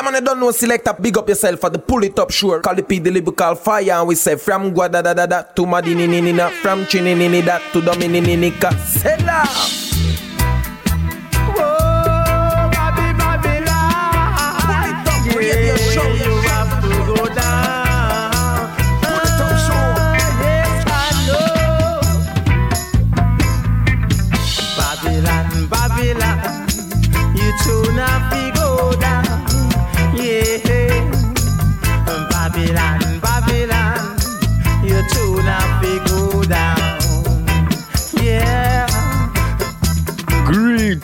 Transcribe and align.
Yeah, 0.00 0.10
man, 0.10 0.14
I 0.16 0.20
don't 0.20 0.40
know, 0.40 0.50
select 0.50 0.88
up, 0.88 1.02
big 1.02 1.18
up 1.18 1.28
yourself 1.28 1.60
for 1.60 1.68
the 1.68 1.78
pull 1.78 2.02
it 2.04 2.18
up, 2.18 2.30
sure. 2.30 2.62
Call 2.62 2.74
the 2.74 2.82
P, 2.82 3.00
the 3.00 3.10
lyrical 3.10 3.54
fire, 3.54 3.92
and 3.92 4.08
we 4.08 4.14
say 4.14 4.34
from 4.34 4.72
Guada 4.72 5.02
da 5.02 5.12
da 5.12 5.26
da 5.26 5.42
to 5.42 5.66
Madini 5.66 6.08
Nina, 6.08 6.48
from 6.62 6.86
Chini 6.86 7.14
Nini 7.14 7.42
da 7.42 7.58
to 7.70 7.82
Domini 7.82 8.34
Nika. 8.34 8.70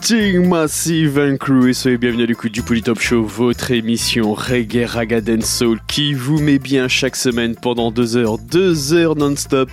Greeting 0.09 0.49
Massive 0.49 1.19
and 1.19 1.37
Crew 1.37 1.69
et 1.69 1.73
soyez 1.73 1.99
bienvenue 1.99 2.23
à 2.23 2.27
l'écoute 2.27 2.53
du 2.53 2.63
Polytop 2.63 3.01
Show, 3.01 3.25
votre 3.25 3.73
émission 3.73 4.35
Reggae 4.35 4.87
Ragaden 4.87 5.43
Soul 5.43 5.81
qui 5.89 6.15
vous 6.15 6.39
met 6.39 6.61
bien 6.61 6.87
chaque 6.87 7.17
semaine 7.17 7.57
pendant 7.61 7.91
deux 7.91 8.17
heures, 8.17 8.39
deux 8.39 8.95
heures 8.95 9.17
non-stop 9.17 9.69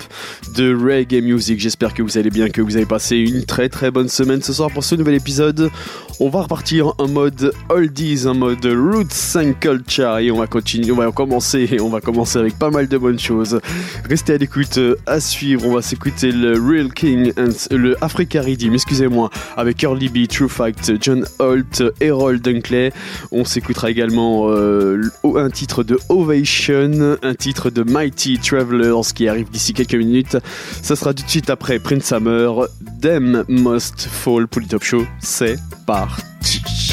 de 0.56 0.74
reggae 0.74 1.22
music. 1.22 1.60
J'espère 1.60 1.94
que 1.94 2.02
vous 2.02 2.18
allez 2.18 2.32
bien, 2.32 2.50
que 2.50 2.62
vous 2.62 2.78
avez 2.78 2.88
passé 2.88 3.18
une 3.18 3.46
très 3.46 3.70
très 3.70 3.92
bonne 3.92 4.10
semaine 4.10 4.42
ce 4.42 4.54
soir 4.54 4.72
pour 4.72 4.84
ce 4.84 4.96
nouvel 4.96 5.14
épisode. 5.14 5.70
On 6.20 6.30
va 6.30 6.44
repartir 6.44 6.94
en 6.98 7.08
mode 7.08 7.54
oldies, 7.70 8.26
en 8.26 8.34
mode 8.34 8.66
roots 8.66 9.36
and 9.36 9.54
culture 9.60 10.18
et 10.18 10.32
on 10.32 10.38
va 10.38 10.48
continuer, 10.48 10.92
on 10.92 10.96
va 10.96 11.12
commencer, 11.12 11.78
on 11.80 11.90
va 11.90 12.02
commencer 12.02 12.40
avec 12.40 12.58
pas 12.58 12.72
mal 12.72 12.88
de 12.88 12.98
bonnes 12.98 13.20
choses. 13.20 13.60
Restez 14.10 14.34
à 14.34 14.38
l'écoute, 14.38 14.80
à 15.06 15.20
suivre, 15.20 15.68
on 15.68 15.74
va 15.74 15.82
s'écouter 15.84 16.32
le 16.32 16.54
Real 16.54 16.92
King, 16.92 17.34
le 17.70 18.04
Africa 18.04 18.42
Redeem, 18.42 18.74
excusez-moi, 18.74 19.30
avec 19.58 19.84
Early 19.84 20.10
B, 20.10 20.23
True 20.28 20.50
Fact, 20.50 20.94
John 21.02 21.26
Holt, 21.40 21.84
Harold 22.02 22.42
Dunkley. 22.42 22.92
On 23.32 23.46
s'écoutera 23.46 23.90
également 23.90 24.50
euh, 24.50 25.10
un 25.24 25.50
titre 25.50 25.84
de 25.84 26.00
Ovation, 26.10 27.18
un 27.22 27.36
titre 27.36 27.70
de 27.70 27.84
Mighty 27.84 28.40
Travelers 28.40 29.14
qui 29.14 29.28
arrive 29.28 29.50
d'ici 29.50 29.74
quelques 29.74 29.96
minutes. 29.96 30.38
Ça 30.82 30.96
sera 30.96 31.14
tout 31.14 31.24
de 31.24 31.30
suite 31.30 31.50
après 31.50 31.80
Prince 31.80 32.06
Summer, 32.06 32.68
Them 33.02 33.44
Must 33.48 34.08
Fall 34.10 34.48
pour 34.48 34.62
le 34.62 34.68
Top 34.68 34.84
Show. 34.84 35.06
C'est 35.20 35.58
parti. 35.86 36.93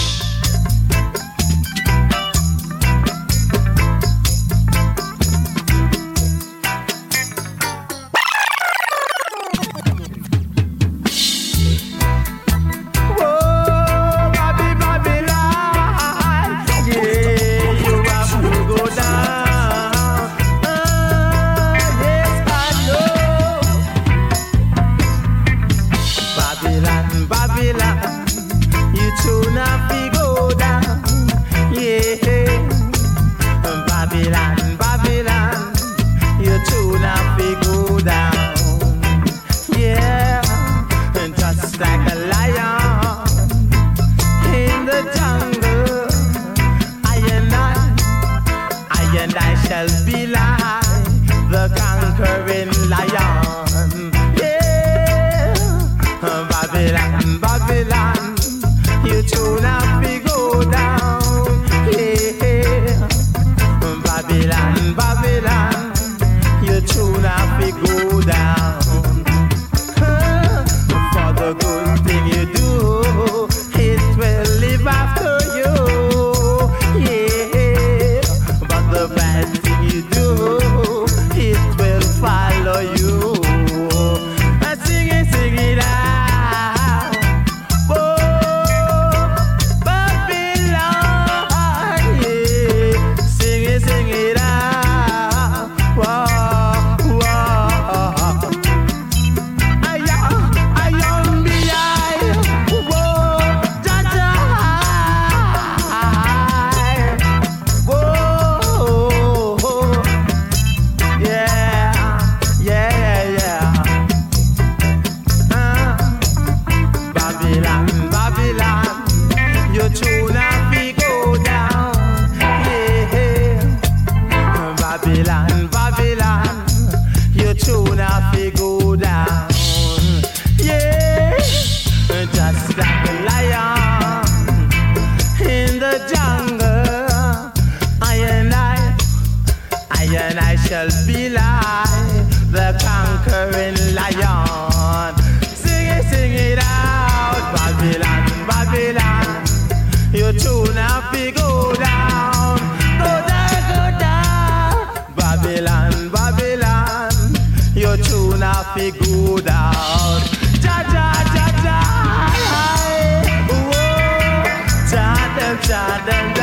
inside 165.70 166.34
the 166.34 166.39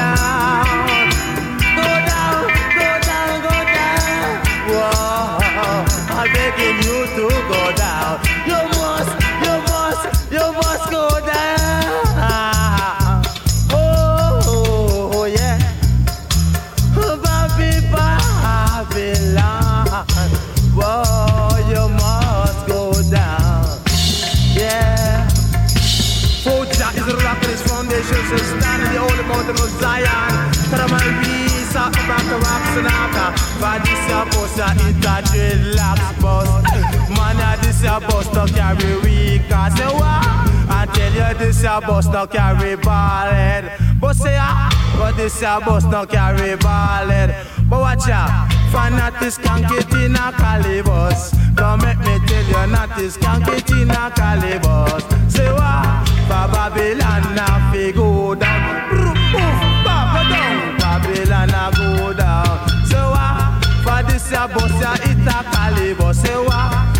this 41.48 41.64
a 41.64 41.80
bus 41.82 42.06
no 42.08 42.28
carry 42.28 42.76
ball 42.76 43.30
head. 43.30 43.72
But 44.00 44.16
say 44.16 44.36
ah, 44.38 44.70
But 44.98 45.18
this 45.18 45.42
a 45.42 45.60
bus 45.64 45.84
no 45.86 46.06
carry 46.06 46.56
ballad. 46.58 47.34
But 47.70 47.80
watch 47.82 48.10
out, 48.10 48.52
fanatic 48.72 49.34
skank 49.34 49.72
it 49.72 49.92
in 49.94 50.16
a 50.16 50.32
calibus. 50.32 51.34
Don't 51.56 51.82
make 51.82 52.00
me 52.00 52.20
tell 52.28 52.46
you 52.46 52.72
not 52.72 52.96
this 52.98 53.18
skank 53.18 53.48
it 53.48 53.70
in 53.72 53.90
a 53.90 54.12
calibus. 54.12 55.04
Say 55.32 55.52
what? 55.52 56.08
For 56.28 56.48
Babylon 56.52 57.36
now 57.36 57.72
fi 57.72 57.92
go 57.92 58.36
down. 58.36 58.92
Oof, 58.94 59.86
Baba 59.86 60.30
down. 60.30 60.78
Babylon 60.78 61.50
a 61.50 61.72
go 61.76 62.14
down. 62.14 62.70
Say 62.86 63.06
what? 63.14 63.66
For 63.84 64.12
this 64.12 64.32
a 64.32 64.48
bus 64.48 64.72
ya 64.82 64.94
it 65.10 65.28
a 65.28 65.40
calibus. 65.52 66.16
Say 66.16 66.36
what? 66.36 66.97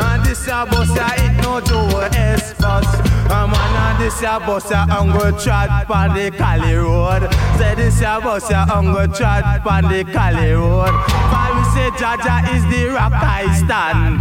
And 0.00 0.24
this 0.24 0.46
a 0.48 0.64
bus 0.64 0.88
ya 0.96 1.08
it 1.16 1.42
no 1.42 1.60
Joe 1.60 2.08
S 2.14 2.54
bus. 2.54 2.86
A 3.28 3.46
man 3.46 3.76
and 3.76 4.00
this 4.02 4.20
ya 4.22 4.38
bus 4.38 4.70
ya 4.70 4.86
go 4.86 5.30
trot 5.38 5.86
pon 5.86 6.14
the 6.14 6.30
Cali 6.30 6.74
road. 6.74 7.28
Say 7.58 7.74
this 7.74 8.00
ya 8.00 8.20
bus 8.20 8.50
ya 8.50 8.64
go 8.66 9.06
trot 9.06 9.62
pon 9.62 9.84
the 9.88 10.04
Cali 10.04 10.52
road. 10.52 10.94
For 11.30 11.48
we 11.54 11.62
say 11.74 11.90
Jaja 12.00 12.36
is 12.54 12.64
the 12.72 12.88
rock 12.94 13.12
I 13.12 13.44
stand. 13.56 14.16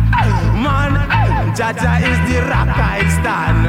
Man, 0.62 0.94
Jaja 1.56 2.00
is 2.04 2.20
the 2.28 2.42
rock 2.50 2.70
I 2.76 3.08
stand. 3.18 3.68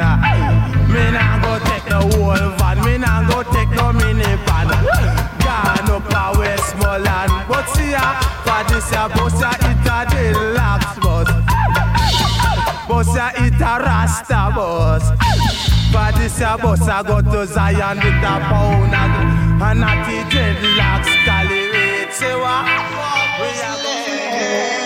Me 0.93 1.11
nah 1.11 1.39
go 1.41 1.59
take 1.65 1.89
no 1.89 2.01
whole 2.19 2.51
van, 2.59 2.85
me 2.85 2.99
nah 2.99 3.27
go 3.29 3.43
take 3.55 3.71
no 3.71 3.93
minivan. 3.93 4.69
Gone 5.41 5.91
up 5.91 6.13
a 6.13 6.39
Westmoreland, 6.39 7.33
but 7.49 7.67
see 7.71 7.93
ya, 7.93 8.21
for 8.45 8.63
this 8.69 8.91
ya 8.93 9.09
bus 9.09 9.41
ya 9.41 9.53
it 9.71 9.87
a 9.87 10.05
deluxe 10.11 10.99
bus. 11.01 11.42
Bus 12.89 13.15
ya 13.15 13.31
it 13.37 13.61
a 13.61 13.79
Rasta 13.85 14.53
bus. 14.55 15.05
For 15.93 16.19
this 16.19 16.39
ya 16.41 16.57
bus 16.57 16.89
I 16.89 17.03
go 17.03 17.21
to 17.21 17.47
Zion 17.47 17.97
with 17.99 18.25
a 18.33 18.35
pound 18.51 18.95
and 18.95 19.81
not 19.81 20.07
the 20.07 20.19
dreadlocks 20.31 21.13
Cali 21.25 21.63
rate. 21.71 22.13
Say 22.13 22.35
what? 22.35 22.67
We 23.41 23.49
a 23.61 24.82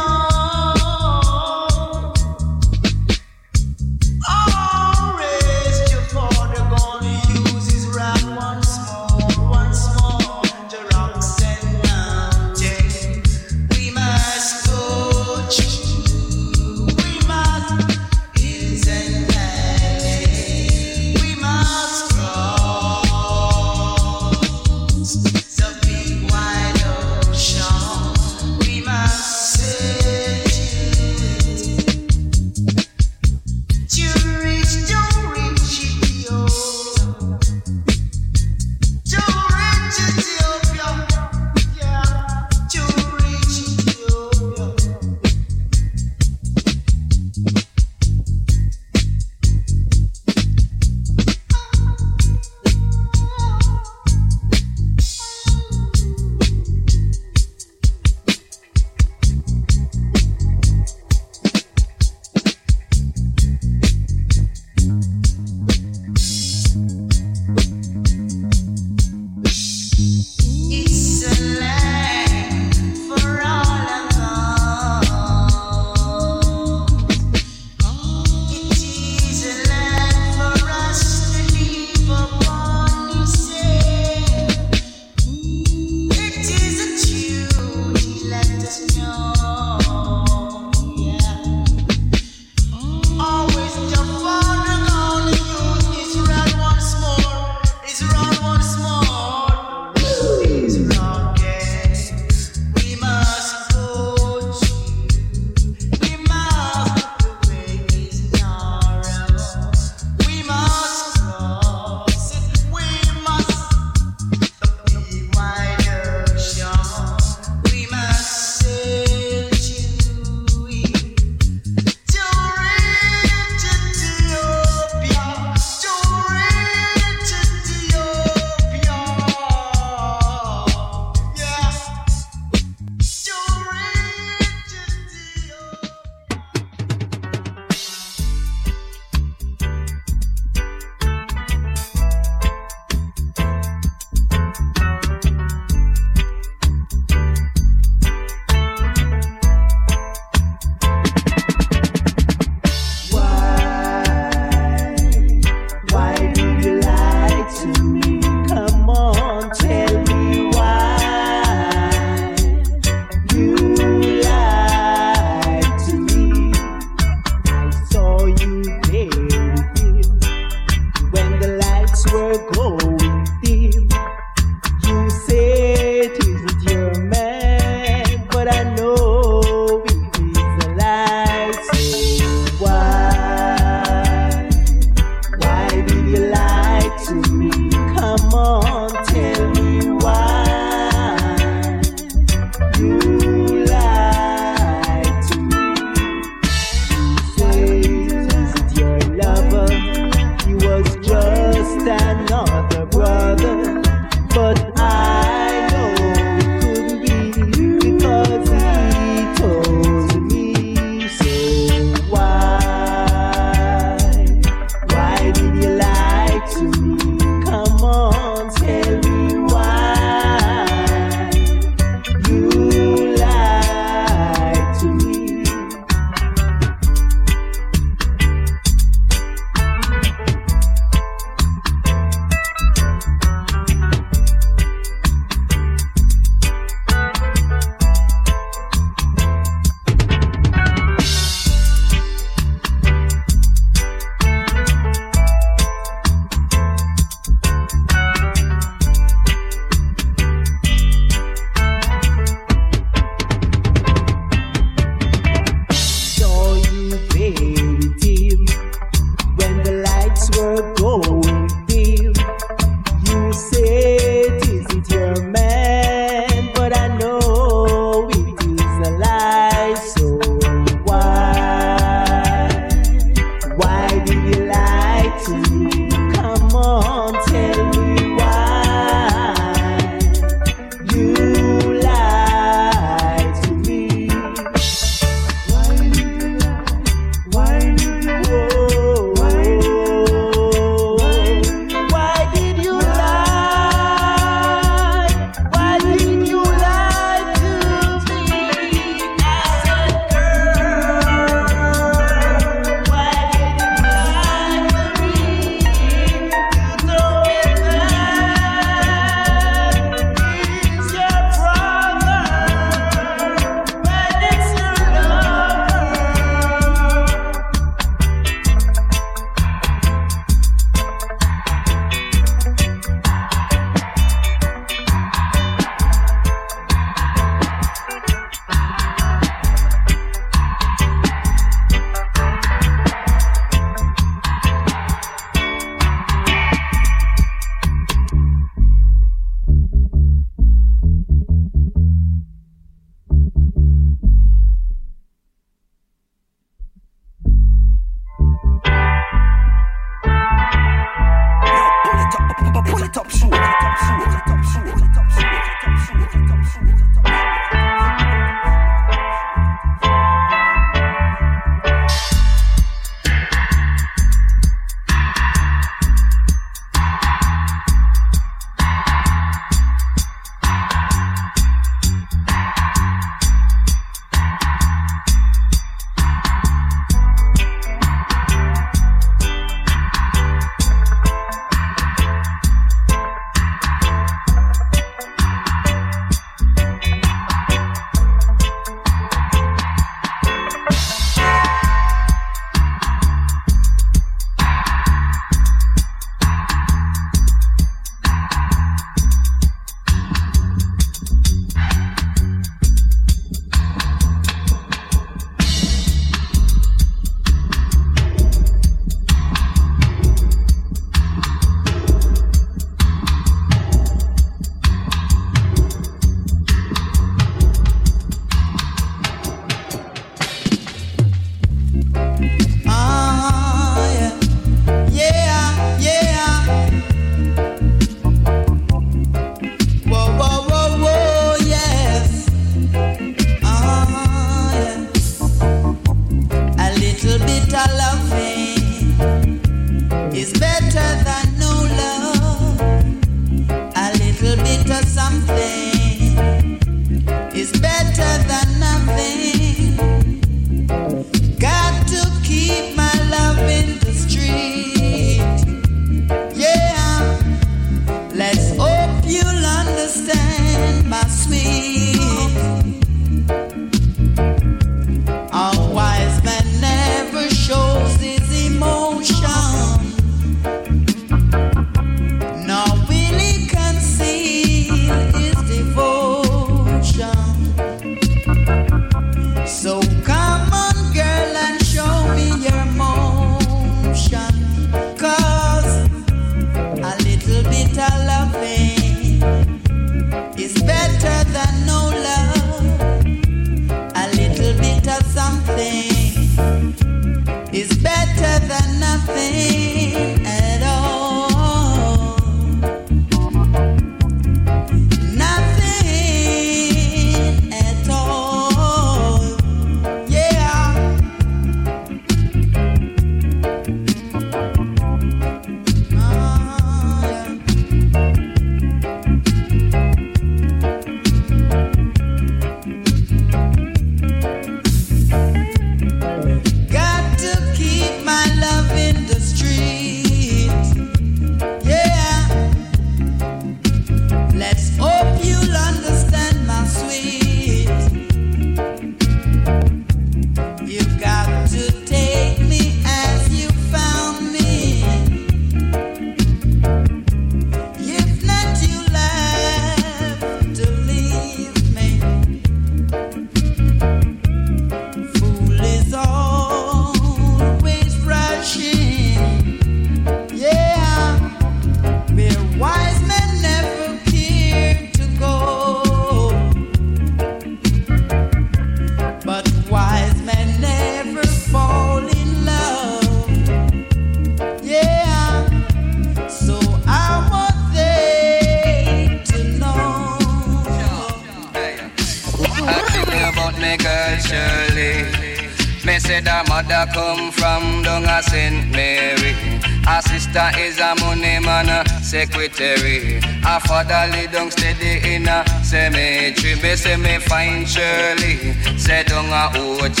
secretary. 592.14 593.18
A 593.44 593.58
father 593.66 594.06
lay 594.12 594.28
down 594.28 594.48
steady 594.50 595.14
in 595.14 595.26
a 595.26 595.44
cemetery. 595.64 596.54
Me 596.62 596.76
say 596.76 596.96
me 596.96 597.18
find 597.18 597.68
Shirley, 597.68 598.54
say 598.78 599.02
down 599.02 599.26
a 599.42 599.50
OG. 599.58 600.00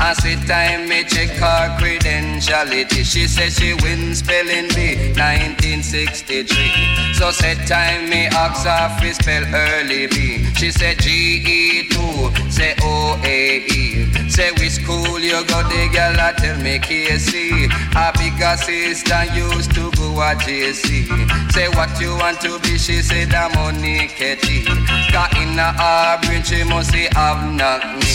I 0.00 0.12
say 0.20 0.34
time 0.50 0.88
me 0.88 1.04
check 1.04 1.30
her 1.38 1.76
credentiality. 1.78 3.04
She 3.04 3.28
say 3.28 3.50
she 3.50 3.74
win 3.82 4.14
spelling 4.16 4.68
bee 4.74 5.14
1963. 5.14 7.14
So 7.14 7.30
say 7.30 7.54
time 7.66 8.10
me 8.10 8.26
ask 8.26 8.66
her 8.66 8.88
fi 8.98 9.12
spell 9.12 9.44
early 9.54 10.08
B. 10.08 10.44
She 10.58 10.72
say 10.72 10.96
G 10.96 11.06
E 11.46 11.88
2, 11.88 12.50
say 12.50 12.74
O 12.82 13.20
A 13.22 13.64
E. 13.70 14.05
Say 14.36 14.50
which 14.60 14.72
school 14.72 15.18
you 15.18 15.42
go, 15.46 15.62
the 15.62 15.88
girl 15.94 16.20
a 16.20 16.30
tell 16.36 16.58
me 16.58 16.78
KC. 16.78 17.72
A 17.96 18.12
bigger 18.18 18.54
sister 18.58 19.24
used 19.32 19.74
to 19.74 19.90
go 19.96 20.12
a 20.20 20.34
JC. 20.36 21.08
Say 21.52 21.68
what 21.70 21.98
you 21.98 22.14
want 22.18 22.42
to 22.42 22.58
be, 22.58 22.76
she 22.76 23.00
said 23.00 23.30
the 23.30 23.48
money 23.54 24.08
catchy. 24.08 24.62
Got 25.10 25.34
in 25.38 25.58
a 25.58 26.18
brain, 26.20 26.42
she 26.42 26.64
must 26.64 26.90
say 26.90 27.08
have 27.14 27.50
knock 27.54 27.82
me. 27.96 28.12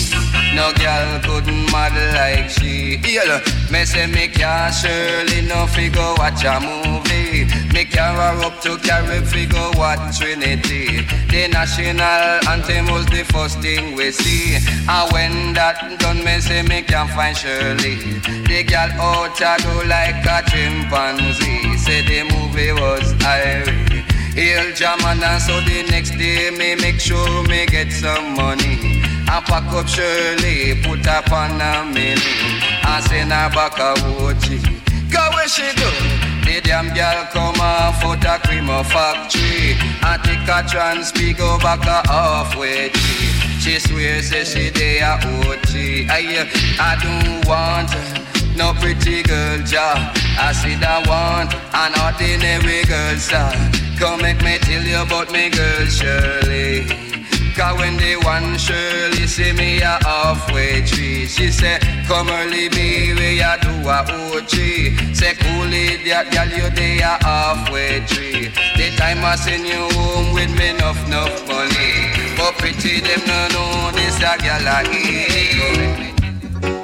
No 0.54 0.72
girl 0.74 1.18
couldn't 1.24 1.72
model 1.72 2.14
like 2.14 2.48
she. 2.50 3.00
Yeah, 3.02 3.42
me 3.72 3.84
say 3.84 4.06
me 4.06 4.28
can't 4.28 4.72
surely 4.72 5.42
no 5.42 5.66
figure 5.66 6.14
watch 6.18 6.44
a 6.44 6.60
movie. 6.60 6.81
Me 7.72 7.86
not 7.94 8.44
up 8.44 8.60
to 8.60 8.76
carry 8.78 9.24
figure 9.24 9.70
watch 9.76 10.18
Trinity. 10.18 11.00
The 11.30 11.48
national 11.48 12.04
anthem 12.52 12.86
was 12.92 13.06
the 13.06 13.24
first 13.32 13.60
thing 13.60 13.96
we 13.96 14.10
see. 14.12 14.56
And 14.88 15.12
when 15.12 15.54
that 15.54 15.98
done, 15.98 16.22
me 16.22 16.40
say 16.40 16.62
me 16.62 16.82
can 16.82 17.08
find 17.08 17.34
Shirley. 17.34 17.96
The 18.44 18.64
girl 18.64 18.92
out 19.00 19.40
a 19.40 19.56
go 19.64 19.82
like 19.88 20.20
a 20.26 20.44
chimpanzee. 20.50 21.78
Say 21.78 22.02
the 22.02 22.24
movie 22.32 22.72
was 22.72 23.14
Irie. 23.24 24.04
Hail 24.34 24.74
German 24.74 25.22
and 25.22 25.40
so 25.40 25.60
the 25.60 25.86
next 25.90 26.10
day 26.18 26.50
me 26.50 26.74
make 26.76 27.00
sure 27.00 27.42
me 27.48 27.64
get 27.66 27.90
some 27.90 28.34
money. 28.34 29.00
I 29.28 29.40
pack 29.46 29.72
up 29.72 29.88
Shirley, 29.88 30.74
put 30.82 31.06
up 31.06 31.32
on 31.32 31.60
a 31.60 31.84
mini, 31.86 32.20
and 32.84 33.04
send 33.04 33.32
her 33.32 33.48
back 33.48 33.78
a 33.78 33.94
Wochi. 34.20 34.60
Go 35.10 35.20
where 35.34 35.48
she 35.48 35.68
do? 35.76 36.11
The 36.52 36.60
damn 36.60 36.92
girl 36.92 37.24
come 37.32 37.58
off 37.62 38.04
out 38.04 38.22
a 38.26 38.46
cream 38.46 38.68
of 38.68 38.86
factory 38.86 39.72
And 40.04 40.22
take 40.22 40.46
a 40.46 40.62
trans 40.68 41.10
go 41.10 41.58
back 41.60 41.80
a 41.86 42.06
halfway 42.06 42.90
tree. 42.90 43.58
She 43.58 43.78
swears 43.80 44.28
say 44.28 44.44
she 44.44 44.70
dey 44.70 44.98
a 44.98 45.14
OT 45.48 46.06
I, 46.10 46.44
I 46.78 46.92
don't 47.00 47.46
want 47.48 47.88
no 48.54 48.74
pretty 48.74 49.22
girl 49.22 49.64
job. 49.64 49.96
I 50.38 50.52
see 50.52 50.74
that 50.74 51.08
want 51.08 51.54
an 51.72 51.92
ordinary 52.04 52.84
girl 52.84 53.16
sir. 53.16 53.48
Come 53.98 54.20
make 54.20 54.42
me 54.44 54.58
tell 54.58 54.82
you 54.82 55.00
about 55.00 55.32
me 55.32 55.48
girl 55.48 55.86
Shirley 55.86 57.11
Cause 57.54 57.78
when 57.78 57.96
the 57.98 58.16
one 58.24 58.56
Shirley 58.56 59.26
see 59.26 59.52
me 59.52 59.80
a 59.82 59.98
halfway 60.02 60.80
tree. 60.86 61.26
She 61.26 61.50
say, 61.50 61.78
come 62.08 62.28
early 62.30 62.70
me 62.70 63.12
where 63.14 63.32
you 63.32 63.52
do 63.60 63.74
a 63.88 64.00
OG 64.08 64.54
Say, 65.14 65.34
cool 65.36 65.68
it, 65.72 66.04
that 66.08 66.32
girl 66.32 66.48
you 66.48 66.70
dey 66.74 67.00
a 67.00 67.18
halfway 67.22 68.00
tree. 68.06 68.48
The 68.76 68.96
time 68.96 69.22
I 69.24 69.36
send 69.36 69.66
you 69.66 69.84
home 69.92 70.32
with 70.32 70.50
me 70.56 70.70
enough, 70.70 71.04
enough 71.06 71.46
money. 71.46 72.08
But 72.36 72.56
pretty 72.56 73.00
them 73.00 73.20
no 73.26 73.48
know 73.52 73.90
this 73.92 74.16
a 74.16 74.38
girl 74.40 74.66
a 74.66 74.82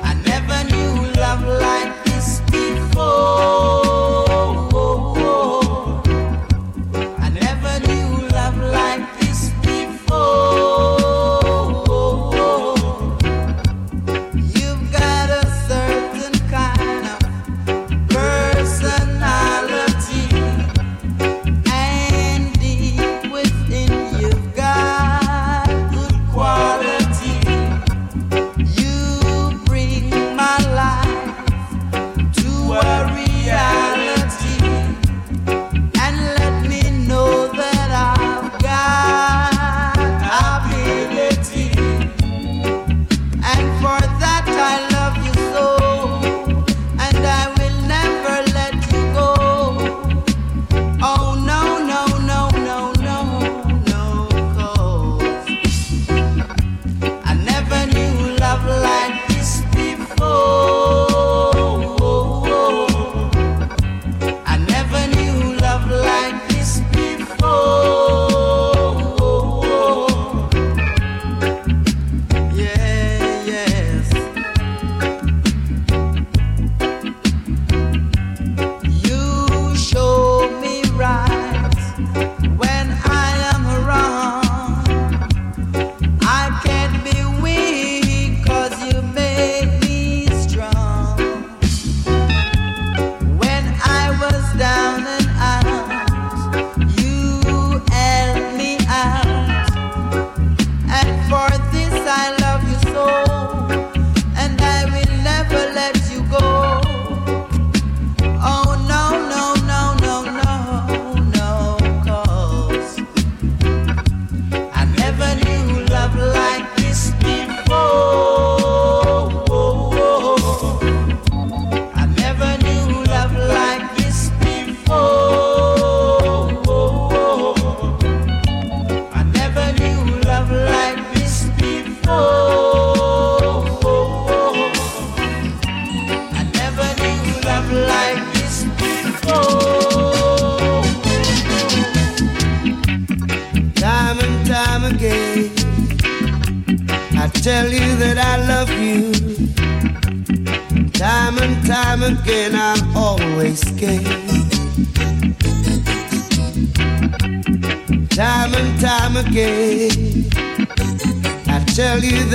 I 0.04 0.12
never 0.26 0.64
knew 0.68 1.12
love 1.16 1.44
like 1.48 2.04
this 2.04 2.40
before. 2.50 4.27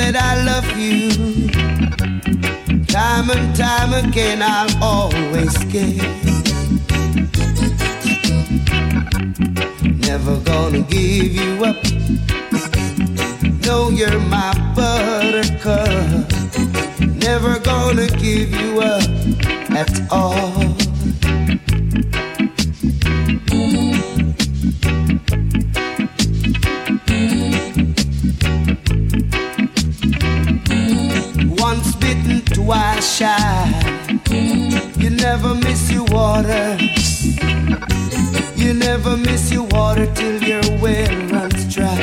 That 0.03 0.15
I 0.17 0.43
love 0.43 0.69
you. 0.77 1.09
Time 2.85 3.29
and 3.29 3.55
time 3.55 3.93
again, 3.93 4.41
I'm 4.41 4.71
always 4.83 5.53
scared. 5.63 6.03
Never 10.07 10.37
gonna 10.41 10.81
give 10.81 11.33
you 11.41 11.63
up. 11.63 11.77
No, 13.65 13.89
you're 13.89 14.19
my 14.19 14.51
buttercup. 14.75 15.87
Never 16.99 17.59
gonna 17.59 18.07
give 18.07 18.49
you 18.51 18.81
up 18.81 19.09
at 19.71 20.11
all. 20.11 20.82
Shy. 33.03 33.99
You 34.97 35.09
never 35.09 35.53
miss 35.53 35.91
your 35.91 36.05
water. 36.05 36.77
You 38.55 38.73
never 38.73 39.17
miss 39.17 39.51
your 39.51 39.63
water 39.63 40.07
till 40.15 40.41
your 40.41 40.63
well 40.79 41.27
runs 41.29 41.75
dry. 41.75 41.99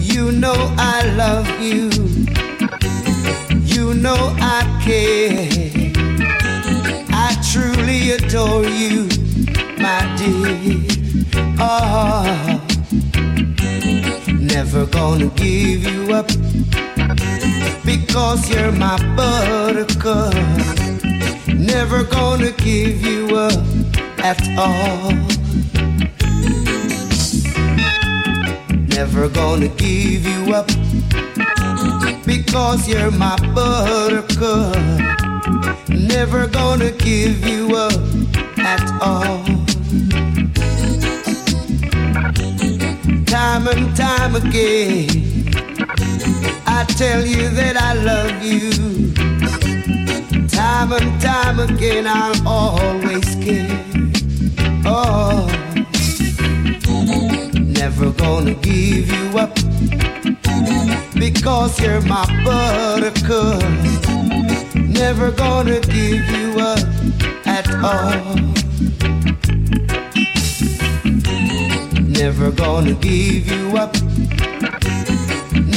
You 0.00 0.30
know 0.32 0.58
I 0.78 0.98
love 1.16 1.48
you. 1.60 1.90
You 3.74 3.94
know 3.94 4.34
I 4.38 4.60
care. 4.84 5.48
I 7.10 7.30
truly 7.50 8.12
adore 8.12 8.64
you, 8.64 9.08
my 9.78 10.00
dear. 10.16 10.78
Oh, 11.58 12.60
never 14.30 14.86
gonna 14.86 15.26
give 15.30 15.84
you 15.84 16.14
up 16.14 16.30
because 18.10 18.50
you're 18.50 18.72
my 18.72 18.98
buttercup 19.14 20.34
never 21.54 22.02
gonna 22.02 22.50
give 22.50 23.00
you 23.06 23.36
up 23.36 23.52
at 24.18 24.40
all. 24.58 25.12
Never 28.96 29.28
gonna 29.28 29.68
give 29.68 30.26
you 30.26 30.52
up 30.52 30.66
because 32.26 32.88
you're 32.88 33.12
my 33.12 33.36
buttercup. 33.54 34.74
Never 35.88 36.48
gonna 36.48 36.90
give 36.90 37.46
you 37.46 37.76
up 37.76 37.92
at 38.58 38.82
all. 39.00 39.44
Time 43.26 43.68
and 43.68 43.96
time 43.96 44.34
again, 44.34 45.29
I 46.80 46.84
tell 46.84 47.26
you 47.26 47.50
that 47.50 47.76
I 47.76 47.92
love 47.92 48.42
you. 48.42 48.70
Time 50.48 50.92
and 50.92 51.20
time 51.20 51.60
again, 51.60 52.06
I'll 52.06 52.48
always 52.48 53.34
care. 53.44 53.68
Oh, 54.86 55.46
never 57.54 58.10
gonna 58.12 58.54
give 58.54 59.12
you 59.12 59.38
up 59.38 59.54
because 61.16 61.78
you're 61.78 62.00
my 62.00 62.24
buttercup. 62.46 63.62
Never 64.74 65.32
gonna 65.32 65.80
give 65.80 66.30
you 66.30 66.60
up 66.60 66.78
at 67.44 67.68
all. 67.84 68.36
Never 72.08 72.50
gonna 72.50 72.94
give 72.94 73.46
you 73.48 73.76
up. 73.76 73.94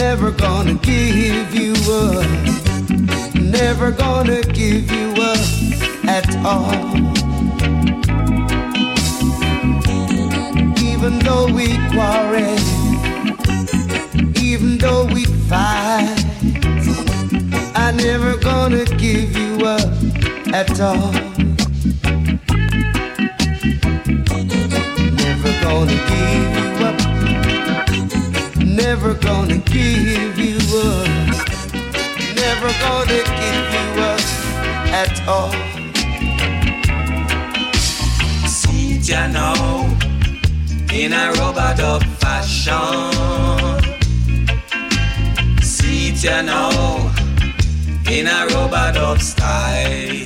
Never 0.09 0.31
gonna 0.31 0.73
give 0.75 1.55
you 1.55 1.73
up. 1.89 2.27
Never 3.35 3.89
gonna 3.89 4.41
give 4.41 4.91
you 4.91 5.13
up 5.31 5.39
at 6.05 6.27
all. 6.43 6.75
Even 10.89 11.19
though 11.19 11.47
we 11.57 11.67
quarrel, 11.93 12.59
even 14.43 14.77
though 14.77 15.05
we 15.05 15.23
fight, 15.49 16.19
I 17.73 17.93
never 17.95 18.35
gonna 18.37 18.83
give 18.83 19.37
you 19.37 19.65
up 19.65 19.89
at 20.53 20.79
all. 20.81 21.13
Never 25.23 25.51
gonna 25.63 25.95
give. 25.95 26.62
Never 28.75 29.13
gonna 29.13 29.57
give 29.57 30.39
you 30.39 30.57
up. 30.79 31.07
Never 32.35 32.71
gonna 32.81 33.21
give 33.39 33.67
you 33.75 34.01
up 34.01 34.19
at 34.91 35.27
all. 35.27 35.53
See 38.47 38.97
ya 38.97 39.27
now, 39.27 39.85
in 40.91 41.13
a 41.13 41.33
rubber 41.33 41.75
dub 41.77 42.03
fashion. 42.17 43.13
See 45.61 46.13
ya 46.13 46.41
now, 46.41 47.11
in 48.09 48.25
a 48.25 48.47
rubber 48.53 48.91
dub 48.91 49.19
style. 49.21 50.25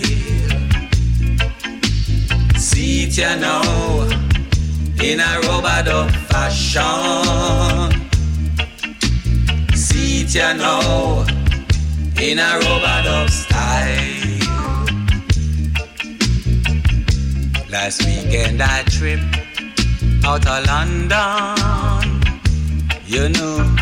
See 2.55 3.07
ya 3.10 3.36
now, 3.36 4.07
in 5.03 5.19
a 5.19 5.39
rubber 5.41 5.83
dub 5.83 6.12
fashion. 6.29 7.96
See 10.28 10.40
it 10.40 10.44
ya 10.44 10.54
now, 10.54 11.26
in 12.22 12.38
a 12.38 12.60
rubber 12.60 13.04
dub 13.04 13.30
style. 13.30 14.40
Last 17.70 18.04
weekend 18.06 18.62
I 18.62 18.84
trip 18.84 19.22
out 20.26 20.46
of 20.46 20.66
London. 20.68 22.22
You 23.06 23.30
know, 23.30 23.76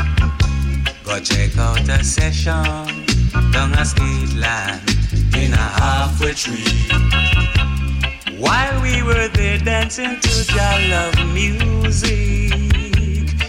go 1.04 1.20
check 1.20 1.58
out 1.58 1.90
a 1.90 2.04
session 2.04 2.64
down 3.52 3.74
a 3.74 3.84
Scotland 3.84 4.82
in 5.36 5.52
a 5.52 5.68
halfway 5.82 6.34
tree. 6.34 6.90
While 8.38 8.82
we 8.84 9.02
were 9.02 9.30
there 9.30 9.58
dancing 9.58 10.20
to 10.20 10.30
the 10.30 10.88
love 10.92 11.18
music, 11.34 12.54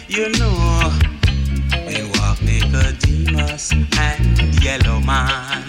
you 0.09 0.31
know, 0.39 1.06
Nicodemus 3.37 3.73
and 3.99 4.65
Yellowman. 4.65 5.63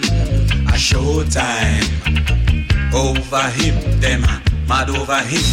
A 0.66 0.76
showtime. 0.76 1.84
Over 2.94 3.50
him, 3.50 4.00
them 4.00 4.22
mad 4.66 4.88
over 4.88 5.20
him, 5.20 5.44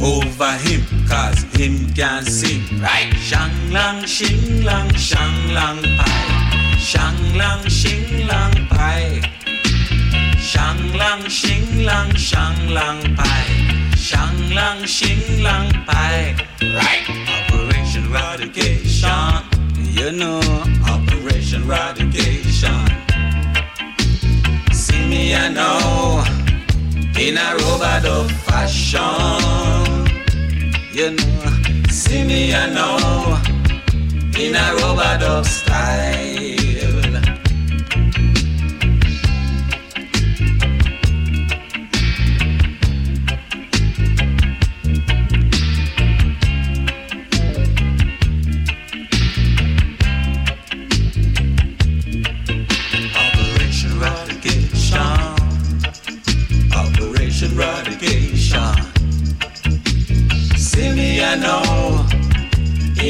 over 0.00 0.52
him, 0.58 0.82
cause 1.08 1.42
him 1.56 1.92
can 1.94 2.24
sing. 2.24 2.62
Right, 2.80 3.12
shang 3.14 3.72
lang, 3.72 4.06
shing 4.06 4.62
lang, 4.64 4.88
shang 4.94 5.52
lang 5.52 5.82
pie, 5.82 6.76
shang 6.78 7.36
lang, 7.36 7.68
shing 7.68 8.26
lang 8.28 8.52
pie, 8.68 9.20
shang 10.38 10.92
lang, 10.96 11.28
shing 11.28 11.84
lang, 11.84 12.14
shang 12.14 12.68
lang 12.68 13.16
pie, 13.16 13.94
shang 13.96 14.50
lang, 14.50 14.86
shing 14.86 15.42
lang 15.42 15.72
pie. 15.86 16.36
Right, 16.62 17.04
Operation 17.50 18.12
Radication, 18.12 19.57
you 19.98 20.12
know, 20.12 20.40
Operation 20.86 21.66
Radication. 21.66 22.86
See 24.72 25.08
me, 25.08 25.34
I 25.34 25.48
know 25.48 26.24
in 27.18 27.36
a 27.36 27.56
robot 27.62 28.04
of 28.06 28.30
fashion. 28.46 29.00
You 30.92 31.10
know, 31.10 31.88
see 31.90 32.24
me, 32.24 32.54
I 32.54 32.66
know, 32.76 33.40
in 34.38 34.54
a 34.54 34.74
robot 34.80 35.22
of 35.22 35.46
style. 35.46 36.47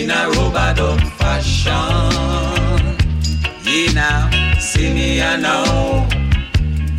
In 0.08 0.14
a 0.14 0.30
robot 0.30 0.78
of 0.78 0.98
fashion. 1.18 1.72
Yeah, 3.62 3.92
now, 3.92 4.58
see 4.58 4.90
me, 4.94 5.20
I 5.20 5.36
know, 5.36 6.08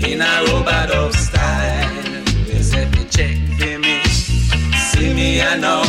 in 0.06 0.22
a 0.22 0.46
robot 0.52 0.92
of 0.92 1.16
style. 1.16 1.90
They 2.46 2.62
said 2.62 2.96
me 2.96 3.06
check 3.06 3.36
for 3.58 3.80
me. 3.80 4.04
See 4.92 5.12
me, 5.12 5.42
I 5.42 5.58
know, 5.58 5.82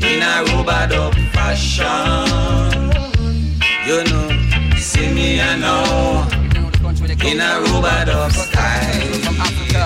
in 0.00 0.22
a 0.22 0.44
robot 0.56 0.92
of 0.92 1.14
fashion. 1.34 1.84
You 3.86 4.02
know, 4.08 4.28
see 4.78 5.12
me, 5.12 5.42
I 5.42 5.58
know, 5.58 6.26
in 7.22 7.38
a 7.38 7.60
robot 7.66 8.08
of 8.08 8.32
style. 8.32 9.12
From 9.24 9.36
Africa 9.40 9.84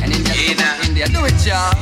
and 0.00 0.12
India. 0.14 0.76
India. 0.86 1.06
Do 1.08 1.24
it, 1.24 1.44
y'all. 1.44 1.74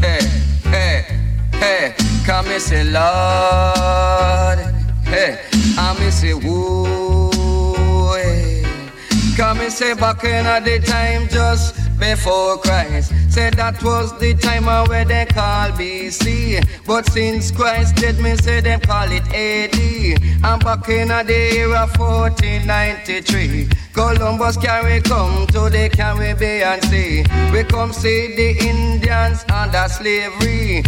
Hey, 0.00 0.26
hey, 0.64 1.04
hey. 1.52 2.05
Come 2.26 2.48
and 2.48 2.60
say, 2.60 2.82
Lord. 2.82 4.58
Hey, 5.04 5.38
I'm 5.78 6.10
say, 6.10 6.34
woo. 6.34 7.30
hey. 8.16 8.64
Come 9.36 9.60
and 9.60 9.72
say, 9.72 9.94
back 9.94 10.24
in 10.24 10.44
the 10.64 10.80
time 10.84 11.28
just 11.28 11.76
before 12.00 12.58
Christ. 12.58 13.12
Said 13.32 13.54
that 13.54 13.80
was 13.80 14.18
the 14.18 14.34
time 14.34 14.64
where 14.88 15.04
they 15.04 15.26
call 15.26 15.68
BC. 15.78 16.66
But 16.84 17.06
since 17.12 17.52
Christ 17.52 17.94
did 17.94 18.18
me 18.18 18.34
say 18.34 18.60
them 18.60 18.80
call 18.80 19.06
it 19.12 19.22
AD. 19.32 19.78
I'm 20.44 20.58
back 20.58 20.88
in 20.88 21.06
the 21.06 21.32
era 21.54 21.86
1493. 21.96 23.68
Columbus 23.92 24.56
carry 24.56 25.00
come 25.00 25.46
to 25.46 25.70
the 25.70 25.88
Caribbean 25.92 26.82
Sea. 26.82 27.24
We 27.52 27.62
come 27.62 27.92
see 27.92 28.34
the 28.34 28.66
Indians 28.66 29.44
under 29.48 29.88
slavery. 29.88 30.82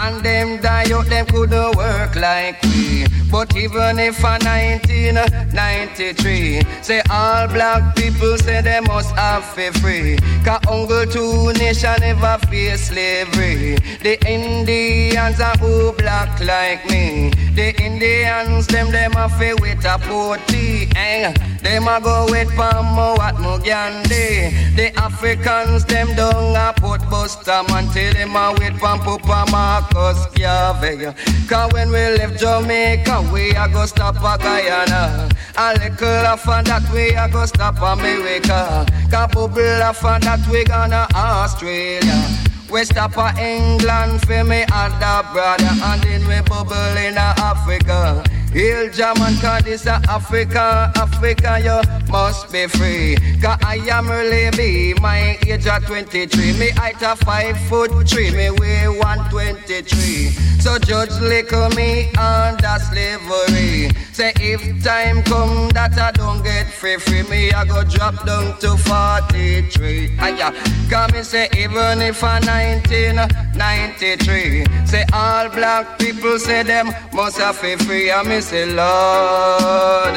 And 0.00 0.24
them 0.24 0.60
die 0.60 0.90
out, 0.92 1.06
them 1.06 1.26
couldn't 1.26 1.76
work 1.76 2.14
like 2.16 2.60
we. 2.62 3.06
But 3.30 3.54
even 3.56 3.98
if 3.98 4.18
a 4.20 4.38
1993, 4.44 6.62
say 6.82 7.02
all 7.08 7.48
black 7.48 7.96
people 7.96 8.36
say 8.36 8.60
they 8.60 8.80
must 8.80 9.16
have 9.16 9.44
for 9.44 9.72
free. 9.80 10.18
Cause 10.44 10.60
Uncle 10.68 11.06
Two 11.06 11.52
Nation 11.54 11.96
never 12.00 12.36
face 12.48 12.88
slavery. 12.88 13.78
The 14.02 14.18
Indians 14.28 15.40
are 15.40 15.56
who 15.56 15.92
black 15.92 16.38
like 16.40 16.84
me. 16.90 17.30
The 17.54 17.74
Indians, 17.82 18.66
them 18.66 18.90
them 18.90 19.12
a 19.16 19.30
fi 19.30 19.54
with 19.54 19.86
a 19.86 19.96
potty, 19.98 20.90
eh? 20.96 21.32
Them 21.62 21.88
a 21.88 22.00
go 22.02 22.26
with 22.28 22.50
Pamo 22.50 23.16
at 23.20 23.36
Mugandi. 23.36 24.52
The 24.76 24.92
Africans, 24.98 25.84
them 25.86 26.14
don't 26.16 26.56
a 26.56 26.72
put 26.76 27.00
Bustamante 27.08 28.02
till 28.02 28.12
them 28.14 28.36
a 28.36 28.52
with 28.58 28.78
Pampupa 28.80 29.44
Marcus 29.90 30.26
Garvey. 30.34 31.12
Cause 31.48 31.72
when 31.72 31.88
we 31.88 32.16
left 32.18 32.38
Jamaica, 32.38 33.28
we 33.32 33.50
a 33.50 33.68
go 33.68 33.86
stop 33.86 34.16
a 34.16 34.42
Guyana. 34.42 35.28
A 35.56 35.74
little 35.74 36.26
off 36.26 36.48
and 36.48 36.66
that 36.66 36.90
we 36.92 37.10
a 37.10 37.28
go 37.28 37.46
stop 37.46 37.76
America. 37.76 38.86
Cause 39.10 39.30
bubble 39.32 39.82
off 39.82 40.04
and 40.04 40.22
that 40.24 40.46
we 40.50 40.64
gonna 40.64 41.06
Australia. 41.14 42.28
We 42.70 42.84
stop 42.84 43.16
at 43.18 43.38
England 43.38 44.22
for 44.22 44.44
me 44.44 44.64
other 44.72 45.28
brother, 45.32 45.64
and 45.68 46.02
then 46.02 46.26
we 46.26 46.40
bubble 46.48 46.96
in 46.96 47.18
Africa. 47.18 48.24
Hail 48.52 48.90
German, 48.90 49.38
cause 49.38 49.62
this 49.62 49.86
a 49.86 49.94
Africa, 50.10 50.92
Africa, 50.94 51.58
you 51.64 51.80
must 52.12 52.52
be 52.52 52.66
free. 52.66 53.16
Cause 53.40 53.56
I 53.64 53.76
am 53.90 54.10
really 54.10 54.50
be, 54.54 54.92
my 55.00 55.38
age 55.46 55.66
at 55.66 55.86
23. 55.86 56.52
Me 56.58 56.68
height 56.70 57.00
a 57.00 57.16
5 57.16 57.58
foot 57.68 58.06
3, 58.06 58.30
me 58.32 58.50
weigh 58.50 58.88
123. 58.88 60.28
So 60.60 60.78
judge 60.78 61.18
lick 61.20 61.50
me 61.74 62.12
under 62.12 62.78
slavery. 62.78 63.90
Say 64.12 64.32
if 64.36 64.60
time 64.84 65.22
come 65.24 65.70
that 65.70 65.98
I 65.98 66.12
don't 66.12 66.44
get 66.44 66.68
free, 66.68 66.98
free 66.98 67.22
me, 67.24 67.50
I 67.50 67.64
go 67.64 67.82
drop 67.82 68.24
down 68.26 68.56
to 68.60 68.76
43. 68.76 70.18
Aya, 70.20 70.52
come 70.90 71.14
and 71.14 71.26
say 71.26 71.48
even 71.56 72.02
if 72.02 72.22
I 72.22 72.38
1993. 72.38 74.66
Say 74.86 75.04
all 75.12 75.48
black 75.48 75.98
people 75.98 76.38
say 76.38 76.62
them 76.62 76.92
must 77.14 77.38
have 77.38 77.56
free. 77.56 78.12
I 78.12 78.22
me 78.22 78.41
say, 78.42 78.66
Lord, 78.66 80.16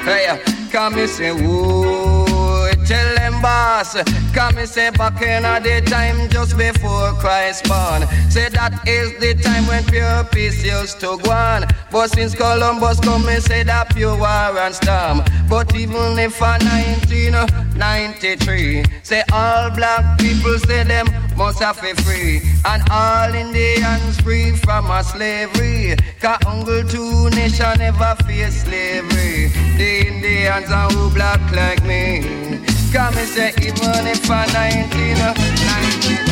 hey, 0.00 0.40
come 0.70 0.98
and 0.98 1.08
say, 1.08 1.32
woo, 1.32 2.68
tell 2.88 3.14
them 3.16 3.40
boss, 3.42 3.92
come 4.32 4.56
and 4.56 4.68
say 4.68 4.88
back 4.90 5.20
in 5.20 5.42
the 5.62 5.82
time 5.86 6.30
just 6.30 6.56
before 6.56 7.12
Christ 7.20 7.68
born. 7.68 8.06
Say 8.30 8.48
that 8.48 8.88
is 8.88 9.12
the 9.20 9.34
time 9.34 9.66
when 9.66 9.84
pure 9.84 10.24
peace 10.32 10.64
used 10.64 10.98
to 11.00 11.18
go 11.22 11.30
on. 11.30 11.66
But 11.92 12.08
since 12.08 12.34
Columbus 12.34 12.98
come 13.00 13.28
and 13.28 13.42
say 13.42 13.62
that 13.64 13.94
pure 13.94 14.16
war 14.16 14.58
and 14.58 14.74
storm. 14.74 15.20
But 15.48 15.76
even 15.76 16.18
if 16.18 16.40
I 16.42 16.56
1993, 16.58 18.84
say 19.02 19.22
all 19.32 19.70
black 19.70 20.18
people 20.18 20.58
say 20.60 20.84
them 20.84 21.08
must 21.36 21.58
have 21.60 21.82
be 21.82 21.92
free. 22.02 22.40
And 22.64 22.82
all 22.90 23.34
Indians 23.34 24.18
free 24.22 24.56
from 24.56 24.90
a 24.90 25.04
slavery. 25.04 25.94
Cause 26.20 26.38
Uncle 26.46 26.84
Two 26.84 27.28
Nation 27.30 27.78
never 27.78 28.14
face 28.26 28.62
slavery. 28.64 29.48
The 29.76 30.06
Indians 30.08 30.70
are 30.70 30.90
who 30.90 31.10
black 31.14 31.40
like 31.52 31.84
me. 31.84 32.57
Come 32.92 33.18
and 33.18 33.28
say 33.28 33.52
even 33.58 34.06
if 34.06 34.30
I 34.30 34.46
1993. 34.46 36.28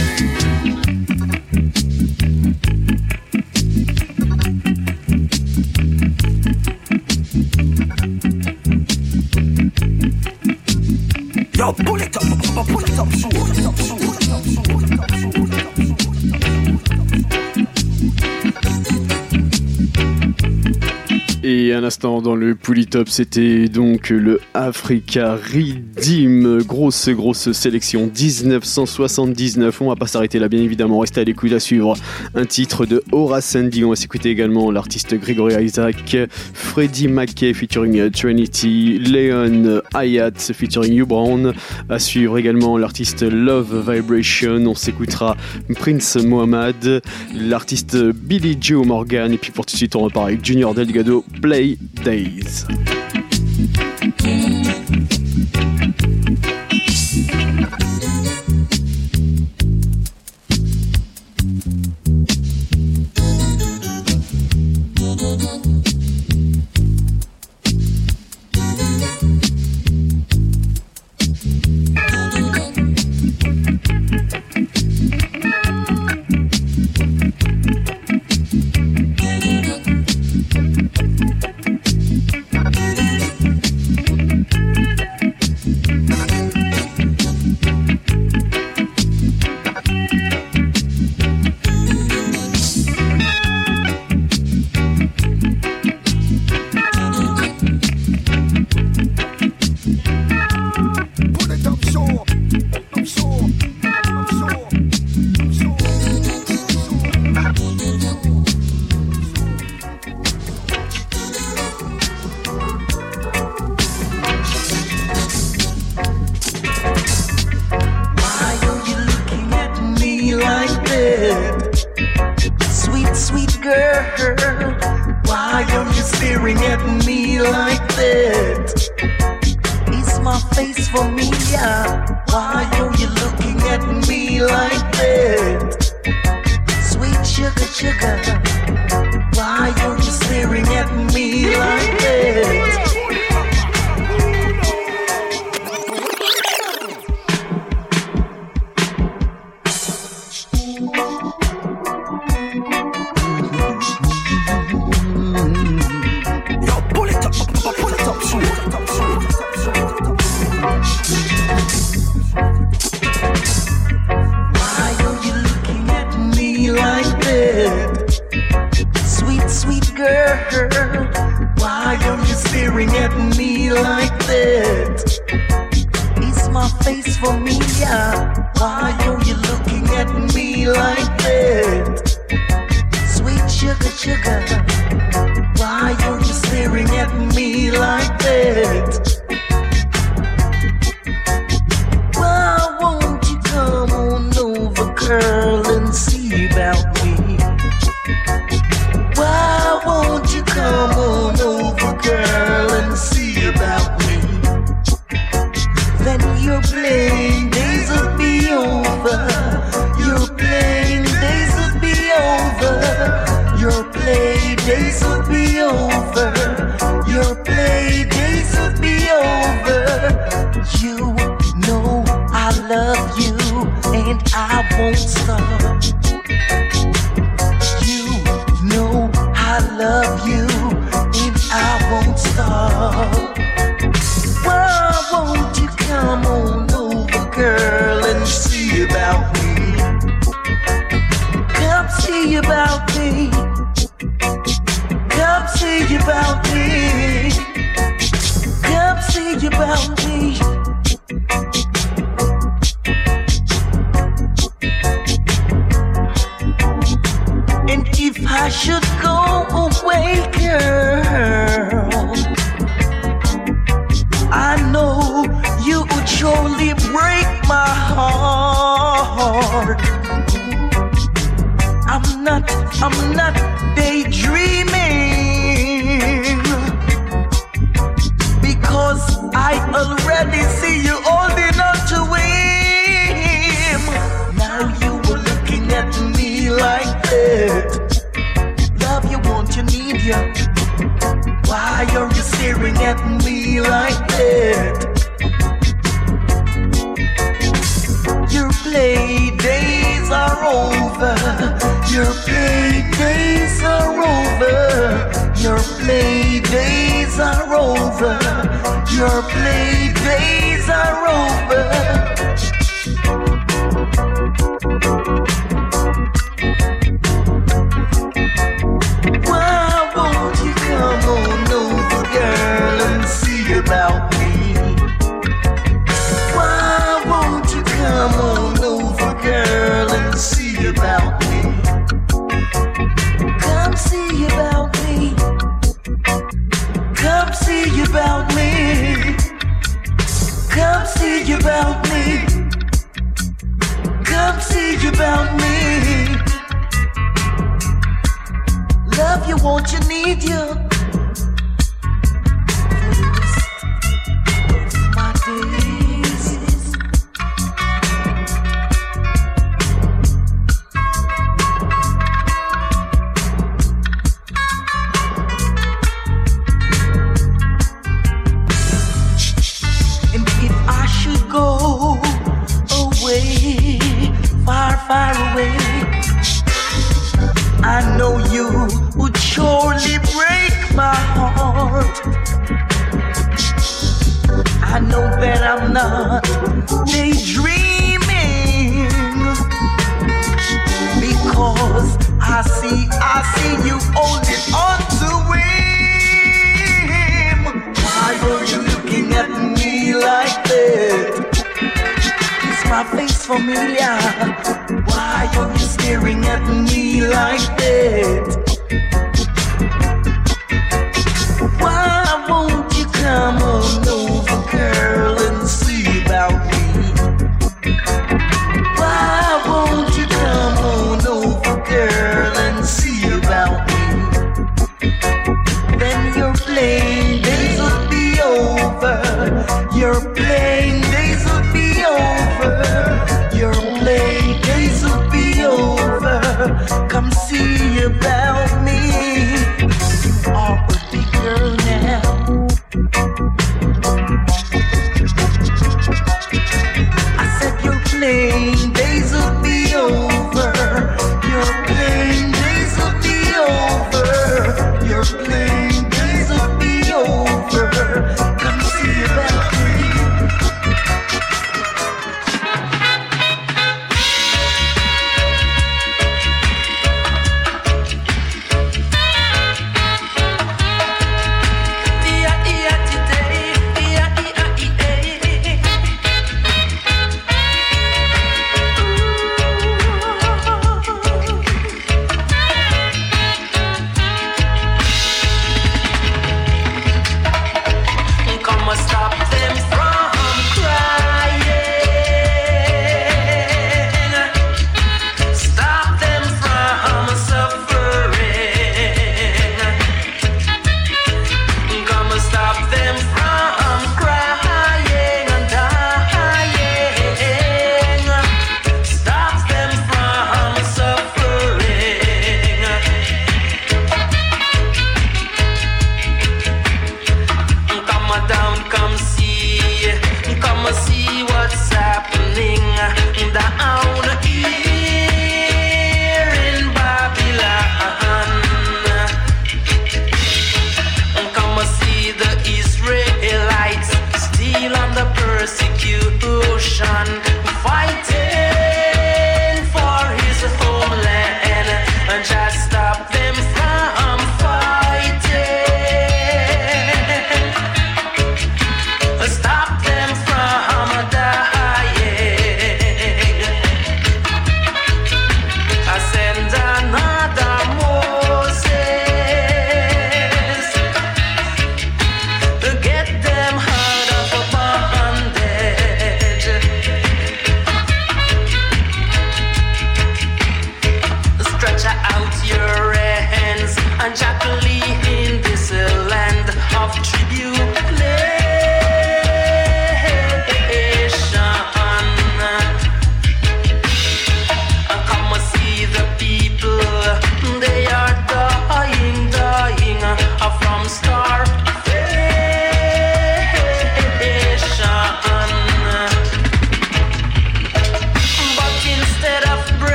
Yo, 11.53 11.73
pull 11.73 12.01
it 12.01 12.17
up, 12.17 12.23
pull 12.67 12.85
it 12.85 12.99
up, 12.99 13.11
shoot, 13.11 13.35
pull 13.35 13.51
it 13.51 13.67
up, 13.67 13.77
shoot, 13.77 13.96
Et 21.59 21.73
un 21.73 21.85
instant 21.85 22.21
dans 22.21 22.35
le 22.35 22.55
Polytop, 22.55 23.09
c'était 23.09 23.67
donc 23.71 24.11
le 24.11 24.41
Africa 24.53 25.37
Redeem. 25.37 26.63
Grosse, 26.65 27.09
grosse 27.09 27.51
sélection 27.53 28.11
1979. 28.15 29.81
On 29.81 29.89
va 29.89 29.97
pas 29.97 30.07
s'arrêter 30.07 30.39
là, 30.39 30.51
bien 30.51 30.61
évidemment. 30.61 30.99
Restez 30.99 31.23
à 31.23 31.25
l'écoute 31.25 31.53
à 31.53 31.59
suivre 31.59 31.97
un 32.35 32.45
titre 32.45 32.85
de 32.85 33.03
Horace 33.11 33.47
Sandy. 33.47 33.85
On 33.85 33.89
va 33.89 33.97
s'écouter 33.97 34.29
également 34.29 34.71
l'artiste 34.71 35.15
Gregory 35.15 35.65
Isaac, 35.65 36.29
Freddie 36.53 37.09
Mackey 37.09 37.55
featuring 37.55 38.11
Trinity, 38.11 38.99
Leon 38.99 39.81
Hayat 39.95 40.53
featuring 40.53 40.93
Hugh 40.93 41.09
Brown. 41.09 41.55
À 41.89 41.99
suivre 41.99 42.37
également 42.37 42.77
l'artiste 42.77 43.23
Love 43.23 43.91
Vibration. 43.91 44.59
On 44.67 44.75
s'écoutera 44.75 45.39
Prince 45.75 46.17
Mohammed, 46.17 47.01
l'artiste 47.35 47.97
Billy 47.97 48.59
Joe 48.61 48.87
Morgan. 48.87 49.33
Et 49.33 49.39
puis 49.39 49.53
pour 49.53 49.65
tout 49.65 49.73
de 49.73 49.79
suite, 49.79 49.97
on 49.97 50.01
repart 50.01 50.27
avec 50.27 50.45
Junior 50.45 50.75
Delgado. 50.75 51.25
Play 51.47 51.77
Days. 52.03 52.67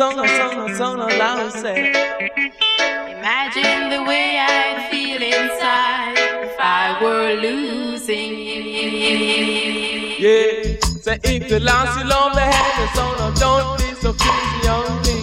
Song, 0.00 0.18
a 0.18 0.28
song, 0.28 0.70
a 0.70 0.76
song, 0.76 0.98
a 0.98 1.06
loud 1.18 1.52
say. 1.52 1.90
Imagine 3.18 3.90
the 3.90 4.02
way 4.08 4.38
I'd 4.40 4.88
feel 4.90 5.20
inside 5.20 6.16
if 6.40 6.56
I 6.58 6.96
were 7.02 7.34
losing 7.34 8.32
you. 8.48 8.80
Yeah, 10.24 10.80
say 11.04 11.18
if 11.22 11.50
you 11.50 11.58
lost 11.58 11.98
your 12.00 12.30
the 12.32 12.40
head 12.40 12.76
is 12.80 12.98
on, 12.98 13.34
don't 13.44 13.76
be 13.76 13.88
so 14.00 14.14
crazy 14.14 14.68
on 14.72 14.88
me. 15.04 15.18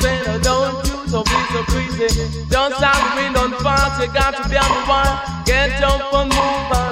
Say 0.00 0.18
no, 0.26 0.40
don't 0.40 0.84
you 0.88 1.06
so 1.06 1.22
be 1.22 1.40
so 1.54 1.62
crazy. 1.70 2.08
Don't 2.50 2.74
stop 2.74 3.14
wind 3.14 3.36
on 3.36 3.52
fast, 3.62 4.02
you 4.02 4.08
got 4.12 4.34
to 4.34 4.42
be 4.48 4.56
on 4.58 4.66
the 4.66 4.82
one. 4.90 5.14
Get 5.46 5.80
up 5.84 6.12
and 6.12 6.28
move 6.28 6.72
on, 6.74 6.89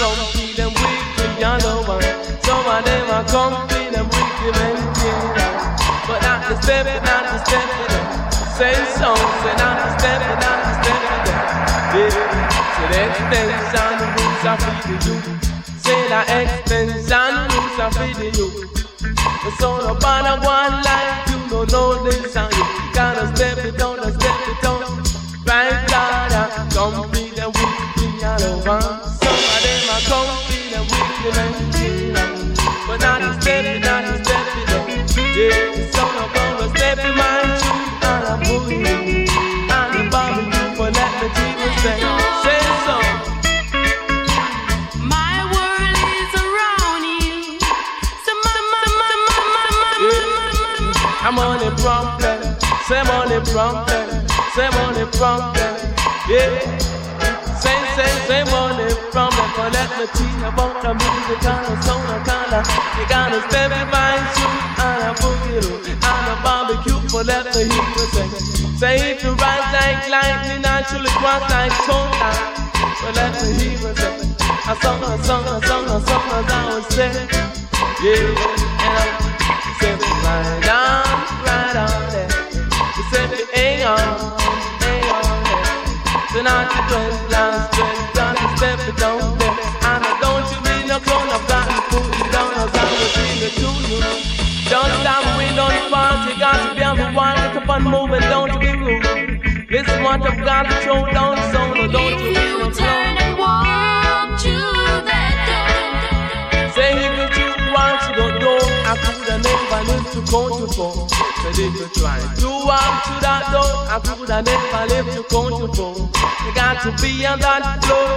of 0.00 0.32
them 0.34 0.56
them 0.56 0.72
wicked, 0.76 1.32
you 1.40 1.52
know 1.64 1.82
one. 1.88 2.04
Some 2.44 2.66
of 2.66 2.84
them 2.84 3.08
come 3.26 3.68
feel 3.68 3.90
them 3.92 4.06
wicked 4.08 4.56
and 4.56 4.78
yeah. 5.00 5.76
But 6.06 6.22
not 6.22 6.40
the 6.48 6.60
step, 6.62 6.86
not 7.04 7.24
the 7.32 7.38
step, 7.44 7.68
say 8.56 8.74
so, 8.98 9.14
say 9.14 9.54
not 9.56 9.76
the 9.80 9.88
step, 9.98 10.20
not 10.44 10.58
the 10.64 10.72
step, 10.82 11.00
yeah. 11.96 12.26
Say 12.76 12.88
the 12.92 12.98
extension, 13.08 13.92
the 14.00 14.06
rules 14.16 14.44
are 14.46 14.58
feeding 14.60 15.02
you. 15.06 15.16
Say 15.80 16.00
the 16.12 16.20
extension, 16.40 17.32
the 17.36 17.46
rules 17.56 17.78
are 17.80 17.92
feeding 17.96 18.34
you. 18.34 18.48
It's 19.46 19.62
all 19.62 19.86
about 19.96 20.26
a 20.26 20.44
one 20.44 20.82
life, 20.82 21.30
you 21.30 21.38
don't 21.48 21.70
know 21.72 22.04
this 22.04 22.36
and 22.36 22.52
you 22.52 22.64
gotta 22.92 23.34
step 23.36 23.58
it 23.64 23.78
down, 23.78 23.95
same 52.86 53.10
on 53.10 53.32
a 53.32 53.40
problem, 53.50 54.28
same 54.54 54.74
on 54.86 54.94
a 54.94 55.06
problem, 55.18 55.74
yeah. 56.30 56.54
Same, 57.58 57.82
same, 57.98 58.18
same 58.30 58.48
on 58.54 58.78
a 58.78 58.86
problem, 59.10 59.50
but 59.56 59.72
let 59.74 59.90
me 59.98 60.06
teach 60.14 60.30
you 60.38 60.46
about 60.46 60.78
the 60.82 60.94
music 60.94 61.42
and 61.42 61.66
the 61.66 61.74
sound 61.82 62.06
of 62.14 62.22
color. 62.22 62.62
You 62.94 63.04
gotta 63.10 63.42
step 63.50 63.74
in 63.74 63.90
shoe 64.38 64.54
and 64.86 65.02
a 65.02 65.12
boogie 65.18 65.98
and 65.98 66.26
a 66.30 66.34
barbecue, 66.46 67.00
but 67.10 67.26
let 67.26 67.50
me 67.56 67.66
hear 67.66 67.88
you 67.90 68.06
say. 68.14 68.28
Say 68.78 69.10
if 69.10 69.24
you 69.24 69.34
rise 69.34 69.66
like 69.74 70.06
lightning, 70.06 70.62
naturally 70.62 71.10
cross 71.18 71.42
like 71.50 71.74
thunder, 71.90 72.34
but 73.02 73.14
let 73.18 73.34
me 73.42 73.50
hear 73.58 73.72
you 73.82 73.96
say. 73.98 74.14
A 74.70 74.74
song, 74.78 75.02
a 75.02 75.18
song, 75.24 75.42
a 75.42 75.58
song, 75.66 75.86
a 75.90 75.98
song, 76.06 76.26
as 76.38 76.52
I 76.54 76.70
would 76.70 76.84
say, 76.94 77.10
yeah. 77.98 78.30
And 78.86 79.10
I'm 79.10 79.74
said 79.80 79.98
right 80.22 80.70
on, 80.70 81.06
right 81.42 81.76
on 81.82 82.10
there. 82.12 82.35
On, 83.86 83.98
hang 84.82 85.04
on 85.12 86.42
now 86.42 86.62
you 86.66 86.82
twist, 86.90 87.30
last 87.30 87.72
twist, 87.72 88.14
down 88.14 88.34
the 88.34 88.56
step 88.56 88.80
it 88.82 88.96
down 88.98 89.38
there. 89.38 89.56
And 89.86 90.02
I 90.02 90.12
don't 90.18 90.46
you 90.50 90.58
be 90.66 90.88
no 90.88 90.98
clone, 90.98 91.30
I've 91.30 91.46
got 91.46 91.70
to 91.70 91.80
put 91.90 92.02
you 92.18 92.26
down 92.34 92.50
as 92.66 92.74
I 92.74 92.84
was 92.98 93.10
singing 93.14 93.54
to 93.62 93.68
you. 93.86 94.00
Don't 94.66 94.90
stop, 95.00 95.22
we 95.38 95.46
don't 95.54 95.90
pass, 95.90 96.26
you 96.26 96.34
got 96.38 96.58
to 96.68 96.74
be 96.74 96.82
on 96.82 96.96
the 96.98 97.08
one, 97.14 97.38
and 97.38 97.84
move 97.84 98.10
and 98.10 98.24
don't 98.26 98.52
you 98.54 98.58
be 98.58 98.72
rude. 98.74 99.70
Listen 99.70 100.02
what 100.02 100.20
I've 100.20 100.44
got 100.44 100.66
to 100.66 100.74
throw 100.82 101.06
down, 101.12 101.36
so 101.52 101.74
no, 101.74 101.84
oh, 101.84 101.92
don't 101.92 102.20
you 102.24 102.35
to 110.16 110.22
count 110.32 110.54
you 110.60 110.66
for. 110.72 110.92
Said 111.44 111.58
if 111.60 111.74
you 111.76 111.88
try 112.00 112.18
to 112.40 112.48
walk 112.64 113.04
to 113.04 113.14
that 113.20 113.44
door, 113.52 113.68
I 113.92 114.00
coulda 114.00 114.40
never 114.42 114.82
lived 114.88 115.12
to 115.16 115.22
count 115.28 115.54
you 115.60 115.68
for. 115.76 115.92
You 116.44 116.50
got 116.56 116.80
to 116.84 116.90
be 117.02 117.26
on 117.26 117.38
that 117.40 117.84
floor, 117.84 118.08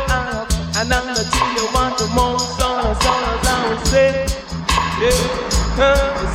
and 0.79 0.93
I'm 0.93 1.07
the 1.13 1.23
thing 1.27 1.49
you 1.59 1.67
want 1.75 1.97
to 1.99 2.07
more 2.15 2.39
son 2.39 2.85
or 2.87 2.95
son 3.03 3.19
as 3.35 3.47
I 3.47 3.69
would 3.69 3.87
say. 3.87 4.11
Yeah, 4.99 5.11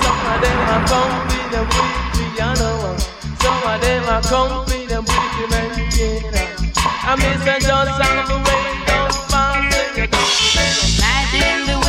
some 0.00 0.20
of 0.32 0.38
them 0.44 0.58
are 0.74 0.84
comfy, 0.88 1.40
them 1.52 1.66
weak, 1.72 1.96
piano. 2.36 2.70
uh, 2.92 2.98
Some 3.40 3.62
of 3.64 3.80
them 3.80 4.04
are 4.08 4.22
comfy, 4.22 4.86
them 4.86 5.04
weak, 5.04 5.50
men, 5.50 5.68
yeah. 5.96 7.08
I 7.08 7.16
miss 7.16 7.40
the 7.44 7.56
just 7.60 8.00
on 8.00 8.16
the 8.28 8.36
way, 8.44 8.64
don't 8.88 9.16
pass 9.32 9.96
it, 9.96 10.12
Imagine 10.96 11.66
the 11.68 11.83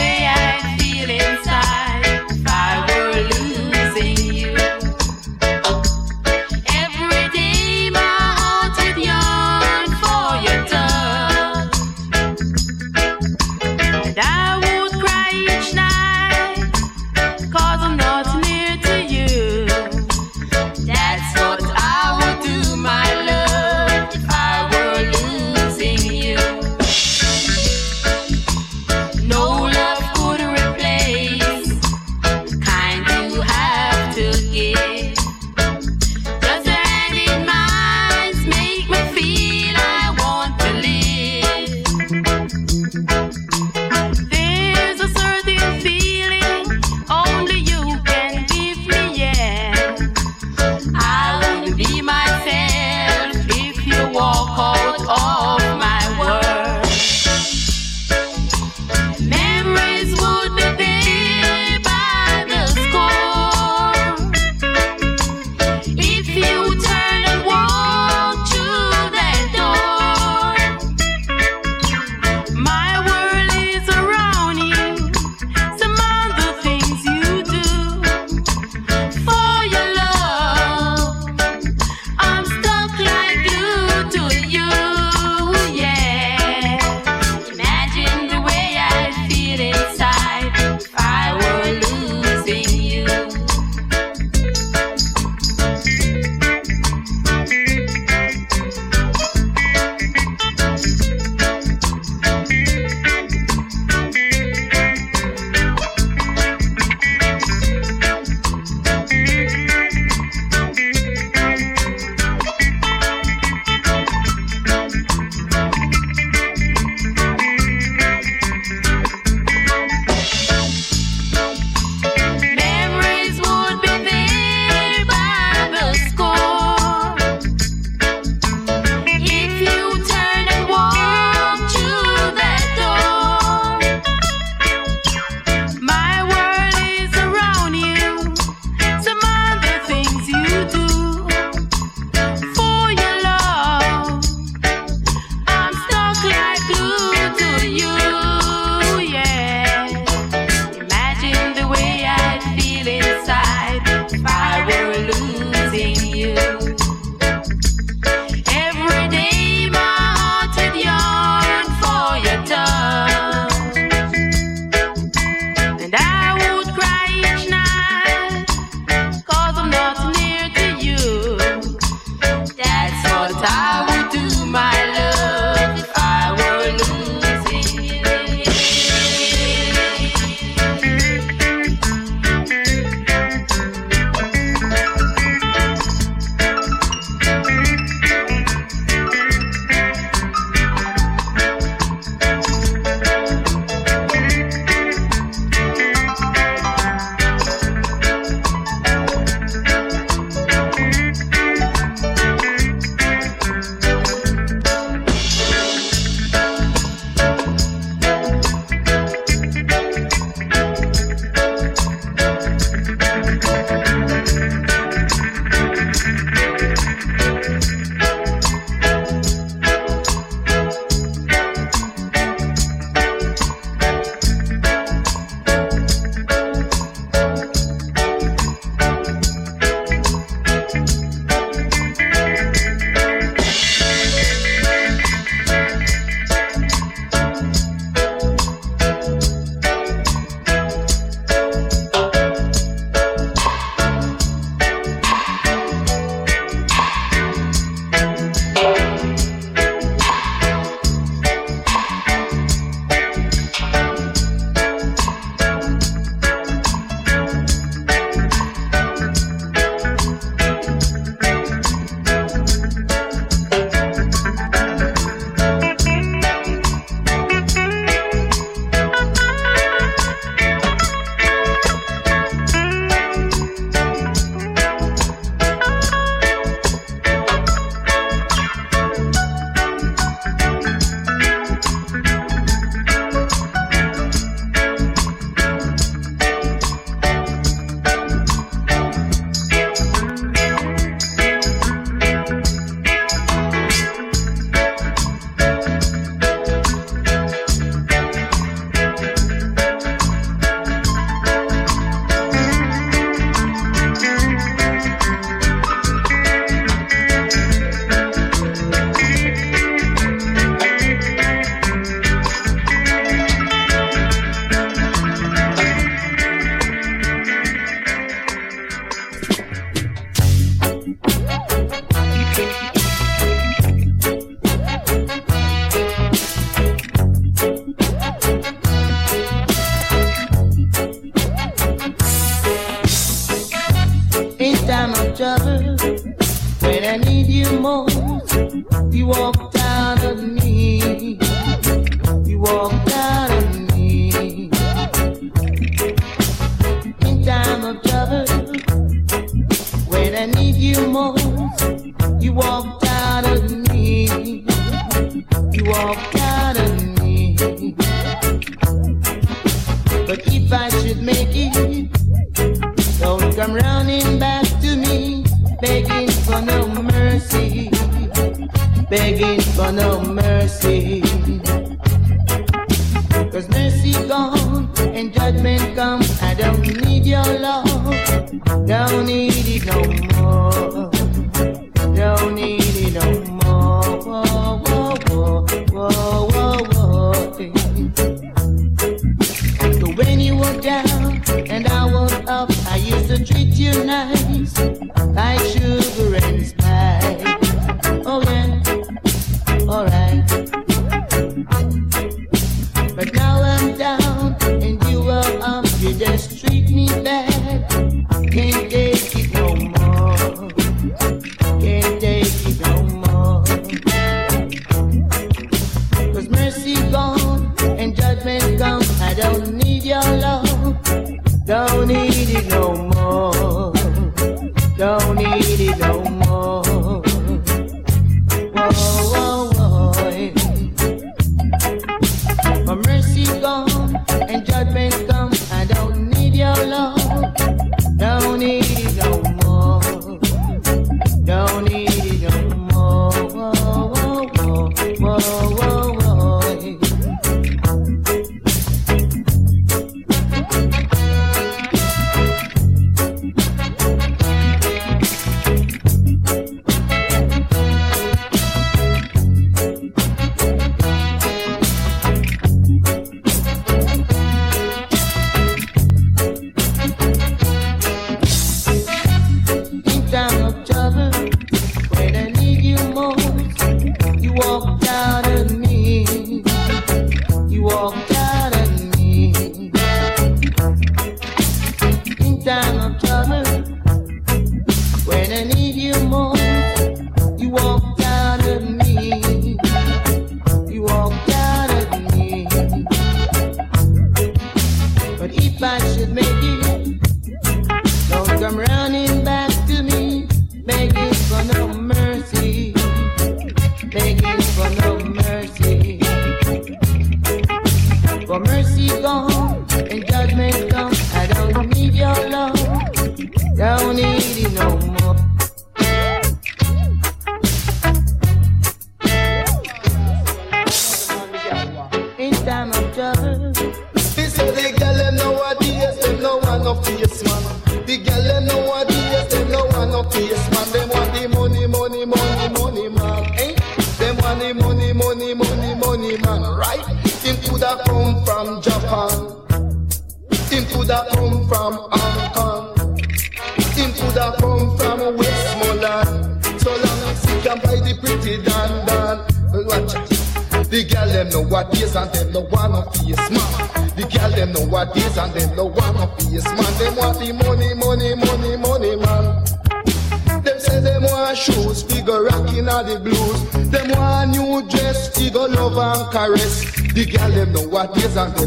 exactly. 568.16 568.45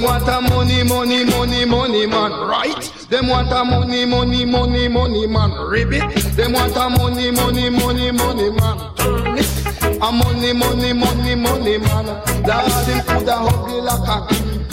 Them 0.00 0.08
want 0.08 0.28
a 0.28 0.40
money, 0.40 0.82
money, 0.82 1.24
money, 1.26 1.64
money 1.66 2.06
man, 2.06 2.32
right? 2.48 2.82
Them 3.10 3.28
want 3.28 3.52
a 3.52 3.62
money, 3.62 4.06
money, 4.06 4.46
money, 4.46 4.88
money 4.88 5.26
man, 5.26 5.50
ribbit. 5.68 6.14
Them 6.36 6.54
want 6.54 6.74
a 6.74 6.88
money, 6.88 7.30
money, 7.30 7.68
money, 7.68 8.10
money 8.10 8.50
man, 8.50 8.96
turn 8.96 9.36
it. 9.36 10.00
A 10.00 10.10
money, 10.10 10.54
money, 10.54 10.94
money, 10.94 11.34
money 11.34 11.76
man. 11.76 12.06
Lord, 12.06 12.72
him 12.88 13.04
coulda 13.04 13.44
huggy 13.44 13.82
like 13.82 14.08
a 14.08 14.26
king 14.34 14.66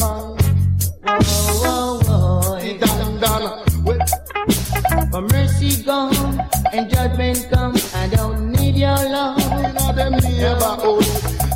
Oh 1.05 1.19
oh 1.65 2.01
oh! 2.07 2.51
whoa. 2.51 2.59
He 2.61 2.77
done, 2.77 3.19
done. 3.19 5.11
For 5.11 5.21
mercy 5.23 5.83
gone 5.83 6.39
and 6.71 6.89
judgment 6.89 7.47
come, 7.51 7.75
I 7.93 8.07
don't 8.07 8.53
need 8.53 8.77
your 8.77 8.95
love. 8.95 9.41
You 9.41 9.73
know 9.73 9.91
them 9.91 10.13
neighborhood. 10.13 11.03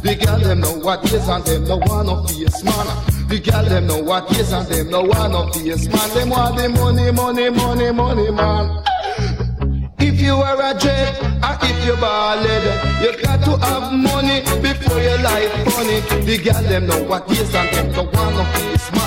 The 0.04 0.18
girl 0.26 0.40
them 0.40 0.60
know 0.60 0.74
what 0.80 1.06
is 1.06 1.30
and 1.30 1.46
them 1.46 1.64
no 1.64 1.78
one 1.78 2.10
of 2.10 2.28
the 2.28 2.62
man. 2.66 3.11
The 3.32 3.40
girl 3.40 3.64
them 3.64 3.88
know 3.88 3.98
what 3.98 4.30
is 4.38 4.52
and 4.52 4.68
them 4.68 4.90
no 4.92 5.04
one 5.04 5.34
of 5.34 5.54
face 5.54 5.88
man. 5.88 6.10
Them 6.14 6.32
want 6.32 6.58
the 6.58 6.68
money, 6.68 7.12
money, 7.12 7.50
money, 7.50 7.90
money, 7.90 8.30
man. 8.30 8.84
If 10.00 10.20
you 10.20 10.34
are 10.34 10.62
a 10.62 10.78
jet 10.78 11.16
or 11.42 11.58
if 11.66 11.86
you 11.86 11.96
ballad, 11.96 12.64
you 13.02 13.24
got 13.24 13.42
to 13.46 13.58
have 13.66 13.94
money 13.94 14.42
before 14.62 15.00
your 15.00 15.18
life 15.20 15.50
funny. 15.72 16.02
The 16.26 16.42
girl 16.44 16.62
them 16.64 16.88
know 16.88 17.04
what 17.04 17.32
is 17.32 17.56
and 17.56 17.70
them 17.74 17.92
no 17.94 18.04
one 18.04 18.34
of 18.34 18.54
face 18.54 18.92
man. 18.92 19.01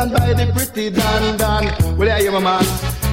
Can 0.00 0.10
buy 0.10 0.32
the 0.32 0.50
pretty 0.52 0.88
dan 0.90 1.36
dan. 1.36 1.98
Well, 1.98 2.10
I 2.10 2.20
hear 2.20 2.32
my 2.32 2.40
man. 2.40 2.64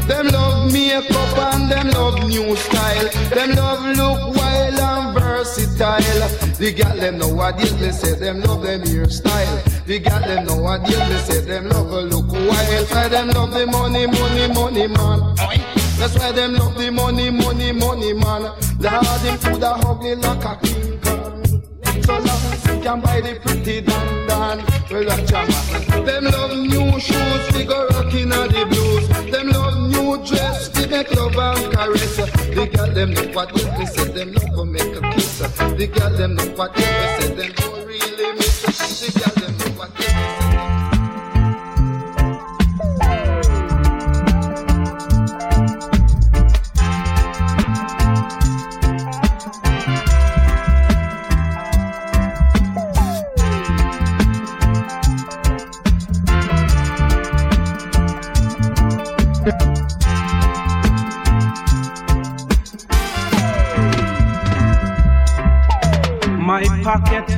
Them 0.07 0.27
love 0.27 0.71
makeup 0.71 1.38
and 1.38 1.69
them 1.69 1.89
love 1.89 2.19
new 2.27 2.55
style. 2.55 3.09
Them 3.29 3.55
love 3.55 3.83
look 3.97 4.35
wild 4.38 4.79
and 4.79 5.19
versatile. 5.19 6.27
The 6.55 6.71
gal 6.71 6.95
them 6.95 7.17
nowadays 7.17 7.77
they 7.79 7.91
say 7.91 8.15
them 8.15 8.39
love 8.41 8.63
them 8.63 8.81
hairstyle. 8.83 9.85
The 9.85 9.99
gal 9.99 10.21
them 10.21 10.45
nowadays 10.45 11.09
they 11.09 11.21
say 11.27 11.41
them 11.41 11.67
love 11.69 11.91
a 11.91 12.01
look 12.01 12.31
wild. 12.31 12.85
Why 12.91 13.07
them 13.09 13.29
love 13.29 13.51
the 13.51 13.65
money, 13.65 14.07
money, 14.07 14.47
money 14.47 14.88
man. 14.88 15.35
That's 15.99 16.17
why 16.17 16.31
them 16.31 16.53
love 16.53 16.77
the 16.77 16.89
money, 16.89 17.29
money, 17.31 17.73
money 17.73 18.13
man. 18.13 18.43
Lord, 18.79 19.19
them 19.23 19.38
coulda 19.39 19.71
ugly 19.83 20.15
like 20.15 20.45
a 20.45 20.55
king 20.63 21.36
You 22.08 22.82
can 22.82 23.01
buy 23.01 23.20
the 23.20 23.38
pretty 23.41 23.82
dan 23.82 24.28
dan. 24.28 24.64
Well, 24.89 25.12
out, 25.12 25.30
man. 25.30 26.05
Them 26.05 26.24
love 26.24 26.58
new 26.58 26.99
shoes, 26.99 27.47
they 27.49 27.66
go 27.66 27.86
rocking 27.89 28.32
on 28.32 28.47
the 28.47 28.66
blues. 28.66 29.08
Them 29.30 29.49
love 29.49 29.78
new 29.89 30.26
dress, 30.26 30.70
they 30.70 30.88
make 30.88 31.14
love 31.14 31.36
and 31.36 31.74
caress. 31.74 32.16
The 32.16 32.70
girl 32.74 32.93
them 32.93 33.14
know 33.14 33.28
what 33.34 33.51
we 33.51 33.86
say 33.86 34.05
them 34.05 34.32
love 34.32 34.55
go 34.55 34.64
make 34.64 34.95
a 34.95 35.01
kiss. 35.12 35.39
The 35.39 35.88
girl 35.93 36.10
them 36.16 36.36
know 36.36 36.45
what 36.55 36.76
we 36.78 36.84
say 36.84 37.36
them 37.36 37.66
pocket 66.88 67.29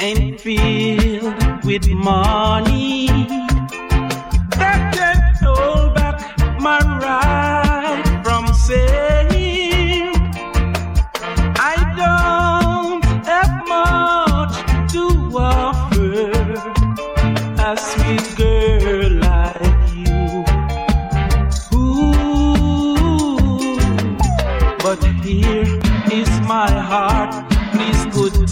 ain't 0.00 0.40
filled 0.40 1.62
with 1.62 1.86
money. 1.90 3.06
That 4.56 4.94
can 4.94 5.18
hold 5.44 5.94
back 5.94 6.16
my 6.58 6.78
right 6.98 7.31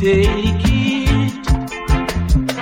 take 0.01 0.65
it. 0.65 1.47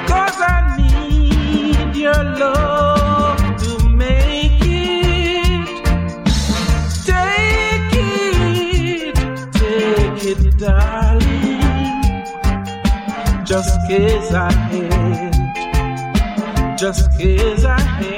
Cause 0.08 0.40
I 0.40 0.76
need 0.76 1.94
your 1.94 2.12
love 2.14 3.38
to 3.62 3.88
make 3.90 4.60
it. 4.60 5.92
Take 7.06 7.94
it, 7.94 9.14
take 9.52 10.24
it, 10.32 10.58
darling. 10.58 11.62
Just 13.46 13.78
cause 13.88 14.34
I 14.34 14.52
am, 14.72 15.56
just 16.76 17.10
cause 17.18 17.64
I 17.64 17.80
am. 18.04 18.17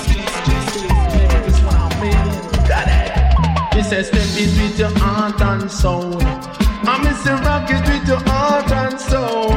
It. 3.91 4.05
Step 4.05 4.23
it 4.37 4.51
with 4.57 4.79
your 4.79 4.91
heart 4.99 5.41
and 5.41 5.69
soul. 5.71 6.17
I 6.21 6.97
miss 7.03 7.25
a 7.25 7.35
rocket 7.37 7.81
with 7.87 8.07
your 8.07 8.21
heart 8.29 8.71
and 8.71 8.99
soul. 8.99 9.51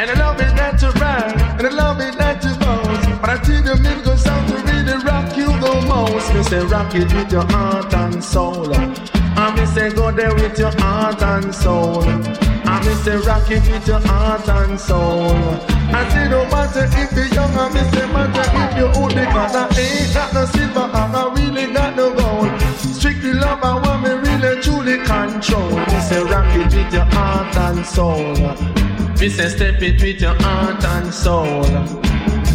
And 0.00 0.10
I 0.10 0.14
love 0.18 0.40
it 0.40 0.54
natural, 0.54 0.96
and 1.58 1.66
I 1.66 1.70
love 1.70 2.00
it 2.00 2.16
natural. 2.18 3.18
But 3.20 3.30
I 3.30 3.38
think 3.38 3.64
the 3.66 3.76
musical 3.76 4.16
sound 4.16 4.48
to 4.48 4.56
really 4.68 4.96
rock 5.04 5.36
you 5.36 5.46
the 5.46 5.84
most. 5.88 6.48
Say 6.48 6.64
rock 6.66 6.94
it 6.94 7.12
with 7.12 7.32
your 7.32 7.46
heart 7.50 7.92
and 7.94 8.22
soul. 8.22 8.74
I 8.74 9.54
me 9.56 9.66
say 9.66 9.90
go 9.90 10.12
there 10.12 10.34
with 10.34 10.58
your 10.58 10.72
heart 10.80 11.22
and 11.22 11.54
soul. 11.54 12.04
I 12.66 12.82
say 13.04 13.16
rock 13.16 13.50
it 13.50 13.68
with 13.70 13.86
your 13.86 14.00
heart 14.00 14.48
and 14.48 14.78
soul. 14.78 15.34
I 15.94 16.08
say 16.10 16.28
no 16.28 16.44
matter 16.46 16.88
if 16.90 17.12
you're 17.12 17.26
young, 17.26 17.54
I 17.56 17.68
me 17.72 17.80
say 17.90 18.06
matter 18.12 18.46
if 18.62 18.78
you're 18.78 18.96
old 18.96 19.14
because 19.14 19.54
I 19.54 19.68
ain't 19.78 20.14
got 20.14 20.34
no 20.34 20.44
silver 20.46 20.80
and 20.80 21.16
I 21.16 21.34
really 21.34 21.72
got. 21.72 21.93
Strictly 23.04 23.34
love 23.34 23.62
I 23.62 23.74
want 23.84 24.02
me 24.02 24.12
really 24.12 24.62
truly 24.62 24.96
control. 25.04 25.68
Me 25.68 26.00
say 26.00 26.24
rock 26.24 26.48
it 26.56 26.74
with 26.74 26.90
your 26.90 27.04
heart 27.12 27.54
and 27.54 27.84
soul. 27.84 28.32
Me 29.20 29.28
say 29.28 29.48
step 29.50 29.82
it 29.82 30.00
with 30.00 30.22
your 30.22 30.34
heart 30.40 30.82
and 30.82 31.12
soul. 31.12 31.64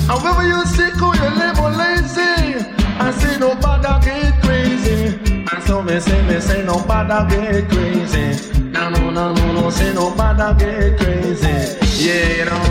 However 0.10 0.48
you 0.48 0.66
sick 0.66 1.00
or 1.04 1.14
you 1.18 1.30
live 1.38 1.60
or 1.60 1.70
lazy, 1.70 2.66
I 2.98 3.12
say 3.12 3.38
no 3.38 3.54
bother 3.62 4.04
get 4.04 4.42
crazy. 4.42 5.20
And 5.54 5.64
so 5.68 5.84
me 5.84 6.00
say 6.00 6.20
me 6.26 6.40
say 6.42 6.66
no 6.66 6.84
bother 6.84 7.30
get 7.30 7.70
crazy. 7.70 8.52
No 8.72 8.90
no 8.90 9.12
no 9.12 9.32
no 9.32 9.52
no 9.54 9.70
say 9.70 9.94
no 9.94 10.10
bother 10.16 10.56
get 10.58 10.98
crazy. 10.98 11.78
Yeah 12.04 12.38
you 12.38 12.46
know. 12.46 12.66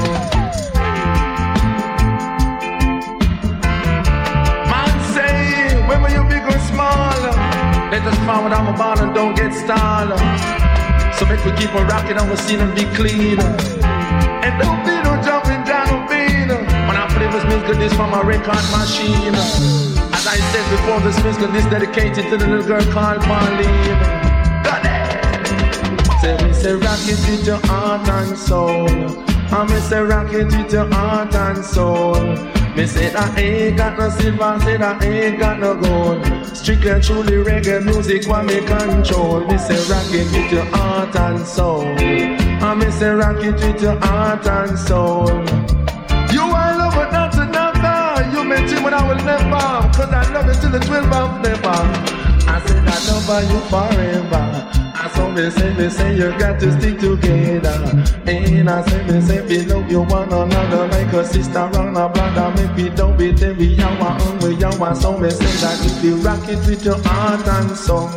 Man 4.66 4.92
say 5.14 5.86
whether 5.86 6.10
you 6.10 6.24
big 6.28 6.42
or 6.42 6.58
small, 6.58 7.47
let 7.90 8.02
us 8.04 8.18
forward 8.26 8.52
I'm 8.52 8.68
about 8.74 9.00
and 9.00 9.14
don't 9.14 9.34
get 9.34 9.52
stalled. 9.52 10.12
So 11.16 11.24
make 11.26 11.42
we 11.44 11.52
keep 11.56 11.74
on 11.74 11.86
rocking 11.88 12.18
and 12.18 12.28
we 12.30 12.36
scene 12.36 12.60
and 12.60 12.74
be 12.74 12.84
clean. 12.94 13.40
And 13.40 14.54
don't 14.60 14.84
be 14.84 14.94
no 15.02 15.16
jumping 15.24 15.64
down 15.64 15.86
no 15.88 15.98
beat. 16.06 16.48
When 16.86 16.96
I 16.96 17.08
play 17.08 17.28
this 17.32 17.44
music, 17.44 17.78
this 17.78 17.94
from 17.94 18.12
a 18.12 18.22
record 18.22 18.64
machine. 18.76 19.34
As 20.12 20.26
I 20.26 20.36
said 20.52 20.66
before, 20.70 21.00
this 21.00 21.16
music 21.24 21.54
is 21.54 21.64
dedicated 21.66 22.24
to 22.30 22.36
the 22.36 22.46
little 22.46 22.66
girl 22.66 22.84
called 22.92 23.22
Marlene. 23.22 24.28
Say 26.20 26.36
me 26.44 26.52
say 26.52 26.72
rock 26.74 26.98
it 27.02 27.18
with 27.30 27.46
your 27.46 27.60
heart 27.66 28.06
and 28.08 28.36
soul. 28.36 28.88
I 29.50 29.64
me 29.64 29.80
say 29.80 30.00
rock 30.02 30.32
it 30.32 30.46
with 30.46 30.72
your 30.72 30.86
heart 30.92 31.34
and 31.34 31.64
soul. 31.64 32.57
Me 32.78 32.86
say 32.86 33.12
I 33.12 33.40
ain't 33.40 33.76
got 33.76 33.98
no 33.98 34.08
silver, 34.08 34.56
say 34.60 34.76
I 34.76 35.04
ain't 35.04 35.40
got 35.40 35.58
no 35.58 35.74
gold. 35.74 36.24
Strictly 36.56 36.90
and 36.92 37.02
truly 37.02 37.32
reggae 37.42 37.84
music 37.84 38.28
what 38.28 38.44
me 38.44 38.64
control. 38.64 39.40
Me 39.40 39.58
say 39.58 39.74
rock 39.90 40.06
it 40.14 40.30
with 40.30 40.52
your 40.52 40.64
heart 40.66 41.16
and 41.16 41.44
soul. 41.44 41.82
I 41.82 42.74
me 42.76 42.88
say 42.92 43.08
rock 43.08 43.42
it 43.42 43.54
with 43.54 43.82
your 43.82 43.98
heart 43.98 44.46
and 44.46 44.78
soul. 44.78 45.26
You 46.30 46.42
are 46.42 46.78
love 46.78 46.94
but 46.94 47.10
not 47.10 47.34
another. 47.34 48.30
You 48.30 48.44
met 48.44 48.70
him 48.70 48.84
when 48.84 48.94
I 48.94 49.02
will 49.08 49.24
never. 49.24 49.90
Cause 49.98 50.14
I 50.14 50.32
love 50.32 50.46
you 50.46 50.60
till 50.60 50.70
the 50.70 50.78
12 50.78 51.12
of 51.12 51.40
never. 51.42 51.68
I 52.46 52.62
said 52.64 52.86
I 52.86 52.96
love 53.10 53.50
you 53.50 53.60
forever. 53.70 54.87
I 55.00 55.08
saw 55.14 55.30
me 55.30 55.48
say, 55.50 55.72
me 55.74 55.88
say 55.88 56.16
you 56.16 56.36
got 56.40 56.58
to 56.58 56.72
stick 56.72 56.98
together. 56.98 57.70
And 58.26 58.68
I 58.68 58.84
say, 58.84 59.04
me 59.06 59.20
say, 59.20 59.46
we 59.46 59.64
love 59.64 59.88
you 59.88 60.02
one 60.02 60.32
another 60.32 60.88
like 60.88 61.12
a 61.12 61.24
sister 61.24 61.58
and 61.58 61.96
a 61.96 62.08
brother. 62.08 62.52
Maybe 62.56 62.90
don't 62.90 63.16
be 63.16 63.30
there, 63.30 63.54
we 63.54 63.76
yawa 63.76 64.20
and 64.20 64.42
we 64.42 64.56
yawa. 64.56 64.96
So 64.96 65.16
me 65.16 65.30
say 65.30 65.44
that 65.44 65.86
if 65.86 66.02
you 66.02 66.16
rock 66.16 66.48
it 66.48 66.58
with 66.66 66.84
your 66.84 66.98
heart 67.04 67.46
and 67.46 67.76
soul. 67.76 68.08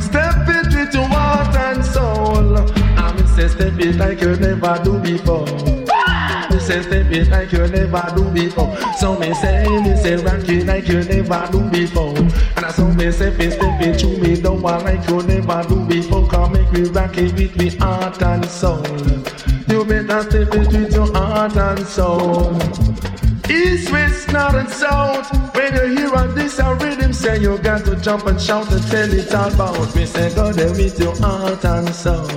Step 0.00 0.48
it 0.48 0.66
with 0.74 0.94
your 0.94 1.06
heart 1.06 1.54
and 1.54 1.84
soul. 1.84 2.58
I 2.98 3.12
me 3.12 3.26
say, 3.28 3.46
step 3.46 3.78
it 3.78 3.96
like 3.96 4.20
you 4.20 4.34
never 4.34 4.80
do 4.82 4.98
before. 4.98 5.77
Say 6.68 6.82
step 6.82 7.10
it 7.10 7.28
like 7.30 7.50
you 7.50 7.66
never 7.66 8.12
do 8.14 8.30
before. 8.30 8.76
So 8.98 9.18
me 9.18 9.32
say, 9.32 9.66
me 9.80 9.96
say 9.96 10.16
rock 10.16 10.46
it 10.46 10.66
like 10.66 10.86
you 10.86 11.02
never 11.02 11.48
do 11.50 11.62
before. 11.70 12.14
And 12.14 12.58
I 12.58 12.70
saw 12.70 12.92
me 12.92 13.10
say 13.10 13.34
me 13.38 13.50
step 13.50 13.80
it 13.80 13.98
to 14.00 14.06
me 14.18 14.38
don't 14.38 14.60
want 14.60 14.84
like 14.84 15.08
you 15.08 15.22
never 15.22 15.66
do 15.66 15.82
before. 15.86 16.28
Come 16.28 16.52
make 16.52 16.70
me 16.70 16.82
rock 16.82 17.16
it 17.16 17.32
with 17.32 17.56
me 17.56 17.70
heart 17.78 18.22
and 18.22 18.44
soul. 18.44 18.84
You 19.68 19.84
better 19.84 20.22
step 20.22 20.54
it 20.54 20.68
with 20.72 20.92
your 20.94 21.12
heart 21.12 21.56
and 21.56 21.86
soul. 21.86 22.56
East, 23.50 23.92
west, 23.92 24.32
north 24.32 24.54
and 24.54 24.68
south. 24.68 25.54
When 25.54 25.74
you 25.74 25.96
hear 25.96 26.14
on 26.14 26.34
this 26.34 26.58
a 26.58 26.74
rhythm, 26.74 27.12
say 27.12 27.38
you 27.38 27.58
got 27.58 27.84
to 27.84 27.96
jump 27.96 28.26
and 28.26 28.40
shout 28.40 28.70
and 28.72 28.82
tell 28.88 29.12
it 29.12 29.34
all 29.34 29.52
about. 29.52 29.94
Me 29.94 30.06
say 30.06 30.34
go 30.34 30.52
there 30.52 30.70
with 30.70 30.98
your 30.98 31.14
heart 31.16 31.64
and 31.64 31.94
soul. 31.94 32.28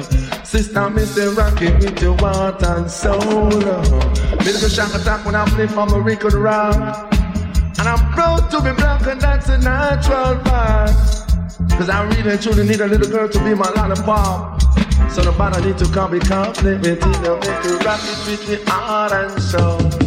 Sister, 0.44 0.90
me 0.90 1.06
say 1.06 1.28
rock 1.28 1.62
it 1.62 1.76
with 1.82 2.02
your 2.02 2.18
heart 2.18 2.62
and 2.64 2.92
soul. 2.92 3.50
Me 3.50 4.52
go 4.60 4.68
shock 4.68 4.94
attack 4.94 5.26
when 5.26 5.36
I 5.36 5.46
play 5.46 5.68
for 5.68 5.86
my 5.86 5.98
record 5.98 6.34
rock. 6.34 7.14
And 7.80 7.88
I'm 7.88 8.12
proud 8.14 8.52
to 8.52 8.62
be 8.62 8.74
black 8.74 9.08
and 9.08 9.22
that's 9.22 9.50
a 9.50 9.58
natural 9.58 10.44
fact. 10.44 11.21
Cause 11.70 11.90
I 11.90 12.04
really 12.04 12.38
truly 12.38 12.66
need 12.68 12.82
a 12.82 12.88
little 12.88 13.10
girl 13.10 13.28
to 13.28 13.40
be 13.44 13.54
my 13.54 13.70
lollipop. 13.70 14.62
So 15.12 15.24
nobody 15.24 15.68
need 15.68 15.78
to 15.80 15.86
come 15.92 16.12
be 16.12 16.20
conflict 16.20 16.82
with. 16.86 17.02
Now 17.02 17.36
make 17.36 17.64
you 17.66 17.78
rock 17.80 18.00
it 18.04 18.48
with 18.48 18.68
heart 18.68 19.12
and 19.12 19.42
soul. 19.42 20.01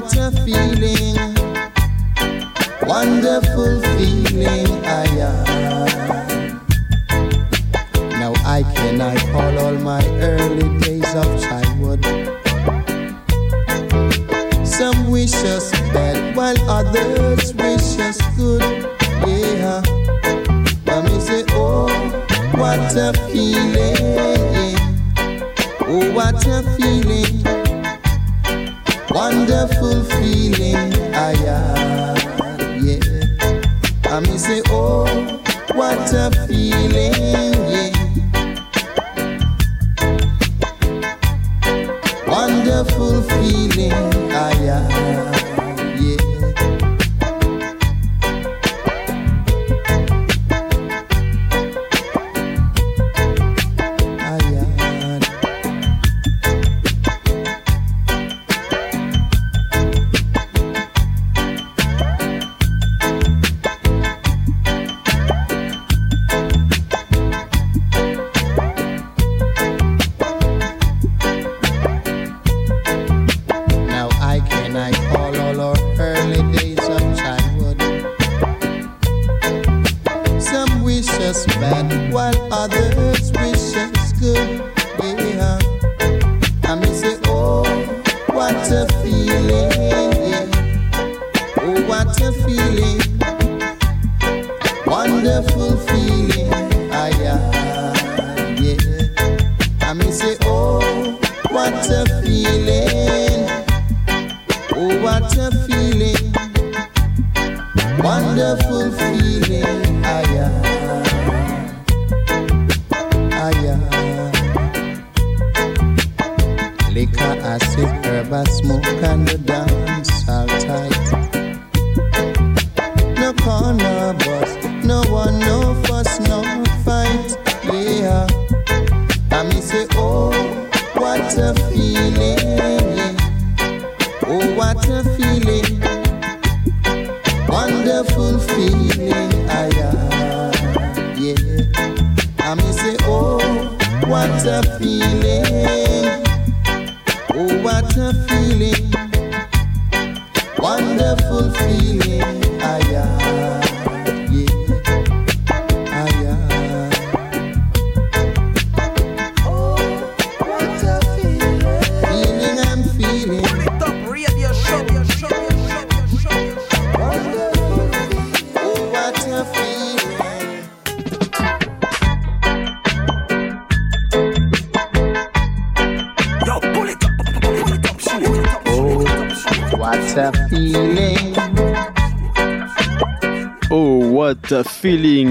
What 0.00 0.16
a 0.18 0.30
feeling. 0.44 1.16
Wonderful 2.82 3.80
feeling, 3.96 4.68
I 4.84 5.06
am. 5.24 6.60
Now 8.10 8.34
I 8.44 8.62
can 8.74 9.00
I 9.00 9.16
call 9.32 9.58
all 9.58 9.72
my 9.72 10.04
early 10.20 10.68
days 10.80 11.14
of 11.14 11.40
childhood. 11.40 12.04
Some 14.66 15.10
wish 15.10 15.34
us 15.34 15.70
bad 15.94 16.36
while 16.36 16.60
others 16.68 17.54
wish 17.54 17.98
us 17.98 18.20
good. 18.36 18.62
Yeah. 19.26 19.80
But 20.84 21.04
me 21.04 21.20
say, 21.20 21.44
oh, 21.52 21.88
what 22.52 22.94
a 22.96 23.14
feeling. 23.30 24.76
Oh, 25.88 26.12
what 26.12 26.46
a 26.46 26.62
feeling. 26.76 27.55
Wonderful 29.16 30.04
feeling. 30.04 30.76
I 31.14 31.34
have. 31.46 32.84
Yeah. 32.84 34.12
I 34.12 34.20
me 34.20 34.36
say, 34.36 34.60
oh, 34.68 35.06
what 35.72 36.12
a 36.12 36.30
feeling. 36.46 37.55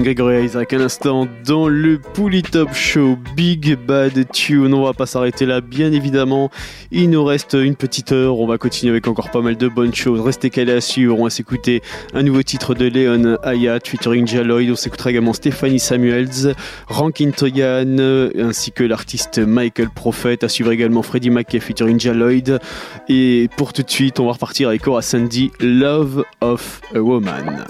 Gregory 0.06 0.44
Isaac, 0.44 0.72
un 0.72 0.82
instant 0.82 1.26
dans 1.44 1.66
le 1.66 1.98
Pouli 1.98 2.42
Top 2.42 2.72
Show 2.72 3.18
Big 3.34 3.76
Bad 3.76 4.30
Tune. 4.30 4.72
On 4.72 4.84
va 4.84 4.92
pas 4.92 5.04
s'arrêter 5.04 5.46
là, 5.46 5.60
bien 5.60 5.90
évidemment. 5.90 6.48
Il 6.92 7.10
nous 7.10 7.24
reste 7.24 7.54
une 7.54 7.74
petite 7.74 8.12
heure. 8.12 8.38
On 8.38 8.46
va 8.46 8.56
continuer 8.56 8.92
avec 8.92 9.08
encore 9.08 9.32
pas 9.32 9.40
mal 9.40 9.56
de 9.56 9.66
bonnes 9.66 9.92
choses. 9.92 10.20
Restez 10.20 10.48
calés 10.48 10.74
à 10.74 10.80
suivre. 10.80 11.18
On 11.18 11.24
va 11.24 11.30
s'écouter 11.30 11.82
un 12.14 12.22
nouveau 12.22 12.44
titre 12.44 12.72
de 12.76 12.86
Léon 12.86 13.36
Hayat 13.42 13.80
featuring 13.84 14.28
Jaloid. 14.28 14.70
On 14.70 14.76
s'écoutera 14.76 15.10
également 15.10 15.32
Stéphanie 15.32 15.80
Samuels, 15.80 16.54
Rankin 16.86 17.32
Toyan, 17.32 17.96
ainsi 18.38 18.70
que 18.70 18.84
l'artiste 18.84 19.40
Michael 19.40 19.90
Prophet. 19.90 20.44
À 20.44 20.48
suivre 20.48 20.70
également 20.70 21.02
Freddie 21.02 21.30
McKay 21.30 21.58
featuring 21.58 21.98
Jaloid. 21.98 22.60
Et 23.08 23.48
pour 23.56 23.72
tout 23.72 23.82
de 23.82 23.90
suite, 23.90 24.20
on 24.20 24.26
va 24.26 24.34
repartir 24.34 24.68
avec 24.68 24.82
Cora 24.82 25.02
Sandy, 25.02 25.50
Love 25.58 26.22
of 26.40 26.80
a 26.94 27.00
Woman. 27.00 27.66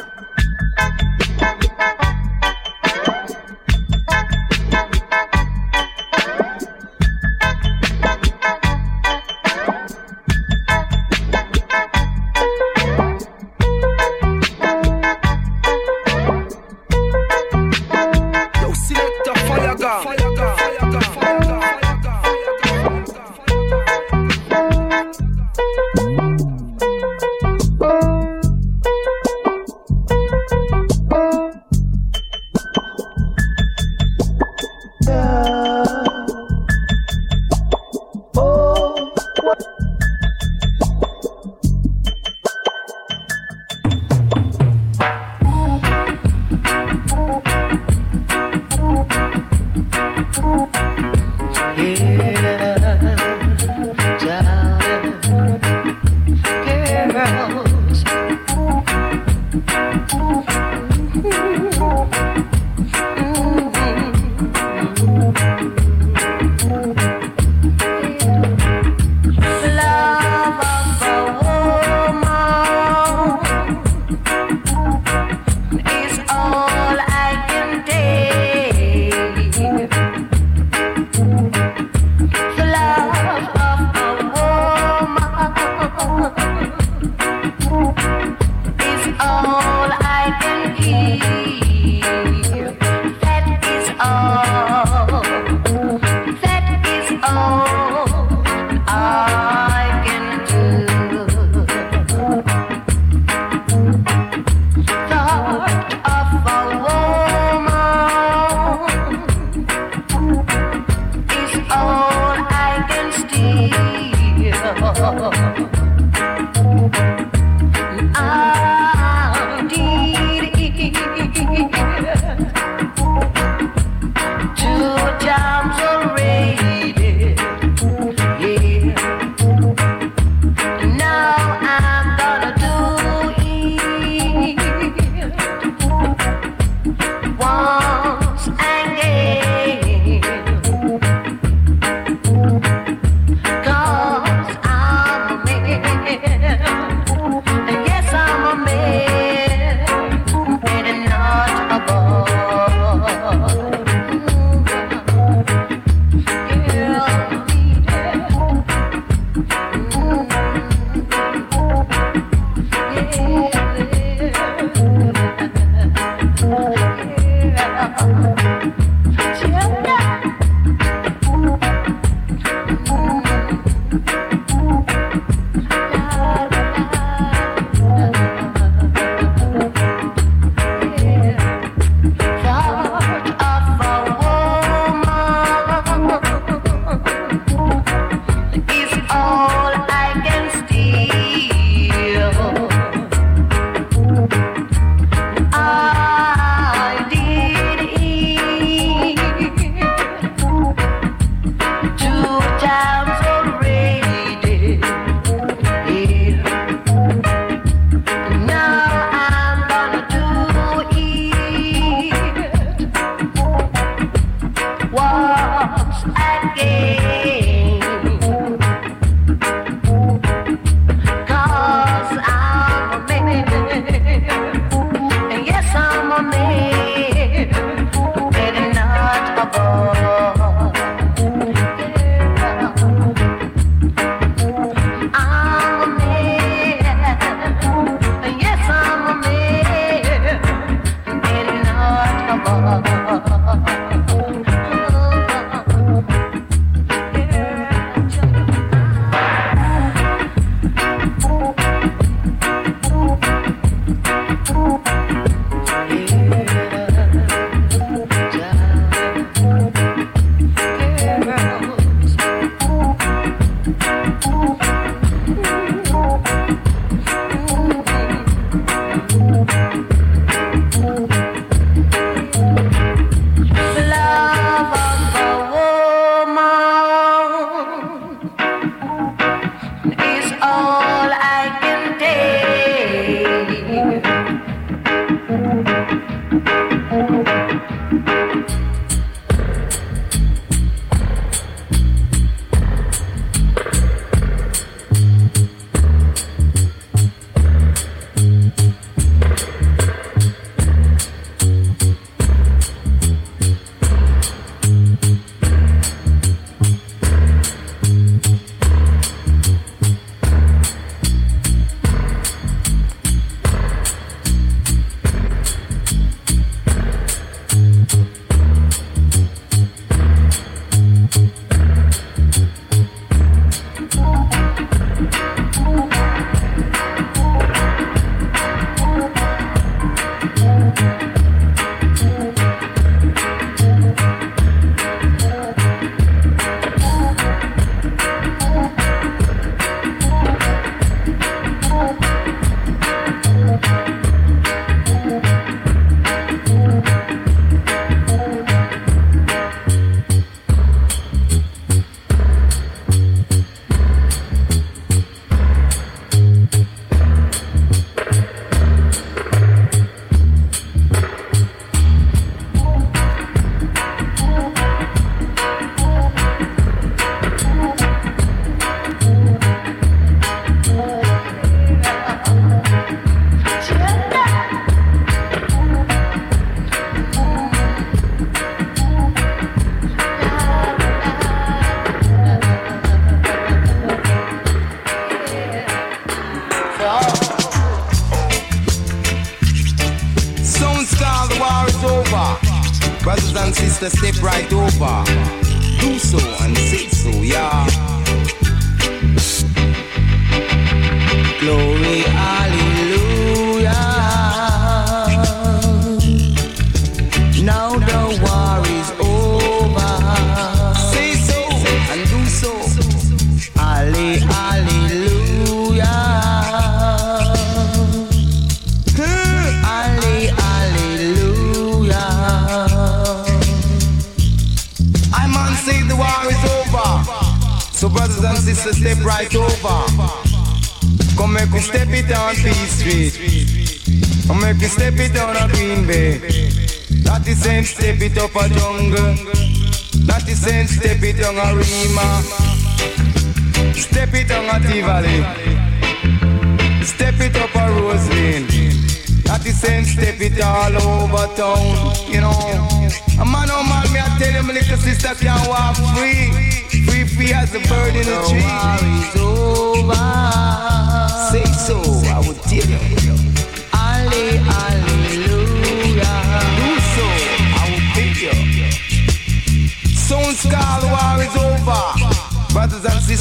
más. 441.97 442.36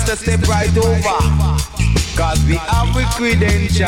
sister, 0.06 0.38
step 0.38 0.48
right 0.48 0.78
over. 0.78 1.20
Cause 2.16 2.44
we 2.46 2.56
have 2.56 2.96
we 2.96 3.04
credential. 3.16 3.88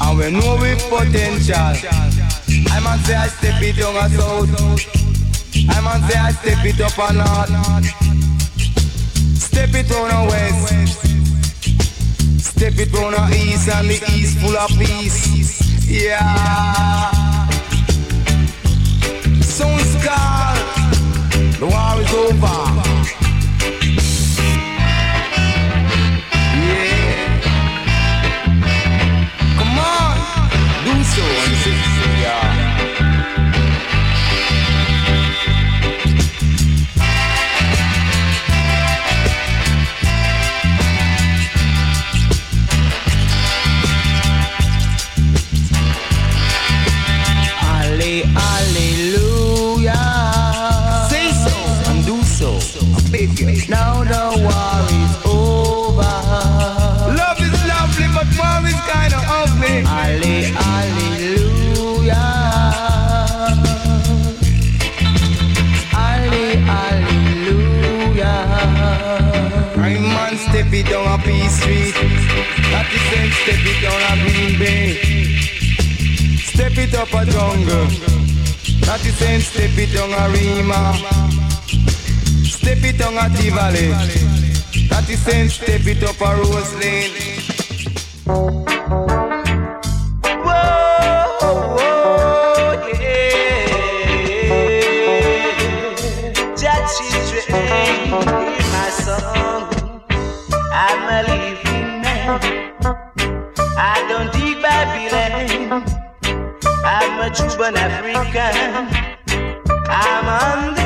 And 0.00 0.18
we 0.18 0.30
know 0.30 0.56
we 0.60 0.74
potential. 0.88 1.74
I 2.70 2.80
man 2.80 2.98
say 3.04 3.16
I 3.16 3.28
step 3.28 3.62
it 3.62 3.82
on 3.82 3.96
a 3.96 4.08
south. 4.10 4.50
I 5.68 5.80
man 5.80 6.00
say 6.08 6.18
I 6.18 6.32
step 6.32 6.64
it 6.64 6.80
up 6.80 6.98
a 6.98 7.12
north. 7.12 7.86
Step 9.38 9.74
it 9.74 9.90
on 9.92 10.10
a 10.10 10.28
west. 10.28 10.98
Step 12.38 12.78
it 12.78 12.94
on 12.94 13.14
a 13.14 13.34
east 13.34 13.68
and 13.68 13.88
the 13.88 13.98
east 14.14 14.38
full 14.38 14.56
of 14.56 14.70
peace. 14.70 15.88
Yeah. 15.88 17.10
Sound 19.40 19.80
scar. 19.80 20.54
The 21.58 21.66
war 21.66 22.00
is 22.00 22.14
over. 22.14 22.87
source. 31.18 31.87
Step 73.42 73.64
it 73.64 73.78
down 73.82 74.02
a 74.02 74.04
green 74.22 74.52
bay. 74.58 74.88
Step 76.36 76.78
it 76.78 76.94
up 76.94 77.14
a 77.14 77.24
jungle. 77.24 77.88
Not 78.86 79.00
the 79.00 79.12
same, 79.12 79.40
step 79.40 79.78
it 79.78 79.92
down 79.94 80.12
a 80.12 80.28
Rema. 80.32 80.94
Step 82.44 82.84
it 82.84 82.98
down 82.98 83.16
a 83.16 83.28
Tivoli. 83.36 83.88
Not 84.90 85.04
the 85.04 85.16
same, 85.16 85.48
step 85.48 85.86
it 85.86 86.02
up 86.02 86.20
a 86.20 86.36
Rose 86.36 86.74
Lane. 86.76 87.38
Cuban 107.38 107.76
African. 107.76 108.88
I'm 109.88 110.26
on 110.26 110.77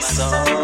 song. 0.00 0.59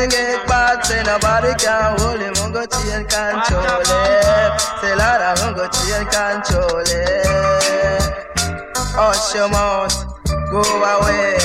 I 0.00 0.06
get 0.06 0.46
bad, 0.48 0.80
say 0.86 1.02
nobody 1.02 1.52
can 1.60 1.98
hold 2.00 2.20
him. 2.20 2.32
I'm 2.40 2.52
go 2.52 2.64
chill 2.64 3.04
control 3.04 3.84
it. 3.84 4.60
Say 4.80 4.96
Lord, 4.96 5.20
I'm 5.20 5.52
go 5.52 5.68
chill 5.68 6.04
control 6.08 6.88
it. 6.88 8.00
Hush 8.96 9.34
your 9.34 9.50
mouth, 9.50 9.92
go 10.50 10.62
away. 10.64 11.36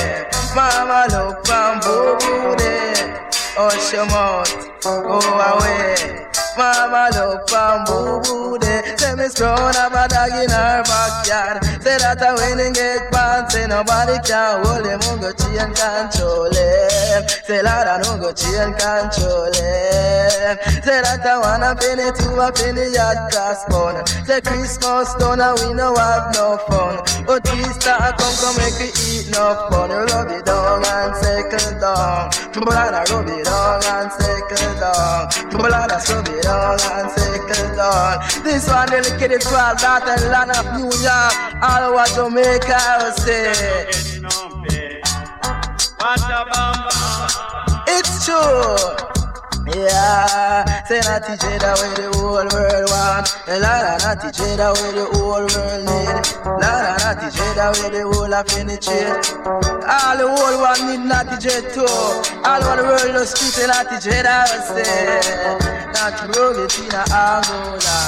Mama 0.56 1.04
look 1.12 1.46
from 1.46 1.80
booty. 1.84 3.12
Hush 3.60 3.92
your 3.92 4.06
mouth, 4.06 4.48
go 4.82 5.20
away. 5.20 6.26
Mama 6.56 7.10
look 7.12 7.48
from 7.48 7.84
booty. 7.84 8.96
Say 8.96 9.14
Miss 9.14 9.36
Brown 9.36 9.74
have 9.74 9.92
a 9.92 10.08
dog 10.08 10.32
in 10.32 10.48
her 10.48 10.82
backyard. 10.88 11.62
Say 11.84 11.98
that 12.00 12.22
I 12.22 12.32
when 12.32 12.58
he 12.58 12.72
get 12.72 13.12
bad, 13.12 13.52
say 13.52 13.66
nobody 13.66 14.16
can 14.24 14.64
hold 14.64 14.86
him. 14.88 15.00
I'm 15.04 15.20
go 15.20 15.32
chill 15.36 15.68
control 15.76 16.48
him. 16.48 17.20
Say 17.44 17.60
Lord, 17.60 17.86
I 17.86 18.00
don't 18.00 18.20
go 18.20 18.32
chill 18.32 18.72
control 18.72 19.52
him. 19.52 20.54
Say 20.80 20.98
that 21.04 21.20
I 21.28 21.36
want 21.44 21.60
a 21.60 21.76
penny 21.76 22.08
to 22.08 22.26
a 22.40 22.48
penny 22.48 22.88
at 22.96 23.28
grass 23.30 23.60
bun. 23.68 24.00
Say 24.24 24.40
Christmas 24.40 25.12
done 25.20 25.40
and 25.44 25.60
we 25.60 25.74
no 25.76 25.92
have 25.92 26.32
no 26.32 26.56
fun. 26.72 27.04
But 27.28 27.44
Easter 27.52 27.92
I 27.92 28.16
come 28.16 28.32
come 28.40 28.56
make 28.56 28.80
we 28.80 28.88
eat 29.12 29.28
no 29.28 29.68
fun. 29.68 29.92
Rub 29.92 30.32
it 30.32 30.44
down 30.48 30.84
and 30.84 31.12
settle 31.20 31.80
down. 31.84 32.32
I 32.56 33.04
rub 33.12 33.28
it 33.28 33.44
down 33.44 33.84
and 33.84 34.12
settle 34.56 34.80
down. 34.80 35.28
Blood 35.50 35.92
I 35.92 35.98
rub 36.12 36.28
it 36.28 36.42
down 36.42 36.78
and 36.80 37.10
settle 37.10 37.76
down. 37.76 38.18
This 38.42 38.68
one 38.68 38.88
dedicated 38.88 39.40
to 39.42 39.48
all 39.48 39.74
that 39.76 40.02
and 40.06 40.30
land 40.30 40.50
of 40.50 40.66
New 40.76 40.90
York. 41.04 41.34
All 41.62 41.92
over 41.92 42.06
Jamaica 42.14 42.80
will 43.00 43.12
say. 43.12 43.86
It's 47.88 48.24
true. 48.24 49.25
Yeah, 49.74 50.62
say 50.86 51.00
not 51.02 51.26
teach 51.26 51.42
it 51.42 51.62
away 51.62 51.90
the 51.98 52.06
whole 52.14 52.38
world 52.38 52.86
want. 52.90 53.26
Eh, 53.48 53.56
A 53.56 53.58
lot 53.58 53.82
of 53.82 53.98
not 54.06 54.22
teach 54.22 54.38
it 54.46 54.60
away 54.62 54.92
the 54.94 55.04
whole 55.18 55.42
world 55.42 55.82
need. 55.82 56.22
Lot 56.46 56.86
of 56.86 56.96
not 57.02 57.18
teach 57.18 57.40
it 57.42 57.58
away 57.58 57.88
the 57.90 58.02
whole 58.06 58.30
of 58.32 58.46
penetrate. 58.46 59.26
All 59.90 60.14
the 60.14 60.26
whole 60.30 60.56
world 60.62 60.80
need 60.86 61.02
not 61.02 61.26
teach 61.34 61.50
it 61.50 61.74
too. 61.74 61.82
All 61.82 62.62
over 62.62 62.76
the 62.78 62.84
world 62.86 63.10
just 63.18 63.34
speak 63.36 63.66
not 63.66 63.90
it 64.06 64.26
I 64.26 64.46
say. 64.70 65.58
Not 65.98 66.14
it 66.62 66.78
in 66.78 66.94
Angola. 66.94 67.98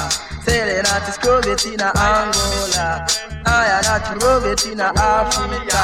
Say 0.47 0.63
they 0.63 0.83
not 0.87 1.03
it 1.51 1.67
in 1.67 1.81
Angola. 1.83 3.03
I 3.47 3.67
am 3.67 3.83
not 3.83 4.07
it 4.47 4.63
in 4.67 4.81
Africa. 4.81 5.83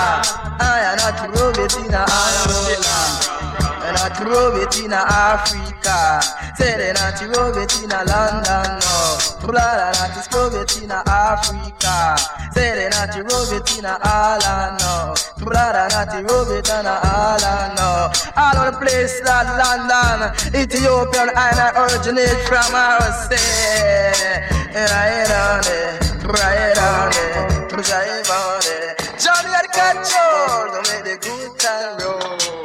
I 0.62 0.86
am 0.86 0.96
not 1.02 1.18
it 1.58 1.74
in 1.82 1.94
Angola. 1.94 3.43
And 3.84 3.96
I 4.00 4.08
drove 4.16 4.56
it 4.56 4.72
in 4.80 4.92
Africa. 4.92 6.20
Say 6.56 6.72
they 6.80 6.92
not 6.96 7.20
drove 7.20 7.56
it 7.60 7.72
in 7.82 7.90
London, 7.92 8.80
no. 8.80 9.18
Blood 9.44 9.92
and 9.92 9.96
I 10.00 10.24
drove 10.30 10.54
it 10.54 10.82
in 10.82 10.90
Africa. 10.90 12.16
Say 12.54 12.72
they 12.74 12.88
not 12.88 13.12
drove 13.12 13.52
it 13.52 13.68
in 13.76 13.84
Ireland, 13.84 14.80
no. 14.80 15.14
Blood 15.44 15.76
and 15.76 15.92
I 15.92 16.22
drove 16.22 16.50
it 16.50 16.68
in 16.68 16.86
Ireland, 16.86 17.76
no. 17.76 18.08
All 18.36 18.56
over 18.56 18.70
the 18.70 18.78
place 18.80 19.20
that 19.20 19.52
London, 19.60 20.32
Ethiopian, 20.56 21.28
and 21.28 21.58
I 21.60 21.68
originate 21.84 22.40
from 22.48 22.74
our. 22.74 23.04
And 24.74 24.90
I 24.90 25.20
ain't 25.20 25.30
on 25.30 25.60
it, 25.70 26.02
right 26.24 26.78
on 26.78 27.12
it, 27.12 27.68
drive 27.70 28.30
on 28.30 28.62
it. 28.64 28.98
Johnny 29.22 29.50
had 29.54 29.70
control 29.70 30.72
to 30.72 30.80
make 30.90 31.04
the 31.04 31.16
good 31.20 31.58
time 31.60 31.98
roll. 32.00 32.63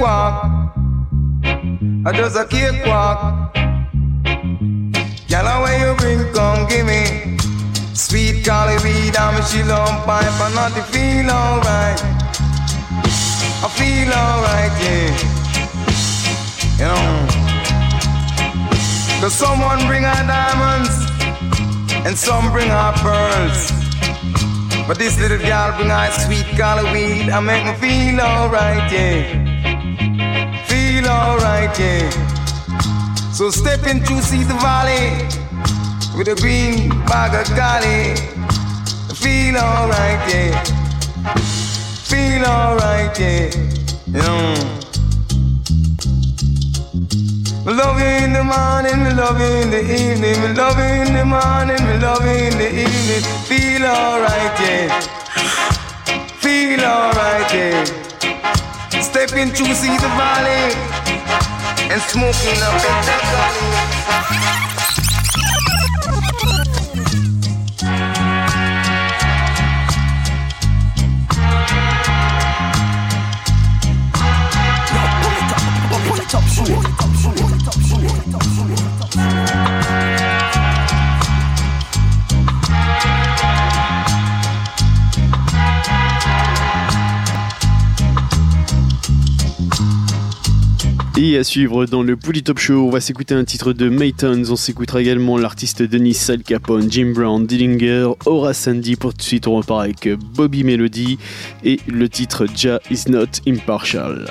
Cakewalk. 0.00 0.44
I 2.06 2.12
just 2.14 2.36
a 2.36 2.46
cakewalk. 2.46 3.54
Girl, 5.28 5.62
when 5.62 5.80
you 5.80 5.94
bring, 5.96 6.32
come 6.32 6.66
give 6.68 6.86
me 6.86 7.36
sweet 7.92 8.42
cali 8.44 8.76
weed. 8.82 9.14
I'm 9.16 9.36
a 9.36 9.42
on 9.72 10.04
pipe 10.06 10.40
and 10.40 10.54
not 10.54 10.72
to 10.72 10.82
feel 10.84 11.30
alright. 11.30 12.00
I 13.62 13.68
feel 13.76 14.10
alright, 14.24 14.72
yeah. 14.80 15.12
You 16.80 16.88
know. 16.88 17.26
Cause 19.20 19.34
someone 19.34 19.86
bring 19.86 20.04
her 20.04 20.26
diamonds 20.26 20.96
and 22.06 22.16
some 22.16 22.50
bring 22.52 22.68
her 22.68 22.92
pearls. 23.04 23.70
But 24.88 24.98
this 24.98 25.20
little 25.20 25.38
girl 25.38 25.76
bring 25.76 25.90
her 25.90 26.10
sweet 26.10 26.46
color 26.56 26.90
weed 26.90 27.28
I 27.28 27.40
make 27.40 27.66
me 27.66 27.74
feel 27.74 28.18
alright, 28.20 28.90
yeah. 28.90 29.39
Alright, 31.20 31.78
yeah. 31.78 32.08
So 33.30 33.50
step 33.50 33.86
into 33.86 34.22
see 34.22 34.42
the 34.42 34.54
valley 34.54 35.12
with 36.16 36.28
a 36.28 36.34
green 36.40 36.88
bag 37.04 37.34
of 37.36 37.46
golly. 37.54 38.16
Feel 39.14 39.58
alright, 39.58 40.22
yeah. 40.32 40.64
Feel 42.10 42.44
alright, 42.46 43.18
yeah. 43.20 43.50
We 47.66 47.72
love 47.74 48.00
you 48.00 48.12
in 48.24 48.32
the 48.32 48.42
morning, 48.42 49.04
we 49.04 49.12
love 49.12 49.38
you 49.38 49.52
in 49.62 49.70
the 49.70 49.82
evening, 49.82 50.40
we 50.42 50.48
love 50.54 50.78
you 50.78 51.04
in 51.04 51.12
the 51.12 51.24
morning, 51.26 51.82
we 51.86 51.98
love 51.98 52.24
you 52.24 52.48
in 52.48 52.56
the 52.56 52.70
evening. 52.84 53.22
Feel 53.44 53.84
alright, 53.84 54.58
yeah. 54.58 55.00
Feel 56.40 56.80
alright, 56.80 57.52
yeah. 57.52 57.84
Step 59.02 59.32
into 59.34 59.66
see 59.74 59.96
the 59.98 60.08
valley 60.16 60.99
and 61.90 62.00
smoking 62.02 62.62
up 62.62 63.74
in 63.74 63.79
À 91.36 91.44
suivre 91.44 91.86
dans 91.86 92.02
le 92.02 92.16
Bully 92.16 92.42
Top 92.42 92.58
Show, 92.58 92.86
on 92.86 92.90
va 92.90 93.00
s'écouter 93.00 93.34
un 93.34 93.44
titre 93.44 93.72
de 93.72 93.88
Maytons, 93.88 94.42
on 94.50 94.56
s'écoutera 94.56 95.00
également 95.00 95.38
l'artiste 95.38 95.80
Denis 95.80 96.14
Sal 96.14 96.42
Capone, 96.42 96.90
Jim 96.90 97.12
Brown, 97.14 97.46
Dillinger, 97.46 98.10
Aura 98.26 98.52
Sandy. 98.52 98.96
Pour 98.96 99.12
tout 99.12 99.18
de 99.18 99.22
suite, 99.22 99.46
on 99.46 99.56
repart 99.56 99.82
avec 99.82 100.08
Bobby 100.34 100.64
Melody 100.64 101.18
et 101.64 101.78
le 101.86 102.08
titre 102.08 102.46
Ja 102.56 102.80
is 102.90 103.08
not 103.08 103.28
impartial. 103.46 104.26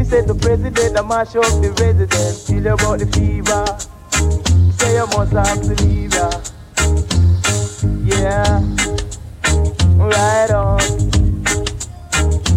We 0.00 0.06
said 0.06 0.26
the 0.26 0.34
president 0.34 0.96
a 0.96 1.02
mash 1.02 1.36
up 1.36 1.44
the 1.60 1.76
resident. 1.76 2.46
Tell 2.46 2.56
you 2.56 2.72
about 2.72 3.00
the 3.00 3.06
fever. 3.12 3.68
Say 4.80 4.96
you 4.96 5.04
must 5.12 5.36
have 5.36 5.60
believe 5.60 6.14
ya. 6.16 6.40
Yeah. 8.08 8.64
Right 10.00 10.50
on. 10.56 10.80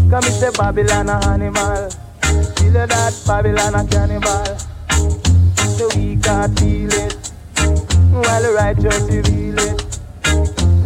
Come 0.10 0.24
say 0.24 0.52
Babylon 0.56 1.10
a 1.10 1.20
animal. 1.28 1.91
Feel 2.56 2.88
that 2.88 3.14
Babylon 3.28 3.76
a 3.76 3.84
cannibal. 3.91 4.48
So 5.76 5.90
we 5.98 6.15
can't 6.15 6.57
feel 6.57 6.94
it. 6.94 7.14
While 8.24 8.41
the 8.41 8.53
righteous 8.56 9.03
reveal 9.11 9.60
it. 9.60 9.82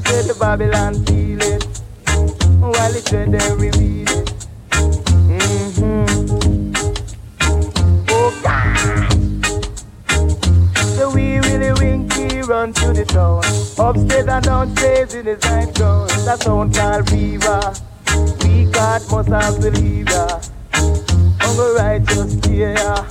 Say 0.07 0.25
the 0.25 0.35
Babylon 0.39 1.05
feel 1.05 1.39
it. 1.39 1.63
While 2.57 2.91
the 2.91 3.01
dread 3.05 3.31
they 3.31 3.53
reveal 3.53 3.96
run 12.47 12.73
to 12.73 12.93
the 12.93 13.05
town. 13.05 13.43
Upstairs 13.77 14.27
and 14.27 14.45
downstairs 14.45 15.13
in 15.13 15.25
his 15.25 15.43
night 15.43 15.73
gown. 15.75 16.07
That 16.25 16.41
sound 16.41 16.73
called 16.75 17.09
fever. 17.09 17.73
We 18.43 18.65
God 18.71 19.01
must 19.11 19.29
have 19.29 19.59
believe 19.61 20.09
ya. 20.09 20.39
Hunger 21.41 21.73
righteous 21.75 22.35
fear 22.41 22.73
ya. 22.73 23.03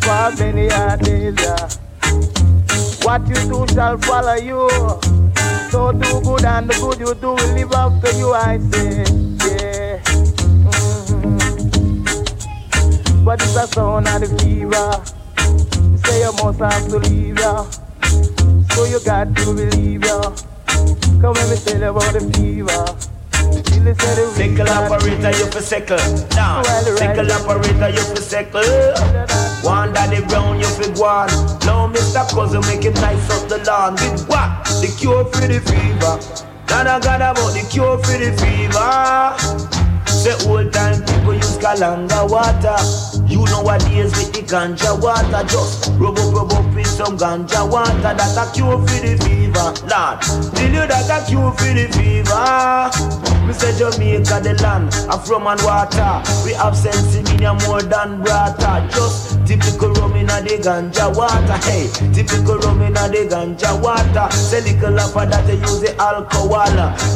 For 0.00 0.30
many 0.38 0.66
a 0.68 0.96
days. 0.96 1.38
What 3.04 3.26
you 3.28 3.34
do 3.34 3.66
shall 3.74 3.98
follow 3.98 4.34
you. 4.34 4.68
So 5.70 5.92
do 5.92 6.20
good 6.22 6.44
and 6.44 6.68
the 6.68 6.74
good 6.80 6.98
you 7.00 7.14
do 7.14 7.30
will 7.34 7.54
live 7.54 7.72
after 7.72 8.12
you, 8.18 8.32
I 8.32 8.58
say. 8.70 9.04
Yeah. 9.44 10.00
Mhm. 10.66 11.64
But 13.24 13.42
it's 13.42 13.56
a 13.56 13.66
sound 13.66 14.08
of 14.08 14.20
the 14.20 14.28
fever. 14.42 14.90
Say 16.04 16.20
you 16.22 16.32
must 16.42 16.58
have 16.60 16.88
to 16.88 16.98
leave 16.98 17.38
ya. 17.38 17.64
So 18.74 18.84
you 18.84 19.00
got 19.04 19.34
to 19.36 19.54
believe 19.54 20.04
ya. 20.04 20.20
Come 21.20 21.34
let 21.34 21.50
me 21.50 21.56
tell 21.56 21.78
you 21.80 21.90
about 21.90 22.12
the 22.12 22.20
fever. 22.34 22.84
The 23.80 23.94
Sickle 24.36 24.68
operator, 24.68 25.30
you 25.38 25.46
for 25.50 25.60
sickle. 25.62 25.96
Nah, 26.36 26.62
sickle 26.62 27.32
operator, 27.32 27.88
you 27.88 28.04
for 28.14 28.20
sickle. 28.20 28.62
One 29.62 29.92
daddy 29.94 30.24
brown, 30.26 30.60
you 30.60 30.66
for 30.66 30.90
guan. 30.92 31.28
Now 31.64 31.88
Mr. 31.90 32.28
Cousin 32.30 32.60
make 32.68 32.84
him 32.84 32.94
nice 32.94 33.30
up 33.30 33.48
the 33.48 33.58
lawn. 33.64 33.94
With 33.94 34.28
what? 34.28 34.64
The 34.80 34.94
cure 34.98 35.24
for 35.24 35.46
the 35.48 35.60
fever. 35.60 36.50
None 36.68 37.00
got 37.00 37.20
about 37.20 37.52
the 37.52 37.66
cure 37.70 37.98
for 37.98 38.18
the 38.18 38.32
fever. 38.38 39.70
Say 40.06 40.36
old 40.48 40.72
time 40.72 41.00
people 41.04 41.34
use 41.34 41.56
Kalanga 41.58 42.28
water. 42.30 43.19
You 43.30 43.44
know 43.46 43.62
what 43.62 43.86
is 43.88 44.10
with 44.18 44.32
the 44.32 44.42
ganja 44.42 45.00
water. 45.00 45.46
Just 45.46 45.92
rub 45.98 46.18
up, 46.18 46.34
rub 46.34 46.52
up 46.52 46.74
with 46.74 46.86
some 46.86 47.16
ganja 47.16 47.62
water. 47.70 47.94
That 48.02 48.36
a 48.36 48.52
cure 48.52 48.76
for 48.76 49.00
the 49.00 49.16
fever. 49.22 49.70
Lord, 49.86 50.20
tell 50.58 50.72
you 50.74 50.84
that 50.90 51.06
a 51.06 51.24
cure 51.30 51.52
for 51.52 51.70
the 51.70 51.86
fever. 51.94 53.30
We 53.46 53.54
say 53.54 53.76
Jamaica 53.78 54.38
the 54.42 54.54
land 54.62 54.94
of 55.10 55.28
rum 55.28 55.46
and 55.46 55.60
water. 55.62 56.22
We 56.44 56.54
have 56.54 56.76
sense 56.76 57.16
in 57.16 57.26
more 57.66 57.82
than 57.82 58.22
brata. 58.22 58.86
Just 58.90 59.38
typical 59.46 59.90
rum 59.94 60.14
in 60.14 60.30
a 60.30 60.42
the 60.42 60.58
ganja 60.58 61.10
water. 61.14 61.58
Hey, 61.66 61.86
typical 62.14 62.58
rum 62.58 62.82
in 62.82 62.96
a 62.96 63.06
the 63.10 63.26
ganja 63.30 63.74
water. 63.82 64.26
Say 64.34 64.60
little 64.60 64.98
of 64.98 65.14
that 65.14 65.46
you 65.46 65.58
use 65.58 65.80
the 65.80 65.94
alcohol. 65.98 66.66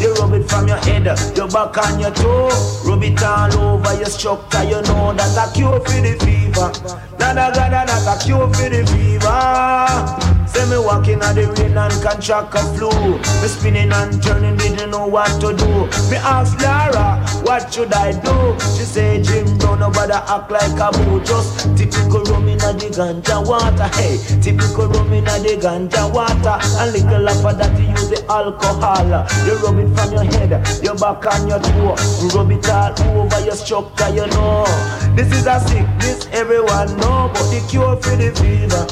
You 0.01 0.15
rub 0.15 0.35
it 0.35 0.49
from 0.49 0.67
your 0.67 0.79
head, 0.79 1.07
your 1.37 1.49
back 1.49 1.77
and 1.87 2.01
your 2.01 2.11
toe. 2.11 2.51
Rub 2.87 3.03
it 3.03 3.23
all 3.23 3.55
over 3.59 3.95
your 3.95 4.11
structure. 4.11 4.65
You 4.65 4.83
know 4.91 5.13
that 5.15 5.39
a 5.39 5.47
cure 5.55 5.79
for 5.81 6.01
the 6.05 6.13
fever. 6.25 7.14
Nada 7.25 7.49
gada 7.57 7.89
that 7.89 8.05
a 8.05 8.23
cure 8.23 8.53
for 8.53 8.69
the 8.69 8.85
fever. 8.93 10.45
Say 10.45 10.69
me 10.69 10.77
walking 10.77 11.25
on 11.25 11.35
the 11.35 11.49
rain 11.57 11.73
and 11.73 11.97
contract 12.05 12.53
a 12.53 12.61
flu. 12.77 12.93
Me 13.41 13.49
spinning 13.49 13.91
and 13.91 14.23
turning, 14.23 14.59
didn't 14.61 14.91
know 14.91 15.07
what 15.09 15.33
to 15.41 15.57
do. 15.57 15.89
Me 16.13 16.21
ask 16.21 16.53
Lara, 16.61 17.25
what 17.41 17.73
should 17.73 17.95
I 17.95 18.13
do? 18.13 18.53
She 18.77 18.85
say, 18.85 19.23
Jim, 19.23 19.57
don't 19.57 19.81
nobody 19.81 20.13
act 20.13 20.53
like 20.53 20.77
a 20.77 20.93
boo. 20.93 21.25
Just 21.25 21.65
typical 21.81 22.29
rum 22.29 22.47
in 22.47 22.59
the 22.61 22.93
ganja 22.93 23.41
water. 23.41 23.89
Hey, 23.97 24.21
typical 24.45 24.93
rum 24.93 25.15
in 25.15 25.25
the 25.25 25.57
ganja 25.57 26.05
water. 26.13 26.61
And 26.77 26.93
little 26.93 27.25
of 27.25 27.57
that 27.57 27.73
you 27.81 27.89
use 27.89 28.13
the 28.13 28.21
alcohol. 28.29 29.09
You 29.49 29.57
rub 29.65 29.81
it 29.81 29.89
from 29.97 30.13
your 30.13 30.29
head, 30.29 30.53
your 30.85 30.95
back 31.01 31.25
and 31.25 31.49
your 31.49 31.59
toe. 31.59 31.97
Rub 32.37 32.53
it 32.53 32.69
all 32.69 32.93
over 33.17 33.41
your 33.41 33.57
structure, 33.57 34.13
you 34.13 34.27
know. 34.29 34.69
This 35.17 35.33
is 35.33 35.47
a 35.47 35.59
sickness 35.61 36.29
everyone 36.35 36.89
know, 37.15 37.31
but 37.33 37.51
the 37.51 37.61
cure 37.69 37.97
for 37.97 38.17
the 38.17 38.31
fever. 38.41 38.87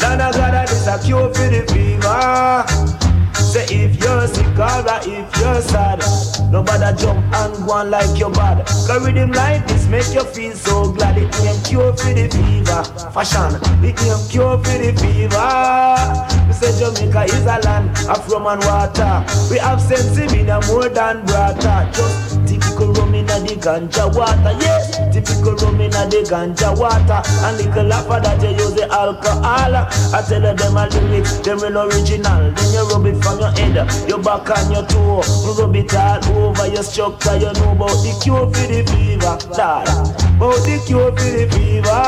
Nana 0.00 0.30
God, 0.32 0.68
this 0.68 0.86
a 0.86 0.98
cure 1.04 1.32
for 1.34 1.48
the 1.48 1.62
fever. 1.72 3.17
Say 3.38 3.64
if 3.70 4.00
you're 4.02 4.26
sick 4.26 4.58
or 4.58 4.82
if 5.06 5.40
you're 5.40 5.62
sad, 5.62 6.02
nobody 6.50 7.00
jump 7.00 7.24
and 7.34 7.66
go 7.66 7.72
on 7.72 7.90
like 7.90 8.18
your 8.18 8.30
bad. 8.30 8.66
Cause 8.66 9.06
rhythm 9.06 9.32
like 9.32 9.66
this 9.66 9.86
make 9.86 10.12
you 10.12 10.24
feel 10.24 10.52
so 10.52 10.92
glad. 10.92 11.16
It 11.18 11.34
ain't 11.40 11.64
cure 11.64 11.96
for 11.96 12.12
the 12.12 12.28
fever. 12.28 12.84
Fashion, 13.12 13.54
it 13.84 14.00
ain't 14.02 14.30
cure 14.30 14.58
for 14.58 14.78
the 14.78 14.92
fever. 15.00 16.28
We 16.46 16.52
say 16.52 16.72
Jamaica 16.78 17.24
is 17.24 17.44
a 17.44 17.58
land 17.64 17.90
of 18.08 18.26
rum 18.30 18.46
and 18.46 18.64
water. 18.64 19.24
We 19.50 19.58
have 19.58 19.80
sense 19.80 20.16
in 20.18 20.46
more 20.68 20.88
than 20.88 21.24
brata. 21.26 21.92
Just 21.92 22.46
typical 22.46 22.92
rum 22.94 23.14
in 23.14 23.26
the 23.26 23.56
ganja 23.60 24.08
water. 24.16 24.56
Yes, 24.60 24.96
typical 25.12 25.54
rum 25.56 25.80
in 25.80 25.90
the 25.90 26.24
ganja 26.28 26.76
water. 26.78 27.20
And 27.44 27.56
little 27.58 27.92
after 27.92 28.20
that 28.20 28.42
you 28.42 28.56
use 28.56 28.74
the 28.74 28.88
alcohol. 28.90 29.74
I 29.76 30.22
tell 30.26 30.40
them 30.40 30.76
a 30.76 30.88
lyrics, 30.88 31.38
them 31.40 31.58
real 31.58 31.78
original. 31.78 32.50
Then 32.52 32.72
you 32.72 32.88
rub 32.88 33.06
it 33.06 33.22
from 33.28 33.40
your 33.40 33.50
head, 33.50 34.08
your 34.08 34.22
back 34.22 34.48
on 34.50 34.72
your 34.72 34.86
toe. 34.86 35.22
Rub 35.58 35.76
it 35.76 35.94
all 35.94 36.48
over 36.48 36.66
your 36.68 36.82
structure. 36.82 37.36
You 37.36 37.52
know 37.52 37.72
about 37.72 37.98
the 38.02 38.18
cure 38.22 38.46
for 38.46 38.66
the 38.66 38.84
fever. 38.88 39.36
Dad, 39.54 39.88
about 40.36 40.60
the 40.64 40.82
cure 40.86 41.12
for 41.12 41.30
the 41.36 41.44
fever. 41.52 42.04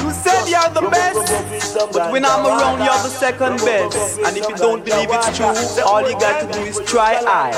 You 0.00 0.10
said 0.12 0.48
you're 0.48 0.70
the 0.72 0.88
best, 0.90 1.92
but 1.92 2.12
when 2.12 2.24
I'm 2.24 2.46
around, 2.46 2.78
you're 2.78 3.02
the 3.04 3.08
second 3.08 3.56
best. 3.58 4.18
And 4.20 4.36
if 4.36 4.48
you 4.48 4.56
don't 4.56 4.84
believe 4.84 5.08
it's 5.10 5.36
true, 5.36 5.82
all 5.84 6.08
you 6.08 6.18
got 6.18 6.40
to 6.40 6.58
do 6.58 6.64
is 6.64 6.80
try 6.86 7.20
I. 7.26 7.50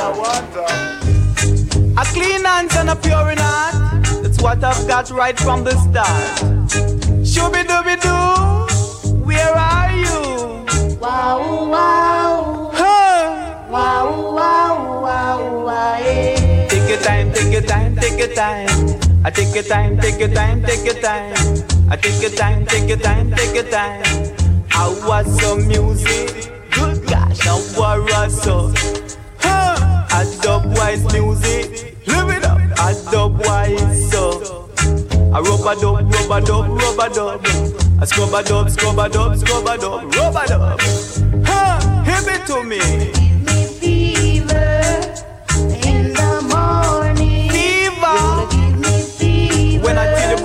A 1.98 2.04
clean 2.06 2.44
hands 2.44 2.74
and 2.76 2.90
a 2.90 2.96
pure 2.96 3.30
in 3.30 3.38
heart. 3.38 4.04
That's 4.22 4.40
what 4.42 4.64
I've 4.64 4.88
got 4.88 5.10
right 5.10 5.38
from 5.38 5.64
the 5.64 5.72
start. 5.72 6.40
Shooby 7.22 7.64
dooby 7.64 8.00
doo, 8.00 9.24
where 9.24 9.54
are 9.54 9.92
you? 9.92 10.98
Wow, 10.98 11.68
wow. 11.70 12.31
Take 16.68 16.88
your 16.88 16.98
time, 16.98 17.32
take 17.32 17.52
your 17.52 17.62
time, 17.62 17.96
take 17.96 18.18
your 18.18 18.34
time. 18.34 18.68
I 19.24 19.30
take 19.30 19.54
your 19.54 19.62
time, 19.62 19.98
take 20.00 20.18
your 20.18 20.28
time, 20.28 20.62
take 20.62 20.84
your 20.84 21.00
time. 21.00 21.34
I 21.90 21.96
take 21.96 22.20
your 22.20 22.30
time, 22.30 22.66
take 22.66 22.88
your 22.88 22.98
time, 22.98 23.30
take 23.32 23.54
your 23.54 23.70
time. 23.70 24.02
I 24.72 24.88
was 25.06 25.40
some 25.40 25.68
music, 25.68 26.50
good 26.72 27.06
gosh, 27.06 27.46
I 27.46 27.54
was 27.98 28.42
so. 28.42 28.72
Huh. 29.38 30.06
I 30.10 30.38
dub 30.42 30.76
wise 30.76 31.04
music, 31.12 31.96
live 32.06 32.30
it 32.30 32.44
up. 32.44 32.58
I 32.78 32.94
dub 33.12 33.38
wise 33.46 34.10
so. 34.10 34.68
I 35.32 35.40
rubber 35.40 35.80
dub, 35.80 36.12
rubber 36.12 36.40
dub, 36.44 36.68
rubber 36.68 37.14
dub. 37.14 37.46
I 38.00 38.04
scrub 38.04 38.34
a 38.34 38.42
dub, 38.42 38.70
scrub 38.70 38.98
a 38.98 39.08
dub, 39.08 39.36
scrub 39.36 39.66
a 39.66 39.78
dub, 39.78 40.14
rubber 40.16 40.46
dub. 40.46 40.80
Huh. 41.46 42.02
Hit 42.02 42.26
it 42.26 42.46
to 42.48 42.64
me. 42.64 42.80
Give 42.80 43.46
me. 43.46 43.66
Fever 43.78 44.81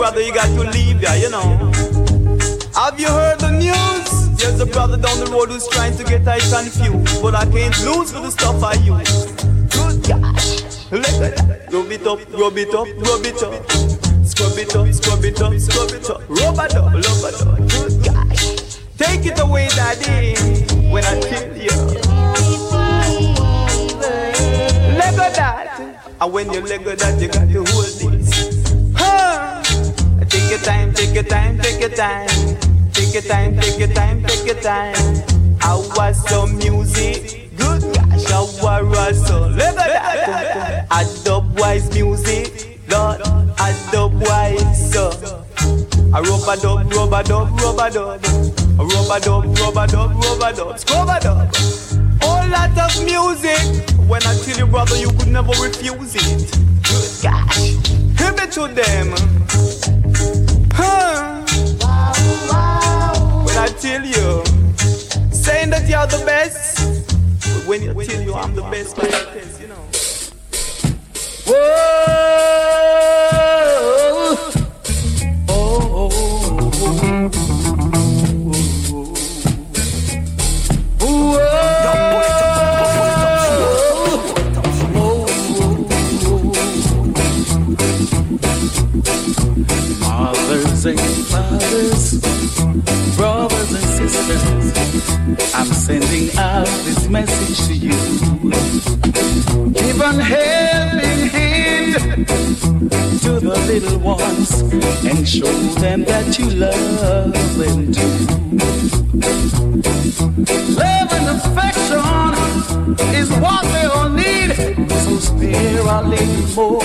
brother, 0.07 0.25
you 0.25 0.33
got 0.33 0.47
to 0.47 0.63
leave 0.71 1.01
ya, 1.01 1.13
you 1.13 1.29
know. 1.29 1.41
Have 2.75 2.97
you 2.97 3.07
heard 3.07 3.39
the 3.39 3.51
news? 3.51 4.37
There's 4.37 4.61
a 4.61 4.65
brother 4.65 4.95
down 4.95 5.19
the 5.19 5.29
road 5.29 5.49
who's 5.49 5.67
trying 5.67 5.97
to 5.97 6.03
get 6.05 6.25
I 6.25 6.39
confused, 6.39 7.21
but 7.21 7.35
I 7.35 7.43
can't 7.43 7.77
lose 7.83 8.13
for 8.13 8.21
the 8.21 8.31
stuff 8.31 8.63
I 8.63 8.75
use. 8.87 9.25
Good 9.67 10.07
gosh, 10.07 10.63
at 10.93 11.03
that. 11.19 11.67
Rub 11.73 11.91
it 11.91 12.07
up, 12.07 12.19
rub 12.31 12.57
it 12.57 12.73
up, 12.73 12.87
rub 13.03 13.25
it 13.25 13.43
up. 13.43 13.51
Scrub 14.23 14.57
it 14.57 14.75
up, 14.75 14.87
scrub 14.93 15.25
it 15.25 15.41
up, 15.41 15.53
scrub 15.59 15.91
it 15.91 16.09
up. 16.09 16.21
Rub 16.29 16.55
it 16.55 16.75
up, 16.75 16.93
rub 16.93 17.23
it 17.27 17.41
up. 17.43 17.57
Good 17.67 17.95
gosh. 18.07 18.79
Take 18.97 19.25
it 19.25 19.39
away, 19.41 19.67
daddy, 19.75 20.35
when 20.87 21.03
I 21.03 21.19
tell 21.19 21.51
you. 21.57 21.75
Lego 24.95 25.27
that. 25.35 26.15
And 26.21 26.31
when 26.31 26.51
you 26.53 26.61
Lego 26.61 26.95
that, 26.95 27.21
you 27.21 27.27
got 27.27 27.49
to 27.49 27.65
hold 27.73 27.85
this. 27.85 28.16
Your 30.57 30.65
time, 30.65 30.91
take 30.91 31.13
your 31.13 31.23
time, 31.23 31.59
take 31.59 31.79
your 31.79 31.89
time. 31.89 32.27
Take 32.91 33.13
your 33.13 33.21
time, 33.21 33.59
take 33.59 33.77
your 33.77 33.89
time, 33.89 34.23
take 34.23 34.43
your 34.43 34.59
time. 34.59 34.95
I 35.61 35.75
was 35.95 36.27
some 36.27 36.57
music. 36.57 37.51
Good 37.55 37.83
gosh, 37.93 38.31
I 38.31 38.81
was 38.81 39.27
so. 39.27 39.51
Dub 41.23 41.59
wise 41.59 41.93
music. 41.93 42.79
Lord, 42.89 43.19
dub 43.91 44.19
wise 44.19 44.91
so. 44.91 45.11
I 46.11 46.21
rubber 46.21 46.59
dub, 46.59 46.91
rubber 46.91 47.21
dub, 47.21 47.61
rubber 47.61 47.89
dub. 47.91 48.25
A 48.25 48.83
rubber 48.83 49.19
dub, 49.19 49.59
rubber 49.59 49.85
dub, 49.85 50.15
rubber 50.23 50.53
dub, 50.57 50.79
scrubber 50.79 51.19
dub. 51.21 51.55
Whole 52.23 52.49
lot 52.49 52.75
of 52.79 53.05
music. 53.05 53.85
When 54.09 54.23
I 54.25 54.35
tell 54.39 54.57
you, 54.57 54.65
brother, 54.65 54.97
you 54.97 55.11
could 55.11 55.27
never 55.27 55.51
refuse 55.61 56.15
it. 56.15 56.51
Good 56.81 57.21
gosh, 57.21 57.75
give 58.17 58.39
it 58.39 58.51
to 58.53 58.67
them. 58.69 59.96
When 63.45 63.57
I 63.57 63.67
tell 63.79 64.05
you, 64.05 64.43
saying 65.31 65.69
that 65.71 65.87
you're 65.87 66.07
the 66.07 66.23
best, 66.25 66.77
but 67.41 67.65
when 67.67 67.83
you 67.83 67.93
tell 67.93 68.21
you 68.21 68.33
I'm 68.33 68.55
the 68.55 68.61
best, 68.63 68.97
like 68.97 69.33
this, 69.33 69.59
you 69.61 69.67
know. 69.67 69.75
Whoa. 71.45 72.17
Oh, 75.49 75.87
Mothers 77.27 77.56
and 90.95 90.99
fathers, 91.27 92.13
brothers 93.17 93.71
and 93.73 94.09
sisters, 94.09 95.53
I'm 95.53 95.67
sending 95.67 96.37
out 96.37 96.65
this 96.85 97.09
message 97.09 97.67
to 97.67 97.73
you. 97.73 97.91
Give 99.73 100.01
an 100.01 100.19
helping 100.19 101.29
hand 101.29 101.46
to 101.97 103.39
the 103.39 103.57
little 103.67 103.99
ones 103.99 104.51
and 105.03 105.27
show 105.27 105.51
them 105.79 106.03
that 106.03 106.37
you 106.37 106.49
love 106.51 107.33
them 107.57 107.91
too. 107.91 108.27
Love 110.75 111.11
and 111.17 111.27
affection 111.37 112.33
is 113.15 113.29
what 113.41 113.63
they 113.73 113.85
all 113.85 114.09
need, 114.09 114.55
so 115.03 115.17
spare 115.17 115.81
a 115.81 116.01
little 116.03 116.47
more 116.55 116.83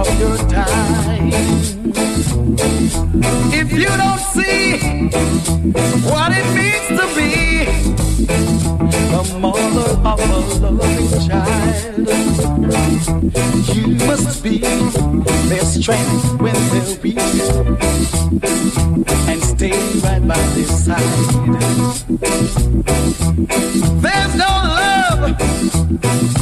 of 0.00 0.08
your 0.20 0.36
time. 0.48 1.32
If 3.52 3.72
you 3.72 3.92
don't 4.02 4.22
see 4.34 4.78
what 6.08 6.32
it 6.32 6.46
means 6.56 6.86
to 6.98 7.04
be 7.16 7.30
the 9.10 9.22
mother 9.38 9.90
of 10.04 10.18
a 10.20 10.70
loving 10.70 11.10
child, 11.28 12.08
you 13.74 13.86
must 14.06 14.42
be 14.42 14.47
their 14.56 15.60
strength 15.64 16.40
when 16.40 16.54
they're 16.70 16.98
weak 17.02 17.18
and 19.28 19.42
stay 19.42 19.78
right 20.00 20.26
by 20.26 20.38
their 20.54 20.66
side. 20.66 21.02
There's 24.00 24.34
no 24.36 24.46
love 24.46 25.20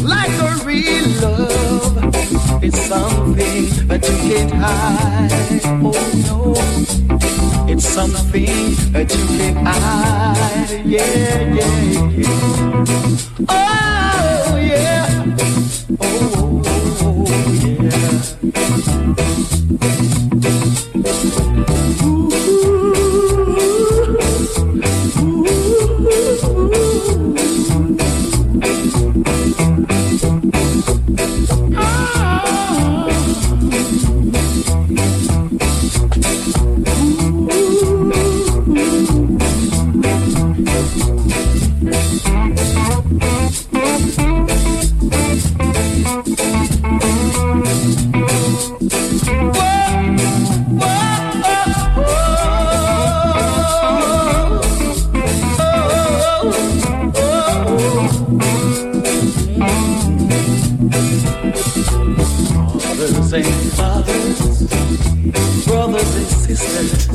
like 0.05 0.31
a 0.39 0.65
real 0.65 1.09
love. 1.21 2.15
It's 2.63 2.81
something 2.81 3.89
that 3.89 4.09
you 4.09 4.17
can't 4.29 4.53
hide. 4.53 5.61
Oh 5.83 6.13
no, 6.29 6.55
it's 7.69 7.87
something 7.87 8.75
that 8.93 9.13
you 9.13 9.27
can't 9.37 9.59
hide. 9.67 10.83
Yeah, 10.85 11.41
yeah, 11.55 12.11
yeah. 12.11 12.85
Oh 13.49 14.57
yeah. 14.57 15.37
Oh, 16.01 16.26
Fathers, 18.27 19.17
brothers 66.57 67.06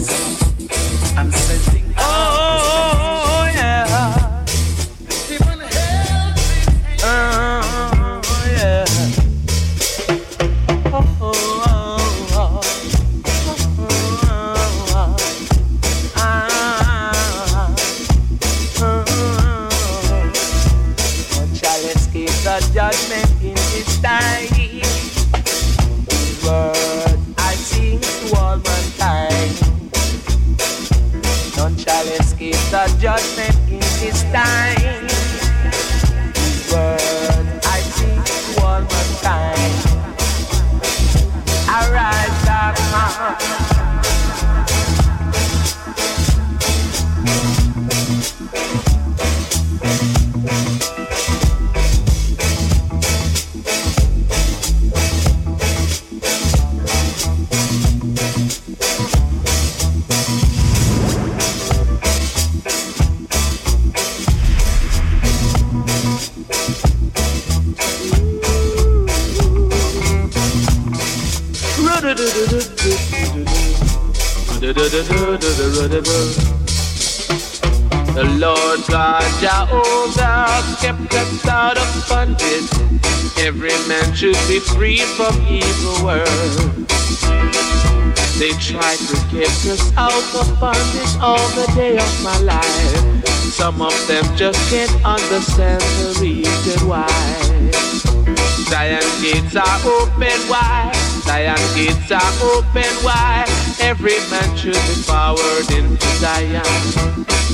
are 102.12 102.34
open 102.44 102.92
wide. 103.04 103.48
Every 103.80 104.20
man 104.30 104.56
should 104.58 104.74
be 104.74 104.96
forward 105.08 105.70
into 105.72 106.08
Zion. 106.20 106.64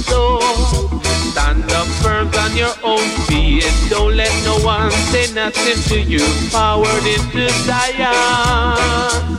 So 0.03 0.39
stand 1.31 1.71
up 1.71 1.87
firm 2.01 2.29
on 2.33 2.55
your 2.55 2.73
own 2.83 3.05
feet. 3.27 3.65
Don't 3.89 4.15
let 4.15 4.33
no 4.43 4.57
one 4.65 4.91
say 5.11 5.31
nothing 5.33 5.79
to 5.89 5.99
you. 6.01 6.25
Forward 6.49 7.05
into 7.05 7.49
Zion. 7.65 9.37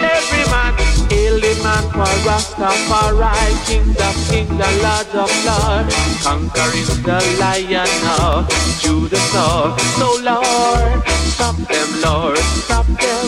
Every 0.00 0.44
man, 0.50 0.74
the 1.08 1.62
man 1.62 1.84
for 1.90 2.12
Rastafari, 2.26 3.50
King 3.66 3.90
of 3.90 4.16
King, 4.28 4.48
the 4.56 4.70
Lord 4.82 5.10
of 5.22 5.30
Lords, 5.46 5.94
conquering 6.22 6.86
the 7.02 7.18
lion 7.40 7.88
of 8.20 8.48
Judah. 8.80 9.76
So 9.98 10.08
Lord, 10.22 11.02
stop 11.42 11.56
them, 11.56 11.88
Lord, 12.04 12.38
stop 12.38 12.86
them 12.86 13.26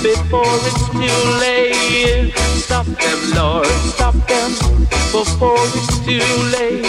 before 0.00 0.54
it's 0.68 0.88
too 0.94 1.20
late. 1.42 2.32
Stop 2.62 2.86
them, 2.86 3.18
Lord, 3.34 3.66
stop 3.66 4.14
them 4.30 4.50
before 5.10 5.58
it's 5.74 5.98
too 6.06 6.22
late. 6.54 6.86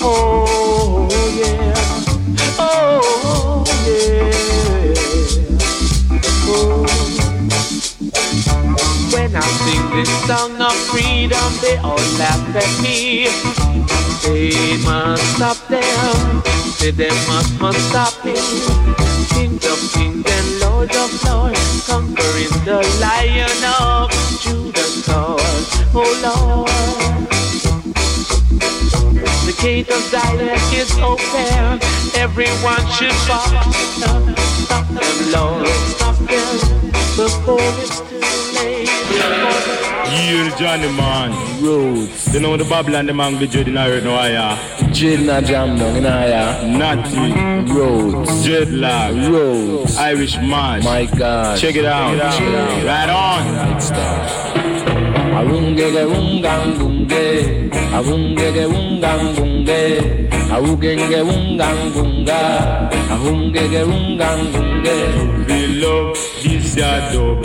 Oh 0.00 1.08
yeah, 1.36 1.74
oh 2.58 3.64
yeah. 3.84 4.32
Oh. 6.48 6.86
When 9.12 9.36
I 9.36 9.46
sing 9.60 9.90
this 9.90 10.12
song 10.26 10.58
of 10.58 10.74
freedom, 10.88 11.52
they 11.60 11.76
all 11.84 12.06
laugh 12.16 12.56
at 12.56 12.82
me. 12.82 13.28
They 14.24 14.82
must 14.84 15.36
stop 15.36 15.58
them. 15.68 16.42
Say 16.78 16.92
they 16.92 17.10
must, 17.28 17.60
must 17.60 17.78
stop. 17.90 18.13
King 19.34 19.56
of 19.56 19.80
kings 19.92 20.24
and 20.26 20.60
Lord 20.60 20.94
of 20.94 21.10
lords, 21.24 21.86
conquering 21.86 22.54
the 22.64 22.80
lion 23.00 23.62
of 23.80 24.10
Judah's 24.40 25.04
cause. 25.06 25.66
Oh 25.94 26.10
Lord. 26.24 26.70
The 29.46 29.54
gate 29.60 29.88
of 29.90 30.00
Zion 30.10 30.58
is 30.72 30.92
open. 30.98 31.80
Everyone 32.14 32.84
should 32.96 33.12
follow. 33.28 33.70
Stop 34.64 34.86
them, 34.88 35.16
Lord. 35.32 35.68
Stop 35.96 36.16
them 36.16 36.56
before 37.16 37.70
it's 37.82 38.00
too 38.08 38.20
late. 38.56 38.88
Yield 40.14 40.56
Johnny 40.58 40.90
man. 40.96 41.30
Roots. 41.62 42.32
You 42.32 42.40
know 42.40 42.56
the 42.56 42.64
Babylon 42.64 43.06
the 43.06 43.14
man 43.14 43.38
be 43.38 43.46
dread 43.46 43.68
in 43.68 43.76
earth 43.76 44.04
no 44.04 44.16
higher. 44.16 44.56
Dread 44.78 44.83
na 45.02 45.40
jam 45.40 45.76
down 45.76 45.96
in 45.96 46.04
higher. 46.04 46.66
Natty. 46.68 47.32
Roots. 47.72 48.46
Dreadlock. 48.46 49.28
Roots. 49.28 49.96
Irish 49.98 50.36
man. 50.38 50.84
My 50.84 51.06
God. 51.06 51.58
Check 51.58 51.74
it 51.74 51.84
out. 51.84 52.16
Check 52.32 52.42
it 52.42 52.54
out. 52.54 52.84
Right 52.86 53.10
on. 53.10 53.42
Awungege 55.34 56.04
ungang 56.06 56.78
bunge, 56.78 57.70
awungege 57.92 58.64
ungang 58.70 59.34
bunge, 59.34 59.82
awugenge 60.54 61.20
ungang 61.22 61.90
bunga, 61.92 62.40
awungege 63.10 63.82
ungang 63.82 64.52
bunge. 64.52 64.98
We 65.48 65.66
love 65.82 66.16
this 66.42 66.76
dub, 66.76 67.44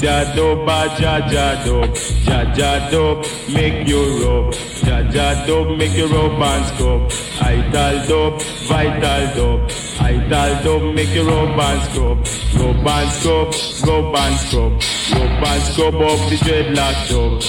this 0.00 0.08
ya 0.08 0.34
dub, 0.34 0.68
a 0.68 0.88
jaja 0.96 1.64
dub, 1.64 1.94
jaja 2.24 2.90
dub, 2.90 3.26
make 3.52 3.88
you 3.88 4.02
rub, 4.22 4.54
jaja 4.84 5.46
dub, 5.46 5.76
make 5.76 5.96
you 5.96 6.06
rub 6.06 6.42
and 6.42 6.66
scrub. 6.66 7.12
Ital 7.40 8.06
dub, 8.06 8.42
vital 8.68 9.22
dub, 9.34 9.70
ital 10.00 10.62
dub, 10.64 10.82
make 10.94 11.14
you 11.14 11.28
rub 11.28 11.58
and 11.58 11.82
scrub, 11.82 12.18
rub 12.58 12.86
and 12.86 13.10
scrub, 13.10 13.54
rub 13.86 14.16
and 14.16 14.36
scrub, 14.38 14.72
rub 15.12 15.44
and 15.46 15.62
scrub 15.62 15.94
up 15.94 16.20
the 16.28 16.36
dreadlock 16.44 17.08
dub. 17.08 17.42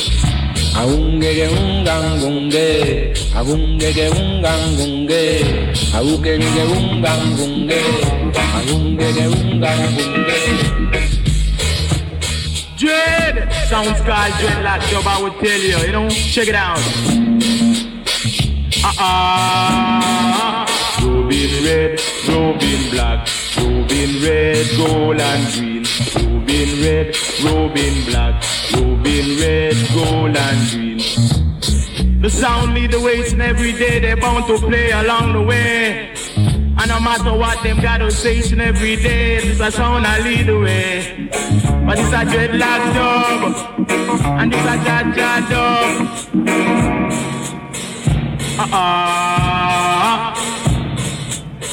Awungege 0.71 1.47
ungang 1.51 2.19
bunge, 2.21 2.67
awungege 3.35 4.05
ungang 4.09 4.77
bunge, 4.77 5.23
awugenge 5.93 6.63
ungang 6.63 7.27
Dread 12.81 13.53
sounds 13.69 14.01
called 14.01 14.33
dreadlock 14.41 14.81
dub. 14.89 15.05
I 15.05 15.21
would 15.21 15.33
tell 15.33 15.59
you, 15.59 15.77
you 15.85 15.91
know, 15.91 16.09
check 16.09 16.47
it 16.47 16.55
out. 16.55 16.79
Uh-uh. 18.83 20.65
Robin 21.05 21.63
red, 21.63 22.01
Robin 22.27 22.89
black, 22.89 23.29
Robin 23.55 24.11
red, 24.23 24.65
gold 24.77 25.21
and 25.21 25.53
green. 25.53 25.85
Robin 26.25 26.69
red, 26.81 27.15
Robin 27.45 27.95
black, 28.05 28.43
Robin 28.73 29.27
red, 29.37 29.75
gold 29.93 30.35
and 30.35 30.71
green. 30.71 32.21
The 32.21 32.29
sound 32.31 32.73
lead 32.73 32.93
the 32.93 32.99
way, 32.99 33.23
and 33.29 33.43
every 33.43 33.73
day 33.73 33.99
they're 33.99 34.17
bound 34.17 34.47
to 34.47 34.57
play 34.57 34.89
along 34.89 35.33
the 35.33 35.43
way. 35.43 36.15
And 36.35 36.87
no 36.89 36.99
matter 36.99 37.31
what 37.37 37.61
them 37.61 37.79
got 37.79 37.99
to 37.99 38.09
say, 38.09 38.41
and 38.51 38.59
every 38.59 38.95
day, 38.95 39.39
this 39.39 39.59
a 39.59 39.69
sound 39.69 40.07
I 40.07 40.19
lead 40.21 40.47
the 40.47 40.59
way. 40.59 41.80
But 41.91 41.99
it's 41.99 42.13
a 42.13 42.23
dreadlock 42.23 42.83
dub, 42.95 43.91
and 44.39 44.53
it's 44.53 44.63
a 44.63 44.77
jaja 44.85 45.31
dub. 45.49 45.91
Uh-uh. 48.59 49.50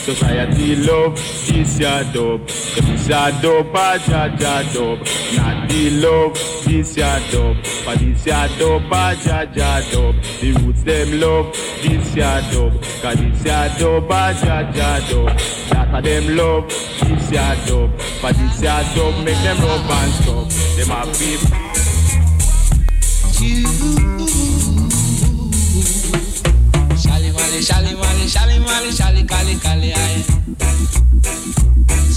Society 0.09 0.75
love 0.77 1.17
this 1.17 1.79
ya 1.79 2.03
dub, 2.15 2.47
this 2.49 3.09
ya 3.09 3.31
dub, 3.43 3.77
a 3.77 3.99
jaja 3.99 4.65
dub. 4.73 5.05
Not 5.37 5.71
love 6.01 6.33
this 6.65 6.97
ya 6.97 7.19
dub, 7.31 7.57
but 7.85 7.89
ah, 7.89 7.95
this 8.01 8.25
ya 8.25 8.47
dub, 8.57 8.91
a 8.91 9.15
jaja 9.21 9.85
dub. 9.93 10.15
The 10.41 10.53
roots 10.65 10.83
them 10.85 11.21
love 11.21 11.53
this 11.83 12.17
ya 12.17 12.41
dub, 12.51 12.73
cause 13.03 13.21
this 13.21 13.45
ya 13.45 13.69
dub, 13.77 14.11
ah, 14.11 14.31
a 14.31 14.35
jaja 14.35 15.11
dub. 15.11 15.29
Lot 15.77 15.95
of 15.99 16.03
them 16.03 16.37
love 16.39 16.69
this 16.69 17.31
ya 17.31 17.55
dub, 17.67 17.91
but 18.23 18.35
this 18.35 18.63
ya 18.63 18.81
dub 18.95 19.13
make 19.27 19.37
them 19.45 19.61
rub 19.61 19.91
and 19.93 20.13
stop. 20.25 20.49
Them 20.79 20.91
a 20.91 21.05
beef. 21.21 21.45
Shally 26.97 27.31
Mally, 27.31 27.61
Shally 27.61 27.95
shali 28.29 28.59
mali 28.61 28.93
shali 28.93 29.25
kali 29.25 29.55
kali 29.57 29.93
aye. 29.93 30.25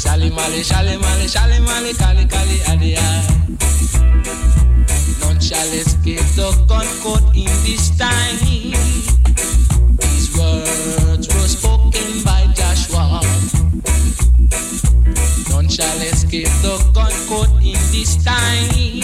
Shali 0.03 0.29
mali 0.31 0.63
shali 0.63 0.97
mali 0.97 1.27
shali 1.27 1.59
mali 1.59 1.93
kali 1.93 2.25
kali 2.25 2.57
adi 2.71 2.95
aye. 2.95 3.23
None 5.21 5.39
shall 5.39 5.73
escape 5.73 6.27
the 6.35 6.51
gun 6.67 6.87
caught 7.03 7.35
in 7.35 7.51
this 7.65 7.89
time. 7.97 8.37
These 10.01 10.37
words 10.37 11.27
were 11.33 11.47
spoken 11.47 12.23
by 12.23 12.47
Joshua. 12.55 13.21
None 15.49 15.69
shall 15.69 16.01
escape 16.01 16.51
the 16.61 16.75
gun 16.93 17.13
caught 17.29 17.53
in 17.63 17.79
this 17.91 18.17
time. 18.23 19.01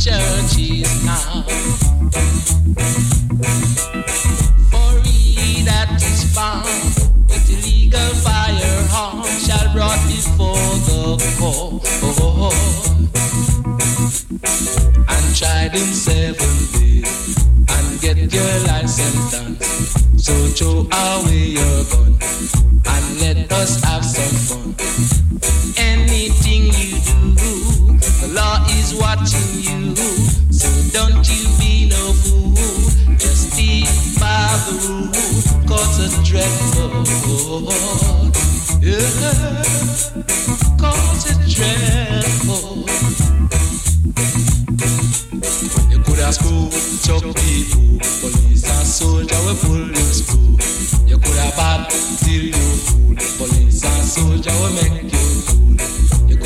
Churches 0.00 1.04
now. 1.04 1.42
For 4.72 4.92
he 5.04 5.60
that 5.64 5.92
is 6.00 6.24
found 6.34 6.64
with 7.28 7.50
illegal 7.50 8.14
shall 9.44 9.70
brought 9.74 10.00
before 10.08 10.56
the 10.88 11.20
court 11.38 11.84
and 15.06 15.36
tried 15.36 15.74
in 15.74 15.92
seven 15.92 16.54
days 16.72 17.44
and 17.68 18.00
get 18.00 18.32
your 18.32 18.86
sentence. 18.88 19.66
So 20.16 20.32
throw 20.56 20.88
away 20.90 21.60
your 21.60 21.84
gun 21.92 22.16
and 22.86 23.20
let 23.20 23.52
us 23.52 23.84
have 23.84 24.04
some 24.06 24.34
fun. 24.48 24.74
Anything 25.76 26.72
you 26.72 26.99
law 28.40 28.64
is 28.78 28.94
watching 28.94 29.52
you. 29.68 29.94
So 30.50 30.68
don't 30.96 31.24
you 31.28 31.42
be 31.60 31.88
no 31.92 32.04
fool. 32.22 32.54
Just 33.22 33.52
stick 33.52 33.88
by 34.20 34.48
the 34.64 34.74
rule. 34.86 35.10
Cause 35.68 35.96
it's 36.04 36.18
dreadful. 36.28 36.90
Yeah. 38.86 39.08
Cause 40.82 41.22
it's 41.30 41.54
dreadful. 41.54 42.86
You 45.92 45.98
could 46.06 46.20
have 46.24 46.34
screwed 46.34 46.72
chuck 47.04 47.24
people, 47.44 47.98
police 48.20 48.64
and 48.74 48.86
soldier 48.86 49.40
will 49.44 49.58
pull 49.64 49.86
your 49.98 50.12
screw. 50.18 50.56
You 51.06 51.18
could 51.18 51.38
have 51.42 51.56
bad 51.56 51.90
till 52.22 52.44
you 52.56 52.70
fool, 52.86 53.16
police 53.38 53.84
and 53.84 54.04
soldier 54.14 54.54
will 54.60 54.74
make. 54.80 55.12
You 55.12 55.19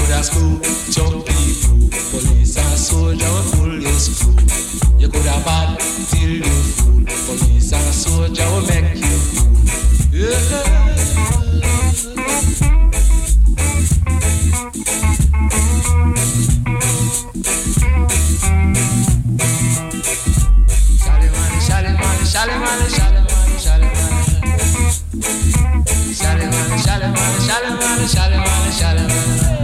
could 0.05 0.14
have 0.14 0.24
screwed 0.24 0.62
chuck 0.93 1.24
people, 1.24 1.89
police 2.10 2.56
and 2.59 2.78
soldier 2.78 3.26
pull 3.52 3.81
your 3.81 3.93
screw. 3.93 4.36
You 4.98 5.09
could 5.09 5.22
have 5.22 5.44
bad 5.44 5.78
till 6.10 6.28
you 6.28 6.43
fool, 6.43 7.05
police 7.05 7.72
and 7.72 7.94
soldier 7.94 8.44
will 8.51 8.66
make 8.66 8.97
you. 8.97 9.18
Yeah. 10.12 10.74
Shalimani, 21.05 21.60
shalimani, 21.64 22.26
shalimani, 22.26 22.89
shalimani, 22.94 23.98
shalimani. 26.85 27.24
Shalimani, 28.74 29.64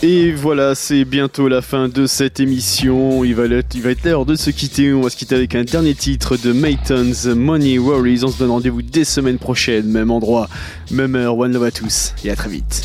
Et 0.00 0.30
voilà, 0.30 0.76
c'est 0.76 1.04
bientôt 1.04 1.48
la 1.48 1.60
fin 1.60 1.88
de 1.88 2.06
cette 2.06 2.38
émission. 2.38 3.24
Il 3.24 3.34
va, 3.34 3.46
être, 3.46 3.76
va 3.78 3.90
être 3.90 4.04
l'heure 4.04 4.26
de 4.26 4.36
se 4.36 4.50
quitter. 4.50 4.92
On 4.92 5.00
va 5.00 5.10
se 5.10 5.16
quitter 5.16 5.34
avec 5.34 5.56
un 5.56 5.64
dernier 5.64 5.94
titre 5.96 6.36
de 6.36 6.52
Mayton's 6.52 7.24
Money 7.26 7.78
Worries. 7.78 8.20
On 8.22 8.28
se 8.28 8.38
donne 8.38 8.50
rendez-vous 8.50 8.82
dès 8.82 9.02
semaine 9.02 9.38
prochaine, 9.38 9.86
même 9.86 10.12
endroit, 10.12 10.48
même 10.92 11.16
heure. 11.16 11.36
One 11.36 11.52
love 11.52 11.64
à 11.64 11.72
tous 11.72 12.14
et 12.24 12.30
à 12.30 12.36
très 12.36 12.48
vite. 12.48 12.80